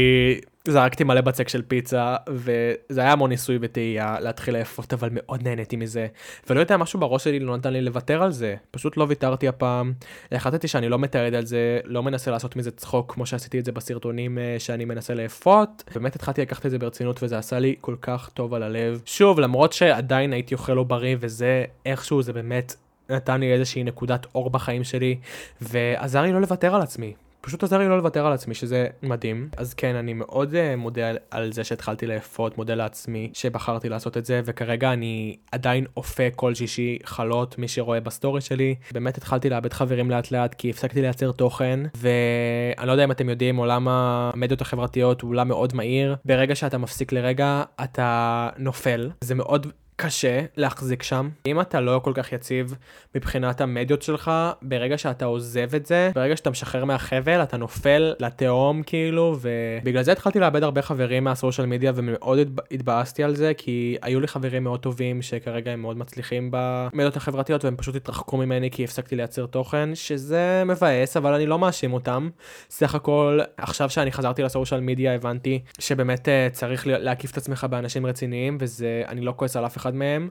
זרקתי 0.69 1.05
מלא 1.05 1.21
בצק 1.21 1.49
של 1.49 1.63
פיצה, 1.63 2.17
וזה 2.29 3.01
היה 3.01 3.13
המון 3.13 3.31
ניסוי 3.31 3.59
וטעייה 3.61 4.17
להתחיל 4.21 4.59
לאפות, 4.59 4.93
אבל 4.93 5.09
מאוד 5.13 5.43
נהניתי 5.43 5.77
מזה. 5.77 6.07
ולא 6.51 6.61
יודע, 6.61 6.77
משהו 6.77 7.01
בראש 7.01 7.25
שלי 7.25 7.41
לא 7.41 7.57
נתן 7.57 7.73
לי 7.73 7.81
לוותר 7.81 8.23
על 8.23 8.33
זה. 8.33 8.57
פשוט 8.71 8.97
לא 8.97 9.07
ויתרתי 9.09 9.49
הפעם. 9.49 9.93
החלטתי 10.33 10.69
שאני 10.69 10.89
לא 10.89 10.99
מתעד 10.99 11.35
את 11.35 11.47
זה, 11.47 11.81
לא 11.85 12.03
מנסה 12.03 12.31
לעשות 12.31 12.57
מזה 12.57 12.71
צחוק 12.71 13.13
כמו 13.15 13.27
שעשיתי 13.27 13.59
את 13.59 13.65
זה 13.65 13.73
בסרטונים 13.73 14.39
אה, 14.39 14.57
שאני 14.59 14.85
מנסה 14.85 15.15
לאפות. 15.15 15.85
באמת 15.95 16.17
התחלתי 16.17 16.41
לקחת 16.41 16.67
את 16.67 16.71
זה 16.71 16.79
ברצינות 16.79 17.23
וזה 17.23 17.39
עשה 17.39 17.59
לי 17.59 17.75
כל 17.81 17.97
כך 18.03 18.31
טוב 18.35 18.55
על 18.55 18.63
הלב. 18.63 19.03
שוב, 19.05 19.41
למרות 19.41 19.73
שעדיין 19.73 20.33
הייתי 20.33 20.55
אוכל 20.55 20.73
לא 20.73 20.83
בריא 20.83 21.17
וזה 21.21 21.65
איכשהו 21.87 22.23
זה 22.23 22.33
באמת 22.33 22.75
נתן 23.11 23.41
לי 23.41 23.53
איזושהי 23.53 23.85
נקודת 23.85 24.27
אור 24.35 24.51
בחיים 24.51 24.85
שלי, 24.85 25.19
ועזר 25.61 26.23
לי 26.23 26.33
לא 26.33 26.41
לוותר 26.41 26.75
על 26.75 26.83
עצמי. 26.83 27.15
פשוט 27.45 27.63
עזר 27.63 27.79
לי 27.79 27.89
לא 27.89 27.99
לוותר 27.99 28.27
על 28.27 28.33
עצמי, 28.33 28.55
שזה 28.55 28.87
מדהים. 29.03 29.49
אז 29.57 29.75
כן, 29.75 29.97
אני 29.97 30.13
מאוד 30.13 30.53
uh, 30.53 30.77
מודה 30.77 31.09
על, 31.09 31.19
על 31.31 31.53
זה 31.53 31.65
שהתחלתי 31.65 32.07
לאפות, 32.07 32.59
מודה 32.59 32.75
לעצמי 32.75 33.31
שבחרתי 33.35 33.89
לעשות 33.89 34.17
את 34.17 34.25
זה, 34.25 34.41
וכרגע 34.45 34.93
אני 34.93 35.37
עדיין 35.53 35.87
אופה 35.97 36.23
כל 36.37 36.55
שישי 36.55 36.99
חלות, 37.05 37.59
מי 37.59 37.69
שרואה 37.69 38.01
ב 38.01 38.07
story 38.07 38.41
שלי. 38.41 38.75
באמת 38.93 39.17
התחלתי 39.17 39.51
לאבד 39.51 39.73
חברים 39.73 40.11
לאט 40.11 40.31
לאט, 40.31 40.55
כי 40.55 40.71
הפסקתי 40.71 41.03
לייצר 41.03 41.33
תוכן, 41.33 41.81
ואני 41.95 42.87
לא 42.87 42.93
יודע 42.93 43.05
אם 43.05 43.11
אתם 43.11 43.29
יודעים, 43.29 43.57
עולם 43.57 43.89
המדיות 43.89 44.61
החברתיות 44.61 45.21
הוא 45.21 45.31
עולם 45.31 45.49
מאוד 45.49 45.75
מהיר. 45.75 46.17
ברגע 46.25 46.55
שאתה 46.55 46.79
מפסיק 46.79 47.13
לרגע, 47.13 47.63
אתה 47.85 48.49
נופל. 48.59 49.11
זה 49.21 49.35
מאוד 49.35 49.67
קשה 50.03 50.41
להחזיק 50.57 51.03
שם. 51.03 51.29
אם 51.47 51.61
אתה 51.61 51.81
לא 51.81 52.01
כל 52.05 52.13
כך 52.15 52.33
יציב 52.33 52.75
מבחינת 53.15 53.61
המדיות 53.61 54.03
שלך, 54.03 54.31
ברגע 54.63 54.99
שאתה 54.99 55.25
עוזב 55.25 55.75
את 55.75 55.87
זה, 55.87 56.11
ברגע 56.15 56.37
שאתה 56.37 56.51
משחרר 56.51 56.85
מהחבל, 56.85 57.43
אתה 57.43 57.57
נופל 57.57 58.15
לתהום 58.19 58.83
כאילו, 58.83 59.37
ובגלל 59.41 60.03
זה 60.03 60.13
התחלתי 60.13 60.41
לאבד 60.41 60.63
הרבה 60.63 60.83
חברים 60.83 61.25
מהסושיאל 61.25 61.67
מדיה 61.67 61.93
ומאוד 61.95 62.61
התבאסתי 62.71 63.25
על 63.25 63.35
זה, 63.35 63.53
כי 63.57 63.97
היו 64.03 64.21
לי 64.21 64.27
חברים 64.27 64.65
מאוד 64.65 64.81
טובים 64.81 65.23
שכרגע 65.23 65.71
הם 65.71 65.83
מאוד 65.83 65.99
מצליחים 65.99 66.49
במדיות 66.53 67.17
החברתיות 67.17 67.65
והם 67.65 67.77
פשוט 67.77 67.97
התרחקו 67.97 68.37
ממני 68.37 68.71
כי 68.71 68.85
הפסקתי 68.85 69.17
לייצר 69.17 69.47
תוכן, 69.47 69.95
שזה 69.95 70.63
מבאס, 70.67 71.17
אבל 71.17 71.35
אני 71.35 71.47
לא 71.47 71.59
מאשים 71.59 71.93
אותם. 71.93 72.29
סך 72.71 72.95
הכל, 72.95 73.41
עכשיו 73.57 73.91
שאני 73.91 74.13
חזרתי 74.13 74.43
ל 74.43 74.48
social 74.48 74.81
media 74.81 75.15
הבנתי 75.15 75.63
שבאמת 75.79 76.29
uh, 76.29 76.55
צריך 76.55 76.87
להקיף 76.87 77.31
את 77.33 77.37
עצמך 77.37 77.67
באנשים 77.71 78.07
רציניים, 78.07 78.57
וזה, 78.61 79.03
אני 79.09 79.21
לא 79.21 79.33
כועס 79.37 79.57
על 79.57 79.67
אף 79.67 79.77
אחד. 79.77 79.92
אחד 79.93 79.99
מהם, 79.99 80.29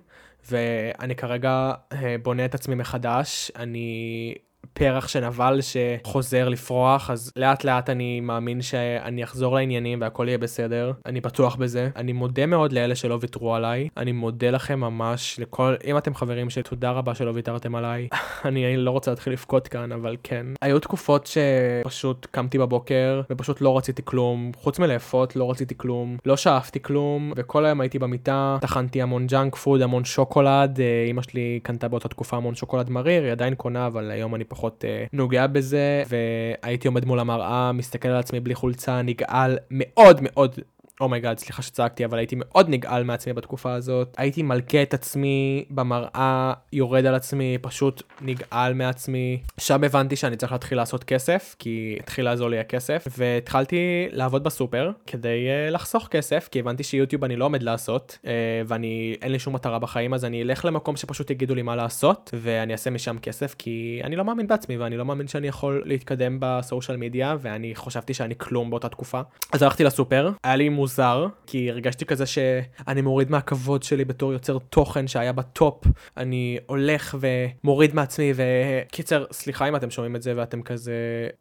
ואני 0.52 1.16
כרגע 1.16 1.72
אה, 1.92 2.16
בונה 2.24 2.46
את 2.46 2.56
עצמי 2.56 2.76
מחדש. 2.76 3.52
אני 3.56 4.36
פרח 4.74 5.08
שנבל 5.08 5.60
שחוזר 5.62 6.50
לפרוח, 6.50 7.10
אז 7.10 7.32
לאט 7.36 7.64
לאט 7.64 7.90
אני 7.90 8.20
מאמין 8.20 8.62
שאני 8.62 9.24
אחזור 9.24 9.56
לעניינים 9.56 10.02
והכל 10.02 10.26
יהיה 10.28 10.38
בסדר. 10.38 10.92
אני 11.06 11.22
בטוח 11.22 11.56
בזה. 11.56 11.90
אני 11.96 12.14
מודה 12.14 12.46
מאוד 12.46 12.72
לאלה 12.72 12.96
שלא 12.96 13.18
ויתרו 13.22 13.56
עליי. 13.56 13.90
אני 13.98 14.12
מודה 14.12 14.50
לכם 14.50 14.80
ממש 14.80 15.40
לכל, 15.40 15.76
אם 15.86 15.98
אתם 15.98 16.16
חברים 16.16 16.50
שתודה 16.50 16.92
רבה 16.92 17.16
שלא 17.16 17.32
ויתרתם 17.32 17.76
עליי. 17.76 18.08
אני 18.46 18.78
לא 18.78 18.92
רוצה 18.92 19.12
להתחיל 19.12 19.34
לבכות 19.34 19.68
כאן, 19.68 19.92
אבל 19.92 20.16
כן. 20.24 20.46
היו 20.62 20.80
תקופות 20.80 21.28
שפשוט 21.28 22.28
קמתי 22.32 22.58
בבוקר 22.58 23.22
ופשוט 23.30 23.62
לא 23.62 23.78
רציתי 23.78 24.02
כלום. 24.06 24.52
חוץ 24.58 24.80
מלאפות 24.80 25.36
לא 25.36 25.52
רציתי 25.52 25.74
כלום. 25.78 26.18
לא 26.26 26.38
שאפתי 26.38 26.82
כלום, 26.82 27.34
וכל 27.36 27.66
היום 27.66 27.82
הייתי 27.82 28.00
במיטה, 28.00 28.58
טחנתי 28.62 29.02
המון 29.02 29.28
junk 29.28 29.56
food, 29.56 29.82
המון 29.82 30.06
שוקולד. 30.06 30.80
אה, 30.80 31.06
אמא 31.10 31.22
שלי 31.22 31.60
קנתה 31.64 31.88
באותה 31.88 32.08
תקופה 32.08 32.38
המון 32.38 32.56
שוקולד 32.56 32.90
מריר, 32.90 33.24
היא 33.24 33.32
עדיין 33.32 33.56
קונה, 33.56 33.88
אבל 33.88 34.12
היום 34.12 34.36
אני 34.36 34.44
פחות 34.52 34.84
uh, 34.84 35.10
נוגע 35.14 35.48
בזה, 35.48 36.04
והייתי 36.10 36.88
עומד 36.88 37.06
מול 37.06 37.20
המראה, 37.20 37.72
מסתכל 37.72 38.10
על 38.10 38.18
עצמי 38.18 38.40
בלי 38.40 38.56
חולצה, 38.56 39.02
נגעל 39.02 39.58
מאוד 39.72 40.20
מאוד 40.22 40.60
oh 41.02 41.11
my 41.11 41.20
god, 41.20 41.38
oh 41.38 41.42
סליחה 41.42 41.62
שצעקתי, 41.62 42.06
אבל 42.06 42.18
הייתי 42.18 42.36
מאוד 42.40 42.70
נגעל 42.70 43.04
מעצמי 43.04 43.34
בתקופה 43.34 43.74
הזאת. 43.74 44.16
הייתי 44.18 44.44
מלקה 44.44 44.82
את 44.82 44.94
עצמי 44.94 45.66
במראה, 45.70 46.54
יורד 46.74 47.06
על 47.06 47.16
עצמי, 47.16 47.58
פשוט 47.62 48.04
נגעל 48.22 48.74
מעצמי. 48.74 49.42
שם 49.58 49.84
הבנתי 49.84 50.16
שאני 50.16 50.36
צריך 50.36 50.52
להתחיל 50.52 50.78
לעשות 50.78 51.04
כסף, 51.04 51.56
כי 51.60 51.98
התחיל 52.00 52.26
לעזור 52.26 52.50
לי 52.50 52.60
הכסף, 52.60 53.08
והתחלתי 53.18 54.08
לעבוד 54.12 54.44
בסופר 54.44 54.92
כדי 55.08 55.48
uh, 55.48 55.74
לחסוך 55.74 56.08
כסף, 56.08 56.50
כי 56.52 56.60
הבנתי 56.60 56.84
שיוטיוב 56.84 57.24
אני 57.24 57.36
לא 57.36 57.46
עומד 57.46 57.64
לעשות, 57.64 58.18
uh, 58.22 58.28
ואני, 58.68 59.16
אין 59.22 59.32
לי 59.32 59.40
שום 59.40 59.56
מטרה 59.56 59.80
בחיים, 59.80 60.14
אז 60.14 60.26
אני 60.26 60.42
אלך 60.42 60.66
למקום 60.66 60.96
שפשוט 60.96 61.30
יגידו 61.30 61.56
לי 61.56 61.62
מה 61.62 61.76
לעשות, 61.76 62.34
ואני 62.34 62.74
אעשה 62.74 62.90
משם 62.90 63.18
כסף, 63.18 63.56
כי 63.58 64.02
אני 64.04 64.16
לא 64.16 64.26
מאמין 64.26 64.48
בעצמי, 64.48 64.78
ואני 64.78 64.98
לא 64.98 65.06
מאמין 65.06 65.28
שאני 65.28 65.48
יכול 65.48 65.84
להתקדם 65.86 66.38
בסושיאל 66.40 66.98
מדיה, 66.98 67.36
ואני 67.42 67.76
חשבתי 67.76 68.14
שאני 68.14 68.34
כלום 68.38 68.70
באותה 68.70 68.90
תקופה. 68.90 69.22
אז 69.52 69.62
הלכתי 69.62 69.84
לסופר, 69.84 70.32
היה 70.44 70.56
לי 70.56 70.70
מוז... 70.70 70.91
מוזר, 70.92 71.28
כי 71.48 71.70
הרגשתי 71.70 72.06
כזה 72.06 72.26
שאני 72.26 73.02
מוריד 73.02 73.32
מהכבוד 73.32 73.84
שלי 73.84 74.06
בתור 74.06 74.34
יוצר 74.34 74.58
תוכן 74.70 75.08
שהיה 75.08 75.32
בטופ, 75.34 75.84
אני 76.18 76.58
הולך 76.66 77.18
ומוריד 77.20 77.96
מעצמי, 77.96 78.34
וקיצר, 78.36 79.26
סליחה 79.32 79.70
אם 79.70 79.76
אתם 79.76 79.90
שומעים 79.90 80.16
את 80.16 80.22
זה 80.22 80.34
ואתם 80.36 80.62
כזה 80.62 80.94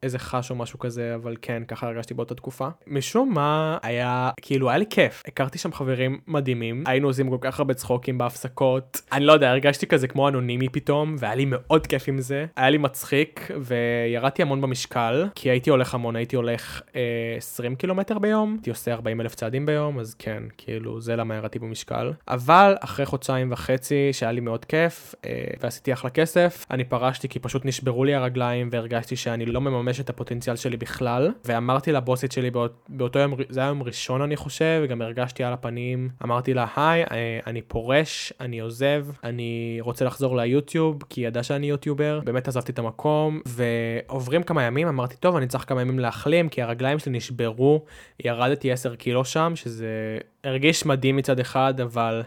איזה 0.03 0.19
חש 0.19 0.51
או 0.51 0.57
משהו 0.57 0.79
כזה, 0.79 1.15
אבל 1.15 1.37
כן, 1.43 1.63
ככה 1.69 1.87
הרגשתי 1.87 2.15
באותה 2.15 2.35
תקופה. 2.35 2.69
משום 2.87 3.35
מה 3.35 3.79
היה, 3.83 4.31
כאילו 4.41 4.69
היה 4.69 4.79
לי 4.79 4.87
כיף, 4.91 5.23
הכרתי 5.27 5.59
שם 5.59 5.73
חברים 5.73 6.21
מדהימים, 6.27 6.85
היינו 6.87 7.09
עושים 7.09 7.31
כל 7.31 7.39
כך 7.41 7.59
הרבה 7.59 7.75
צחוקים 7.75 8.19
בהפסקות, 8.19 9.01
אני 9.13 9.25
לא 9.25 9.33
יודע, 9.33 9.51
הרגשתי 9.51 9.87
כזה 9.87 10.09
כמו 10.09 10.29
אנונימי 10.29 10.69
פתאום, 10.69 11.17
והיה 11.19 11.35
לי 11.35 11.45
מאוד 11.49 11.87
כיף 11.87 12.09
עם 12.09 12.21
זה, 12.21 12.47
היה 12.57 12.71
לי 12.71 12.79
מצחיק, 12.79 13.51
וירדתי 13.61 14.43
המון 14.43 14.61
במשקל, 14.61 15.27
כי 15.35 15.51
הייתי 15.51 15.71
הולך 15.71 15.95
המון, 15.95 16.17
הייתי 16.17 16.37
הולך 16.37 16.83
אה, 16.97 17.35
20 17.37 17.75
קילומטר 17.75 18.19
ביום, 18.19 18.53
הייתי 18.53 18.71
עושה 18.71 18.93
40 18.93 19.21
אלף 19.21 19.30
צעדים 19.35 19.67
ביום, 19.67 19.99
אז 19.99 20.15
כן, 20.15 20.43
כאילו, 20.59 21.01
זה 21.01 21.17
למה 21.17 21.35
ירדתי 21.35 21.59
במשקל. 21.59 22.13
אבל 22.29 22.75
אחרי 22.81 23.07
חודשיים 23.07 23.53
וחצי, 23.53 24.13
שהיה 24.13 24.33
לי 24.33 24.41
מאוד 24.41 24.65
כיף, 24.65 25.15
אה, 25.25 25.45
ועשיתי 25.61 25.93
אחלה 25.93 26.11
כסף, 26.11 26.67
אני 26.71 26.85
פרשתי 26.85 27.29
כי 27.29 27.39
פשוט 27.39 27.65
נשברו 27.65 28.05
לי 28.05 28.15
הרגליים, 28.15 28.69
והרגשתי 28.73 29.17
שאני 29.17 29.47
לא 29.47 29.61
מממש 29.61 30.01
את 30.01 30.11
הפוטנציאל 30.11 30.57
שלי 30.57 30.77
בכלל, 30.77 31.31
ואמרתי 31.45 31.93
לבוסית 31.93 32.33
שלי 32.33 32.51
באות, 32.51 32.73
באותו 32.89 33.19
יום, 33.19 33.35
זה 33.49 33.61
היה 33.61 33.69
יום 33.69 33.83
ראשון 33.83 34.23
אני 34.23 34.37
חושב, 34.37 34.81
וגם 34.85 35.03
הרגשתי 35.03 35.45
על 35.45 35.53
הפנים, 35.53 36.09
אמרתי 36.25 36.55
לה, 36.55 36.67
היי, 36.77 37.03
אה, 37.03 37.41
אני 37.47 37.63
פורש, 37.63 38.33
אני 38.41 38.61
עוזב, 38.61 39.07
אני 39.25 39.79
רוצה 39.81 40.05
לחזור 40.05 40.37
ליוטיוב, 40.37 41.03
כי 41.09 41.21
ידע 41.21 41.43
שאני 41.43 41.67
יוטיובר, 41.67 42.21
באמת 42.25 42.49
עזבתי 42.49 42.73
את 42.73 42.79
המקום, 42.79 43.41
ועוברים 43.47 44.43
כמה 44.43 44.63
ימים, 44.63 44.89
אמרתי, 44.89 45.17
טוב, 45.17 45.37
אני 45.37 45.47
צריך 45.47 45.69
כמה 45.69 45.81
ימים 45.81 45.99
להחלים, 45.99 46.49
כי 46.49 46.63
הרגליים 46.63 46.99
שלי 46.99 47.13
נשברו, 47.13 47.85
ירדתי 48.25 48.73
10 48.73 48.95
קילו 48.95 49.20
שם, 49.25 49.53
שזה 49.55 50.19
הרגיש 50.45 50.87
מדהים 50.87 51.17
מצד 51.17 51.41
אחד, 51.41 51.81
אבל 51.81 52.23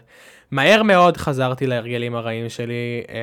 מהר 0.50 0.82
מאוד 0.82 1.16
חזרתי 1.16 1.66
להרגלים 1.66 2.14
הרעים 2.14 2.48
שלי 2.48 3.02
אה, 3.08 3.14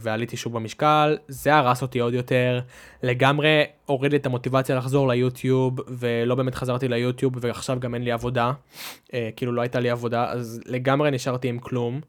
ועליתי 0.00 0.36
שוב 0.36 0.52
במשקל, 0.52 1.16
זה 1.28 1.54
הרס 1.54 1.82
אותי 1.82 1.98
עוד 1.98 2.14
יותר, 2.14 2.60
לגמרי 3.02 3.64
הוריד 3.86 4.12
לי 4.12 4.18
את 4.18 4.26
המוטיבציה 4.26 4.76
לחזור 4.76 5.08
ליוטיוב, 5.08 5.80
ולא 5.88 6.34
באמת 6.34 6.54
חזרתי 6.54 6.88
ליוטיוב, 6.88 7.32
ועכשיו 7.40 7.80
גם 7.80 7.94
אין 7.94 8.02
לי 8.02 8.12
עבודה, 8.12 8.52
אה, 9.14 9.30
כאילו 9.36 9.52
לא 9.52 9.60
הייתה 9.60 9.80
לי 9.80 9.90
עבודה, 9.90 10.30
אז 10.30 10.60
לגמרי 10.66 11.10
נשארתי 11.10 11.48
עם 11.48 11.58
כלום. 11.58 12.00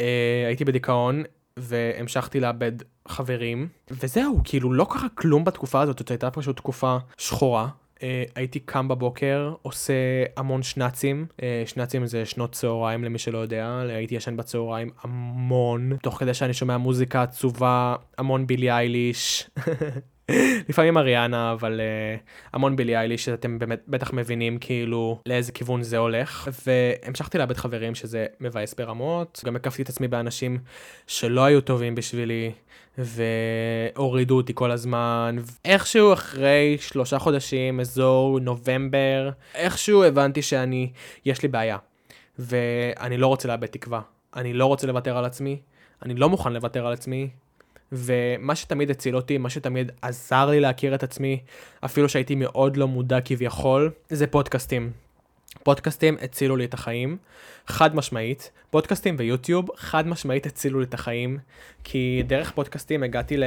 אה, 0.00 0.44
הייתי 0.46 0.64
בדיכאון, 0.64 1.22
והמשכתי 1.56 2.40
לאבד 2.40 2.72
חברים, 3.08 3.68
וזהו, 3.90 4.40
כאילו 4.44 4.72
לא 4.72 4.86
קרה 4.90 5.08
כלום 5.14 5.44
בתקופה 5.44 5.80
הזאת, 5.80 5.98
זאת 5.98 6.10
הייתה 6.10 6.30
פשוט 6.30 6.56
תקופה 6.56 6.96
שחורה. 7.18 7.68
Uh, 8.02 8.04
הייתי 8.34 8.60
קם 8.60 8.88
בבוקר, 8.88 9.54
עושה 9.62 9.92
המון 10.36 10.62
שנאצים, 10.62 11.26
uh, 11.30 11.42
שנאצים 11.66 12.06
זה 12.06 12.26
שנות 12.26 12.52
צהריים 12.52 13.04
למי 13.04 13.18
שלא 13.18 13.38
יודע, 13.38 13.82
הייתי 13.88 14.14
ישן 14.14 14.36
בצהריים 14.36 14.90
המון, 15.00 15.96
תוך 16.02 16.18
כדי 16.18 16.34
שאני 16.34 16.54
שומע 16.54 16.76
מוזיקה 16.76 17.22
עצובה, 17.22 17.96
המון 18.18 18.46
בילי 18.46 18.70
אייליש. 18.70 19.50
לפעמים 20.68 20.98
אריאנה, 20.98 21.52
אבל 21.52 21.80
uh, 21.80 22.20
המון 22.52 22.76
בילי 22.76 22.96
אייליש, 22.96 23.24
שאתם 23.24 23.58
באמת 23.58 23.82
בטח 23.88 24.12
מבינים 24.12 24.58
כאילו 24.58 25.20
לאיזה 25.26 25.52
כיוון 25.52 25.82
זה 25.82 25.98
הולך. 25.98 26.50
והמשכתי 26.66 27.38
לאבד 27.38 27.56
חברים 27.56 27.94
שזה 27.94 28.26
מבאס 28.40 28.74
ברמות, 28.74 29.42
גם 29.44 29.56
הקפתי 29.56 29.82
את 29.82 29.88
עצמי 29.88 30.08
באנשים 30.08 30.58
שלא 31.06 31.44
היו 31.44 31.60
טובים 31.60 31.94
בשבילי. 31.94 32.52
והורידו 32.98 34.36
אותי 34.36 34.52
כל 34.54 34.70
הזמן. 34.70 35.36
איכשהו 35.64 36.12
אחרי 36.12 36.76
שלושה 36.80 37.18
חודשים, 37.18 37.80
אזור 37.80 38.40
נובמבר, 38.40 39.30
איכשהו 39.54 40.04
הבנתי 40.04 40.42
שאני, 40.42 40.90
יש 41.24 41.42
לי 41.42 41.48
בעיה. 41.48 41.76
ואני 42.38 43.16
לא 43.16 43.26
רוצה 43.26 43.48
לאבד 43.48 43.66
תקווה. 43.66 44.00
אני 44.36 44.52
לא 44.52 44.66
רוצה 44.66 44.86
לוותר 44.86 45.18
על 45.18 45.24
עצמי, 45.24 45.60
אני 46.02 46.14
לא 46.14 46.28
מוכן 46.28 46.52
לוותר 46.52 46.86
על 46.86 46.92
עצמי. 46.92 47.28
ומה 47.92 48.54
שתמיד 48.54 48.90
הציל 48.90 49.16
אותי, 49.16 49.38
מה 49.38 49.50
שתמיד 49.50 49.92
עזר 50.02 50.46
לי 50.50 50.60
להכיר 50.60 50.94
את 50.94 51.02
עצמי, 51.02 51.40
אפילו 51.84 52.08
שהייתי 52.08 52.34
מאוד 52.34 52.76
לא 52.76 52.88
מודע 52.88 53.20
כביכול, 53.20 53.90
זה 54.10 54.26
פודקאסטים. 54.26 54.92
פודקאסטים 55.62 56.16
הצילו 56.22 56.56
לי 56.56 56.64
את 56.64 56.74
החיים, 56.74 57.16
חד 57.66 57.96
משמעית. 57.96 58.50
פודקאסטים 58.70 59.16
ויוטיוב 59.18 59.68
חד 59.76 60.06
משמעית 60.06 60.46
הצילו 60.46 60.80
לי 60.80 60.84
את 60.84 60.94
החיים, 60.94 61.38
כי 61.84 62.22
דרך 62.26 62.50
פודקאסטים 62.50 63.02
הגעתי 63.02 63.36
ל... 63.36 63.44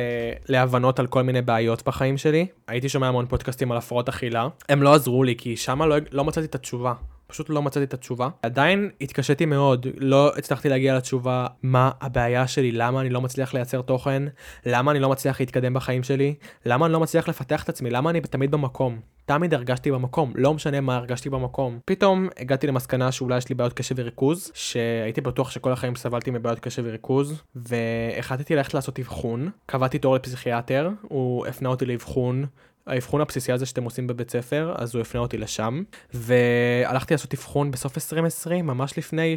להבנות 0.49 0.99
על 0.99 1.07
כל 1.07 1.21
מיני 1.21 1.41
בעיות 1.41 1.83
בחיים 1.85 2.17
שלי. 2.17 2.47
הייתי 2.67 2.89
שומע 2.89 3.07
המון 3.07 3.25
פודקאסטים 3.25 3.71
על 3.71 3.77
הפרעות 3.77 4.09
אכילה, 4.09 4.47
הם 4.69 4.83
לא 4.83 4.93
עזרו 4.93 5.23
לי, 5.23 5.35
כי 5.37 5.57
שם 5.57 5.81
לא, 5.81 5.95
לא 6.11 6.23
מצאתי 6.23 6.47
את 6.47 6.55
התשובה. 6.55 6.93
פשוט 7.27 7.49
לא 7.49 7.61
מצאתי 7.61 7.85
את 7.85 7.93
התשובה. 7.93 8.29
עדיין 8.41 8.89
התקשיתי 9.01 9.45
מאוד, 9.45 9.87
לא 9.97 10.31
הצלחתי 10.37 10.69
להגיע 10.69 10.97
לתשובה 10.97 11.47
מה 11.63 11.91
הבעיה 12.01 12.47
שלי, 12.47 12.71
למה 12.71 13.01
אני 13.01 13.09
לא 13.09 13.21
מצליח 13.21 13.53
לייצר 13.53 13.81
תוכן, 13.81 14.23
למה 14.65 14.91
אני 14.91 14.99
לא 14.99 15.09
מצליח 15.09 15.39
להתקדם 15.39 15.73
בחיים 15.73 16.03
שלי, 16.03 16.35
למה 16.65 16.85
אני 16.85 16.93
לא 16.93 16.99
מצליח 16.99 17.27
לפתח 17.27 17.63
את 17.63 17.69
עצמי, 17.69 17.89
למה 17.89 18.09
אני 18.09 18.21
תמיד 18.21 18.51
במקום. 18.51 18.99
תמיד 19.25 19.53
הרגשתי 19.53 19.91
במקום, 19.91 20.33
לא 20.35 20.53
משנה 20.53 20.81
מה 20.81 20.95
הרגשתי 20.95 21.29
במקום. 21.29 21.79
פתאום 21.85 22.27
הגעתי 22.39 22.67
למסקנה 22.67 23.11
שאולי 23.11 23.37
יש 23.37 23.49
לי 23.49 23.55
בעיות 23.55 23.73
קשב 23.73 23.95
וריכוז, 23.97 24.51
שהייתי 24.53 25.21
בטוח 25.21 25.51
שכל 25.51 25.71
החיים 25.71 25.95
סבלתי 25.95 26.31
מבעיות 26.31 26.59
קשב 26.59 26.83
וריכוז, 26.85 27.41
והחלטתי 27.55 28.55
ללכת 28.55 28.73
לעשות 28.73 28.99
אבחון, 28.99 29.49
קבעתי 29.65 29.99
תור 29.99 30.15
לפסיכיאטר, 30.15 30.89
הוא 31.01 31.45
הפנה 31.47 31.69
אותי 31.69 31.85
לאבחון 31.85 32.45
האבחון 32.87 33.21
הבסיסי 33.21 33.51
הזה 33.51 33.65
שאתם 33.65 33.83
עושים 33.83 34.07
בבית 34.07 34.31
ספר, 34.31 34.73
אז 34.77 34.95
הוא 34.95 35.01
הפנה 35.01 35.21
אותי 35.21 35.37
לשם. 35.37 35.83
והלכתי 36.13 37.13
לעשות 37.13 37.33
אבחון 37.33 37.71
בסוף 37.71 37.97
2020, 37.97 38.67
ממש 38.67 38.97
לפני 38.97 39.35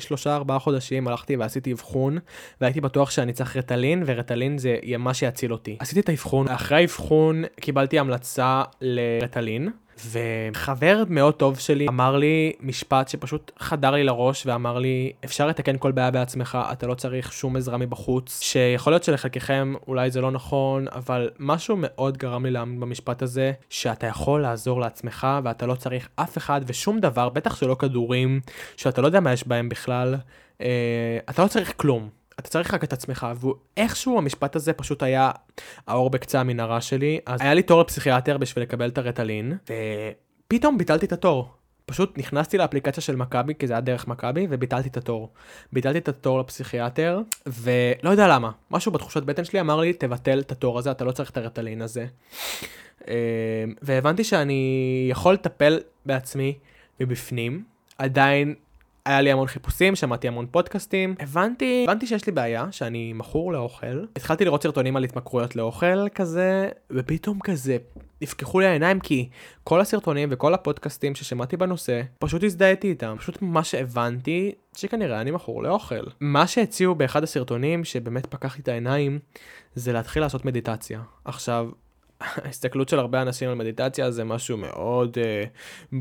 3-4 0.49 0.59
חודשים, 0.59 1.09
הלכתי 1.09 1.37
ועשיתי 1.37 1.73
אבחון, 1.73 2.19
והייתי 2.61 2.81
בטוח 2.81 3.11
שאני 3.11 3.33
צריך 3.33 3.57
רטלין, 3.57 4.03
ורטלין 4.07 4.59
זה 4.59 4.77
מה 4.99 5.15
שיציל 5.15 5.53
אותי. 5.53 5.77
עשיתי 5.81 6.01
את 6.01 6.09
האבחון, 6.09 6.49
אחרי 6.49 6.77
האבחון 6.77 7.45
קיבלתי 7.61 7.99
המלצה 7.99 8.63
לרטלין. 8.81 9.69
וחבר 10.07 11.03
מאוד 11.09 11.35
טוב 11.35 11.59
שלי 11.59 11.89
אמר 11.89 12.17
לי 12.17 12.53
משפט 12.61 13.09
שפשוט 13.09 13.53
חדר 13.59 13.91
לי 13.91 14.05
לראש 14.05 14.47
ואמר 14.47 14.79
לי, 14.79 15.13
אפשר 15.25 15.47
לתקן 15.47 15.79
כל 15.79 15.93
בעיה 15.93 16.11
בעצמך, 16.11 16.59
אתה 16.73 16.87
לא 16.87 16.95
צריך 16.95 17.33
שום 17.33 17.57
עזרה 17.57 17.79
מבחוץ, 17.79 18.41
שיכול 18.43 18.93
להיות 18.93 19.05
שלחלקכם 19.05 19.75
אולי 19.89 20.11
זה 20.11 20.21
לא 20.21 20.31
נכון, 20.31 20.87
אבל 20.89 21.31
משהו 21.39 21.77
מאוד 21.79 22.17
גרם 22.17 22.45
לי 22.45 22.51
להאמין 22.51 22.81
במשפט 22.81 23.23
הזה, 23.23 23.53
שאתה 23.71 24.07
יכול 24.07 24.43
לעזור 24.43 24.81
לעצמך 24.81 25.27
ואתה 25.45 25.67
לא 25.67 25.75
צריך 25.75 26.09
אף 26.17 26.39
אחד 26.39 26.61
ושום 26.67 27.01
דבר, 27.01 27.29
בטח 27.29 27.57
שלא 27.57 27.77
כדורים, 27.79 28.41
שאתה 28.77 29.01
לא 29.01 29.07
יודע 29.07 29.21
מה 29.21 29.33
יש 29.33 29.49
בהם 29.49 29.69
בכלל, 29.69 30.15
אה, 30.61 31.19
אתה 31.31 31.43
לא 31.43 31.49
צריך 31.49 31.73
כלום. 31.77 32.18
אתה 32.39 32.49
צריך 32.51 32.75
רק 32.75 32.85
את 32.85 32.93
עצמך, 32.93 33.27
ואיכשהו 33.41 34.19
המשפט 34.19 34.57
הזה 34.57 34.73
פשוט 34.73 35.03
היה 35.03 35.31
האור 35.87 36.11
בקצה 36.11 36.41
המנהרה 36.41 36.81
שלי, 36.81 37.19
אז 37.27 37.41
היה 37.41 37.55
לי 37.55 37.63
תור 37.63 37.81
לפסיכיאטר 37.81 38.39
בשביל 38.39 38.63
לקבל 38.63 38.89
את 38.89 38.99
הרטלין, 38.99 39.57
ופתאום 40.47 40.79
ביטלתי 40.79 41.07
את 41.07 41.13
התור. 41.13 41.49
פשוט 41.87 42.19
נכנסתי 42.19 42.59
לאפליקציה 42.59 43.03
של 43.03 43.17
מכבי, 43.17 43.55
כי 43.55 43.67
זה 43.67 43.73
היה 43.73 43.81
דרך 43.81 44.09
מכבי, 44.09 44.47
וביטלתי 44.51 44.89
את 44.89 44.97
התור. 44.97 45.33
ביטלתי 45.73 45.99
את 45.99 46.09
התור 46.09 46.41
לפסיכיאטר, 46.41 47.21
ולא 47.47 48.11
יודע 48.11 48.29
למה, 48.29 48.51
משהו 48.71 48.93
בתחושת 48.93 49.23
בטן 49.23 49.45
שלי 49.45 49.61
אמר 49.61 49.81
לי, 49.81 49.93
תבטל 49.93 50.41
את 50.41 50.53
התור 50.53 50.79
הזה, 50.79 50.91
אתה 50.91 51.05
לא 51.05 51.13
צריך 51.13 51.31
את 51.31 51.37
הרטלין 51.37 51.83
הזה. 51.83 52.07
אה, 53.09 53.15
והבנתי 53.83 54.25
שאני 54.25 55.07
יכול 55.11 55.35
לטפל 55.35 55.81
בעצמי 56.07 56.55
מבפנים, 57.01 57.65
עדיין 57.99 58.55
היה 59.09 59.21
לי 59.21 59.33
המון 59.33 59.47
חיפושים, 59.47 59.97
שמעתי 59.97 60.29
המון 60.29 60.47
פודקאסטים, 60.51 61.15
הבנתי, 61.21 61.85
הבנתי 61.89 62.07
שיש 62.07 62.27
לי 62.27 62.33
בעיה, 62.33 62.67
שאני 62.71 63.13
מכור 63.13 63.53
לאוכל. 63.53 64.05
התחלתי 64.17 64.45
לראות 64.45 64.63
סרטונים 64.63 64.97
על 64.97 65.05
התמכרויות 65.05 65.57
לאוכל 65.57 66.09
כזה, 66.09 66.69
ופתאום 66.91 67.39
כזה 67.41 67.77
נפקחו 68.23 68.61
לי 68.61 68.67
העיניים 68.67 69.01
כי 69.01 69.29
כל 69.65 69.81
הסרטונים 69.81 70.29
וכל 70.33 70.55
הפודקאסטים 70.55 71.15
ששמעתי 71.15 71.57
בנושא, 71.57 72.03
פשוט 72.19 72.45
הזדהיתי 72.45 72.89
איתם. 72.89 73.17
פשוט 73.19 73.39
מה 73.41 73.65
שהבנתי, 73.65 74.53
שכנראה 74.77 75.21
אני 75.21 75.31
מכור 75.31 75.63
לאוכל. 75.63 76.05
מה 76.21 76.47
שהציעו 76.47 76.95
באחד 76.95 77.23
הסרטונים, 77.23 77.85
שבאמת 77.85 78.27
פקח 78.27 78.57
לי 78.57 78.63
את 78.63 78.69
העיניים, 78.69 79.19
זה 79.75 79.93
להתחיל 79.93 80.23
לעשות 80.23 80.45
מדיטציה. 80.45 81.01
עכשיו, 81.25 81.69
ההסתכלות 82.21 82.89
של 82.89 82.99
הרבה 82.99 83.23
אנשים 83.23 83.49
על 83.49 83.55
מדיטציה 83.55 84.11
זה 84.11 84.25
משהו 84.25 84.57
מאוד, 84.57 85.19
אה, 85.19 85.45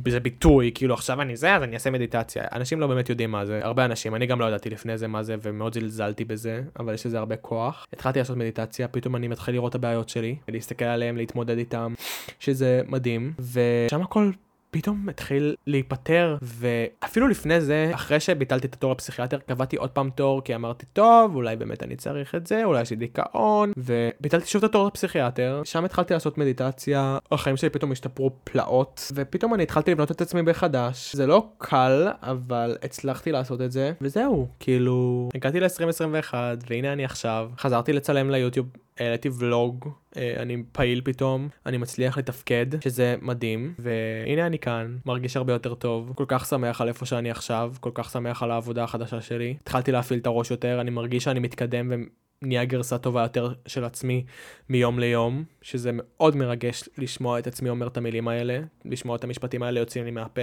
זה 0.07 0.19
ביטוי, 0.19 0.71
כאילו 0.75 0.93
עכשיו 0.93 1.21
אני 1.21 1.35
זה, 1.35 1.55
אז 1.55 1.63
אני 1.63 1.73
אעשה 1.73 1.89
מדיטציה. 1.89 2.43
אנשים 2.53 2.79
לא 2.79 2.87
באמת 2.87 3.09
יודעים 3.09 3.31
מה 3.31 3.45
זה, 3.45 3.59
הרבה 3.63 3.85
אנשים, 3.85 4.15
אני 4.15 4.25
גם 4.25 4.39
לא 4.39 4.45
ידעתי 4.45 4.69
לפני 4.69 4.97
זה 4.97 5.07
מה 5.07 5.23
זה, 5.23 5.35
ומאוד 5.41 5.73
זלזלתי 5.73 6.25
בזה, 6.25 6.61
אבל 6.79 6.93
יש 6.93 7.05
לזה 7.05 7.17
הרבה 7.19 7.35
כוח. 7.35 7.87
התחלתי 7.93 8.19
לעשות 8.19 8.37
מדיטציה, 8.37 8.87
פתאום 8.87 9.15
אני 9.15 9.27
מתחיל 9.27 9.53
לראות 9.53 9.69
את 9.69 9.75
הבעיות 9.75 10.09
שלי, 10.09 10.35
ולהסתכל 10.47 10.85
עליהם, 10.85 11.17
להתמודד 11.17 11.57
איתם, 11.57 11.93
שזה 12.39 12.81
מדהים, 12.87 13.33
ושם 13.39 14.01
הכל 14.01 14.31
פתאום 14.77 15.09
התחיל 15.09 15.55
להיפטר, 15.67 16.37
ואפילו 16.41 17.27
לפני 17.27 17.61
זה, 17.61 17.91
אחרי 17.93 18.19
שביטלתי 18.19 18.67
את 18.67 18.73
התור 18.73 18.91
לפסיכיאטר, 18.91 19.37
קבעתי 19.37 19.75
עוד 19.75 19.89
פעם 19.89 20.09
תור, 20.09 20.41
כי 20.43 20.55
אמרתי, 20.55 20.85
טוב, 20.93 21.35
אולי 21.35 21.55
באמת 21.55 21.83
אני 21.83 21.95
צריך 21.95 22.35
את 22.35 22.47
זה, 22.47 22.63
אולי 22.63 22.81
יש 22.81 22.89
לי 22.89 22.95
דיכאון, 22.95 23.71
וביטלתי 23.77 24.47
שוב 24.47 24.63
את 24.63 24.69
התור 24.69 24.87
לפסיכיאטר, 24.87 25.61
שם 25.65 25.85
התחלתי 25.85 26.13
לעשות 26.13 26.37
מדיטציה, 26.37 27.17
החיים 27.31 27.57
שלי 27.57 27.69
פתאום 27.69 27.91
השתפרו 27.91 28.31
פלאות, 28.43 29.11
ופתאום 29.15 29.53
אני 29.53 29.63
התחלתי 29.63 29.91
לבנות 29.91 30.11
את 30.11 30.21
עצמי 30.21 30.41
מחדש. 30.41 31.15
זה 31.15 31.27
לא 31.27 31.49
קל, 31.57 32.07
אבל 32.21 32.77
הצלחתי 32.83 33.31
לעשות 33.31 33.61
את 33.61 33.71
זה, 33.71 33.91
וזהו, 34.01 34.47
כאילו, 34.59 35.29
הגעתי 35.35 35.59
ל-2021, 35.59 36.33
והנה 36.69 36.93
אני 36.93 37.05
עכשיו, 37.05 37.49
חזרתי 37.57 37.93
לצלם 37.93 38.29
ליוטיוב 38.29 38.67
העליתי 38.99 39.29
ולוג, 39.39 39.89
אה, 40.17 40.33
אני 40.37 40.63
פעיל 40.71 41.01
פתאום, 41.03 41.47
אני 41.65 41.77
מצליח 41.77 42.17
לתפקד, 42.17 42.65
שזה 42.81 43.15
מדהים, 43.21 43.73
והנה 43.79 44.45
אני 44.45 44.59
כאן, 44.59 44.97
מרגיש 45.05 45.37
הרבה 45.37 45.53
יותר 45.53 45.75
טוב, 45.75 46.11
כל 46.15 46.25
כך 46.27 46.45
שמח 46.45 46.81
על 46.81 46.87
איפה 46.87 47.05
שאני 47.05 47.31
עכשיו, 47.31 47.73
כל 47.79 47.91
כך 47.93 48.09
שמח 48.09 48.43
על 48.43 48.51
העבודה 48.51 48.83
החדשה 48.83 49.21
שלי. 49.21 49.55
התחלתי 49.61 49.91
להפעיל 49.91 50.19
את 50.19 50.27
הראש 50.27 50.51
יותר, 50.51 50.81
אני 50.81 50.91
מרגיש 50.91 51.23
שאני 51.23 51.39
מתקדם 51.39 51.91
ונהיה 52.41 52.65
גרסה 52.65 52.97
טובה 52.97 53.21
יותר 53.21 53.53
של 53.65 53.85
עצמי 53.85 54.25
מיום 54.69 54.99
ליום, 54.99 55.43
שזה 55.61 55.89
מאוד 55.93 56.35
מרגש 56.35 56.83
לשמוע 56.97 57.39
את 57.39 57.47
עצמי 57.47 57.69
אומר 57.69 57.87
את 57.87 57.97
המילים 57.97 58.27
האלה, 58.27 58.59
לשמוע 58.85 59.15
את 59.15 59.23
המשפטים 59.23 59.63
האלה 59.63 59.79
יוצאים 59.79 60.05
לי 60.05 60.11
מהפה. 60.11 60.41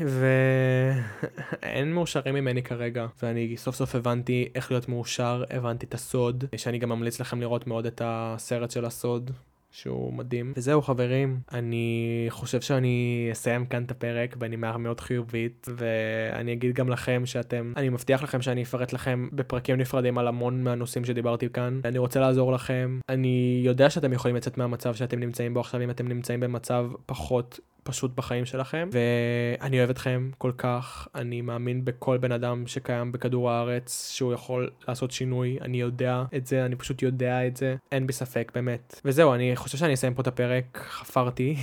ואין 0.00 1.92
מאושרים 1.94 2.34
ממני 2.34 2.62
כרגע, 2.62 3.06
ואני 3.22 3.56
סוף 3.56 3.76
סוף 3.76 3.94
הבנתי 3.94 4.48
איך 4.54 4.70
להיות 4.70 4.88
מאושר, 4.88 5.44
הבנתי 5.50 5.86
את 5.86 5.94
הסוד, 5.94 6.44
שאני 6.56 6.78
גם 6.78 6.88
ממליץ 6.88 7.20
לכם 7.20 7.40
לראות 7.40 7.66
מאוד 7.66 7.86
את 7.86 8.02
הסרט 8.04 8.70
של 8.70 8.84
הסוד. 8.84 9.30
שהוא 9.76 10.12
מדהים. 10.12 10.52
וזהו 10.56 10.82
חברים, 10.82 11.40
אני 11.52 12.26
חושב 12.28 12.60
שאני 12.60 13.28
אסיים 13.32 13.66
כאן 13.66 13.84
את 13.84 13.90
הפרק 13.90 14.36
בנימה 14.36 14.78
מאוד 14.78 15.00
חיובית, 15.00 15.66
ואני 15.76 16.52
אגיד 16.52 16.74
גם 16.74 16.88
לכם 16.88 17.22
שאתם, 17.24 17.72
אני 17.76 17.88
מבטיח 17.88 18.22
לכם 18.22 18.42
שאני 18.42 18.62
אפרט 18.62 18.92
לכם 18.92 19.28
בפרקים 19.32 19.76
נפרדים 19.76 20.18
על 20.18 20.28
המון 20.28 20.64
מהנושאים 20.64 21.04
שדיברתי 21.04 21.48
כאן. 21.48 21.80
אני 21.84 21.98
רוצה 21.98 22.20
לעזור 22.20 22.52
לכם. 22.52 23.00
אני 23.08 23.62
יודע 23.64 23.90
שאתם 23.90 24.12
יכולים 24.12 24.36
לצאת 24.36 24.58
מהמצב 24.58 24.94
שאתם 24.94 25.20
נמצאים 25.20 25.54
בו 25.54 25.60
עכשיו 25.60 25.82
אם 25.82 25.90
אתם 25.90 26.08
נמצאים 26.08 26.40
במצב 26.40 26.90
פחות 27.06 27.60
פשוט 27.86 28.14
בחיים 28.14 28.44
שלכם, 28.44 28.88
ואני 28.92 29.78
אוהב 29.78 29.90
אתכם 29.90 30.30
כל 30.38 30.52
כך, 30.58 31.08
אני 31.14 31.40
מאמין 31.40 31.84
בכל 31.84 32.18
בן 32.18 32.32
אדם 32.32 32.66
שקיים 32.66 33.12
בכדור 33.12 33.50
הארץ, 33.50 34.12
שהוא 34.14 34.32
יכול 34.32 34.70
לעשות 34.88 35.10
שינוי, 35.10 35.58
אני 35.60 35.80
יודע 35.80 36.24
את 36.36 36.46
זה, 36.46 36.66
אני 36.66 36.76
פשוט 36.76 37.02
יודע 37.02 37.46
את 37.46 37.56
זה, 37.56 37.76
אין 37.92 38.06
בי 38.06 38.12
ספק, 38.12 38.52
באמת. 38.54 39.00
וזהו, 39.04 39.34
אני 39.34 39.56
חושב 39.56 39.78
שאני 39.78 39.94
אסיים 39.94 40.14
פה 40.14 40.22
את 40.22 40.26
הפרק, 40.26 40.78
חפרתי. 40.88 41.56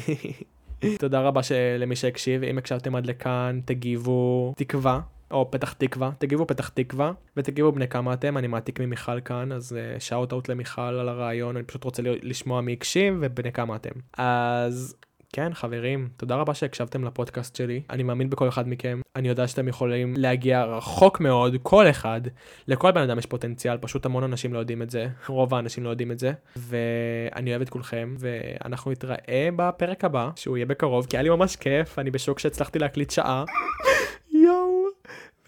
תודה 1.00 1.22
רבה 1.22 1.42
למי 1.80 1.96
שהקשיב, 1.96 2.44
אם 2.44 2.58
הקשבתם 2.58 2.96
עד 2.96 3.06
לכאן, 3.06 3.60
תגיבו 3.66 4.54
תקווה. 4.58 5.02
או 5.32 5.52
פתח 5.52 5.74
תקווה, 5.74 6.12
תגיבו 6.18 6.48
פתח 6.48 6.70
תקווה, 6.70 7.12
ותגיבו 7.38 7.72
בני 7.72 7.88
כמה 7.88 8.14
אתם, 8.14 8.38
אני 8.38 8.48
מעתיק 8.48 8.80
ממיכל 8.80 9.22
כאן, 9.22 9.52
אז 9.52 9.78
שאוט 10.00 10.32
uh, 10.32 10.34
אאוט 10.34 10.50
למיכל 10.50 10.82
על 10.82 11.10
הרעיון, 11.10 11.58
אני 11.58 11.66
פשוט 11.66 11.84
רוצה 11.84 12.02
לשמוע 12.06 12.62
מי 12.62 12.74
הקשיב 12.74 13.18
ובני 13.22 13.52
כמה 13.52 13.76
אתם. 13.76 14.00
אז 14.18 14.96
כן, 15.36 15.54
חברים, 15.54 16.10
תודה 16.18 16.36
רבה 16.36 16.54
שהקשבתם 16.54 17.04
לפודקאסט 17.04 17.56
שלי. 17.56 17.82
אני 17.90 18.04
מאמין 18.04 18.30
בכל 18.30 18.50
אחד 18.50 18.68
מכם. 18.68 19.02
אני 19.16 19.28
יודע 19.28 19.48
שאתם 19.48 19.68
יכולים 19.68 20.14
להגיע 20.18 20.64
רחוק 20.64 21.20
מאוד, 21.20 21.56
כל 21.64 21.90
אחד. 21.90 22.22
לכל 22.68 22.92
בן 22.92 23.02
אדם 23.02 23.20
יש 23.20 23.26
פוטנציאל, 23.26 23.78
פשוט 23.78 24.06
המון 24.06 24.24
אנשים 24.24 24.54
לא 24.54 24.60
יודעים 24.60 24.82
את 24.82 24.90
זה. 24.90 25.08
רוב 25.28 25.54
האנשים 25.54 25.84
לא 25.84 25.90
יודעים 25.90 26.12
את 26.12 26.20
זה. 26.20 26.32
ואני 26.56 27.50
אוהב 27.52 27.62
את 27.62 27.70
כולכם, 27.70 28.16
ואנחנו 28.20 28.92
נתראה 28.92 29.50
בפרק 29.56 30.06
הבא, 30.06 30.30
שהוא 30.36 30.58
יהיה 30.58 30.66
בקרוב, 30.66 31.06
כי 31.06 31.18
היה 31.18 31.24
לי 31.24 31.30
ממש 31.30 31.56
כיף, 31.56 32.00
אני 32.00 32.12
בשוק 32.12 32.40
שהצלחתי 32.40 32.80
להקליט 32.80 33.10
שעה. 33.10 33.44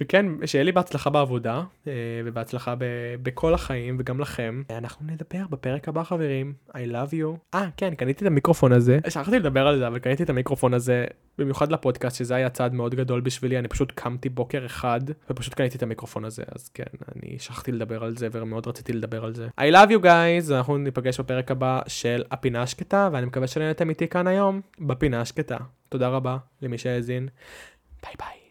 וכן, 0.02 0.26
שיהיה 0.46 0.64
לי 0.64 0.72
בהצלחה 0.72 1.10
בעבודה, 1.10 1.64
אה, 1.88 1.94
ובהצלחה 2.26 2.76
ב- 2.76 2.84
בכל 3.24 3.54
החיים, 3.54 3.98
וגם 4.00 4.20
לכם. 4.20 4.64
אנחנו 4.70 5.06
נדבר 5.12 5.44
בפרק 5.50 5.88
הבא, 5.88 6.04
חברים. 6.04 6.54
I 6.70 6.92
love 6.92 7.12
you. 7.12 7.38
אה, 7.54 7.68
כן, 7.78 7.96
קניתי 7.96 8.22
את 8.26 8.28
המיקרופון 8.28 8.72
הזה. 8.72 9.00
שכחתי 9.10 9.40
לדבר 9.40 9.68
על 9.68 9.78
זה, 9.78 9.88
אבל 9.88 10.00
קניתי 10.00 10.24
את 10.24 10.30
המיקרופון 10.30 10.74
הזה, 10.74 11.06
במיוחד 11.38 11.72
לפודקאסט, 11.72 12.18
שזה 12.18 12.36
היה 12.36 12.50
צעד 12.50 12.74
מאוד 12.74 12.96
גדול 12.96 13.22
בשבילי. 13.22 13.60
אני 13.60 13.68
פשוט 13.68 13.92
קמתי 13.96 14.30
בוקר 14.30 14.66
אחד, 14.66 15.02
ופשוט 15.30 15.54
קניתי 15.54 15.78
את 15.78 15.84
המיקרופון 15.84 16.26
הזה, 16.26 16.44
אז 16.56 16.70
כן, 16.70 16.84
אני 17.16 17.40
שכחתי 17.40 17.72
לדבר 17.72 18.04
על 18.04 18.18
זה, 18.18 18.28
ומאוד 18.32 18.68
רציתי 18.68 18.94
לדבר 18.94 19.26
על 19.26 19.34
זה. 19.34 19.48
I 19.62 19.74
love 19.74 19.90
you 19.90 20.04
guys, 20.04 20.54
אנחנו 20.54 20.78
ניפגש 20.78 21.20
בפרק 21.20 21.52
הבא 21.52 21.82
של 21.88 22.24
הפינה 22.32 22.62
השקטה, 22.62 23.10
ואני 23.14 23.26
מקווה 23.26 23.48
שנהנתם 23.48 23.90
איתי 23.90 24.08
כאן 24.08 24.28
היום, 24.28 24.62
בפינה 24.80 25.22
השקטה. 25.22 25.58
תודה 25.90 26.08
רבה 26.08 26.38
למי 26.62 26.78
שהאזין. 26.78 27.28
ביי 28.04 28.14
ביי. 28.20 28.45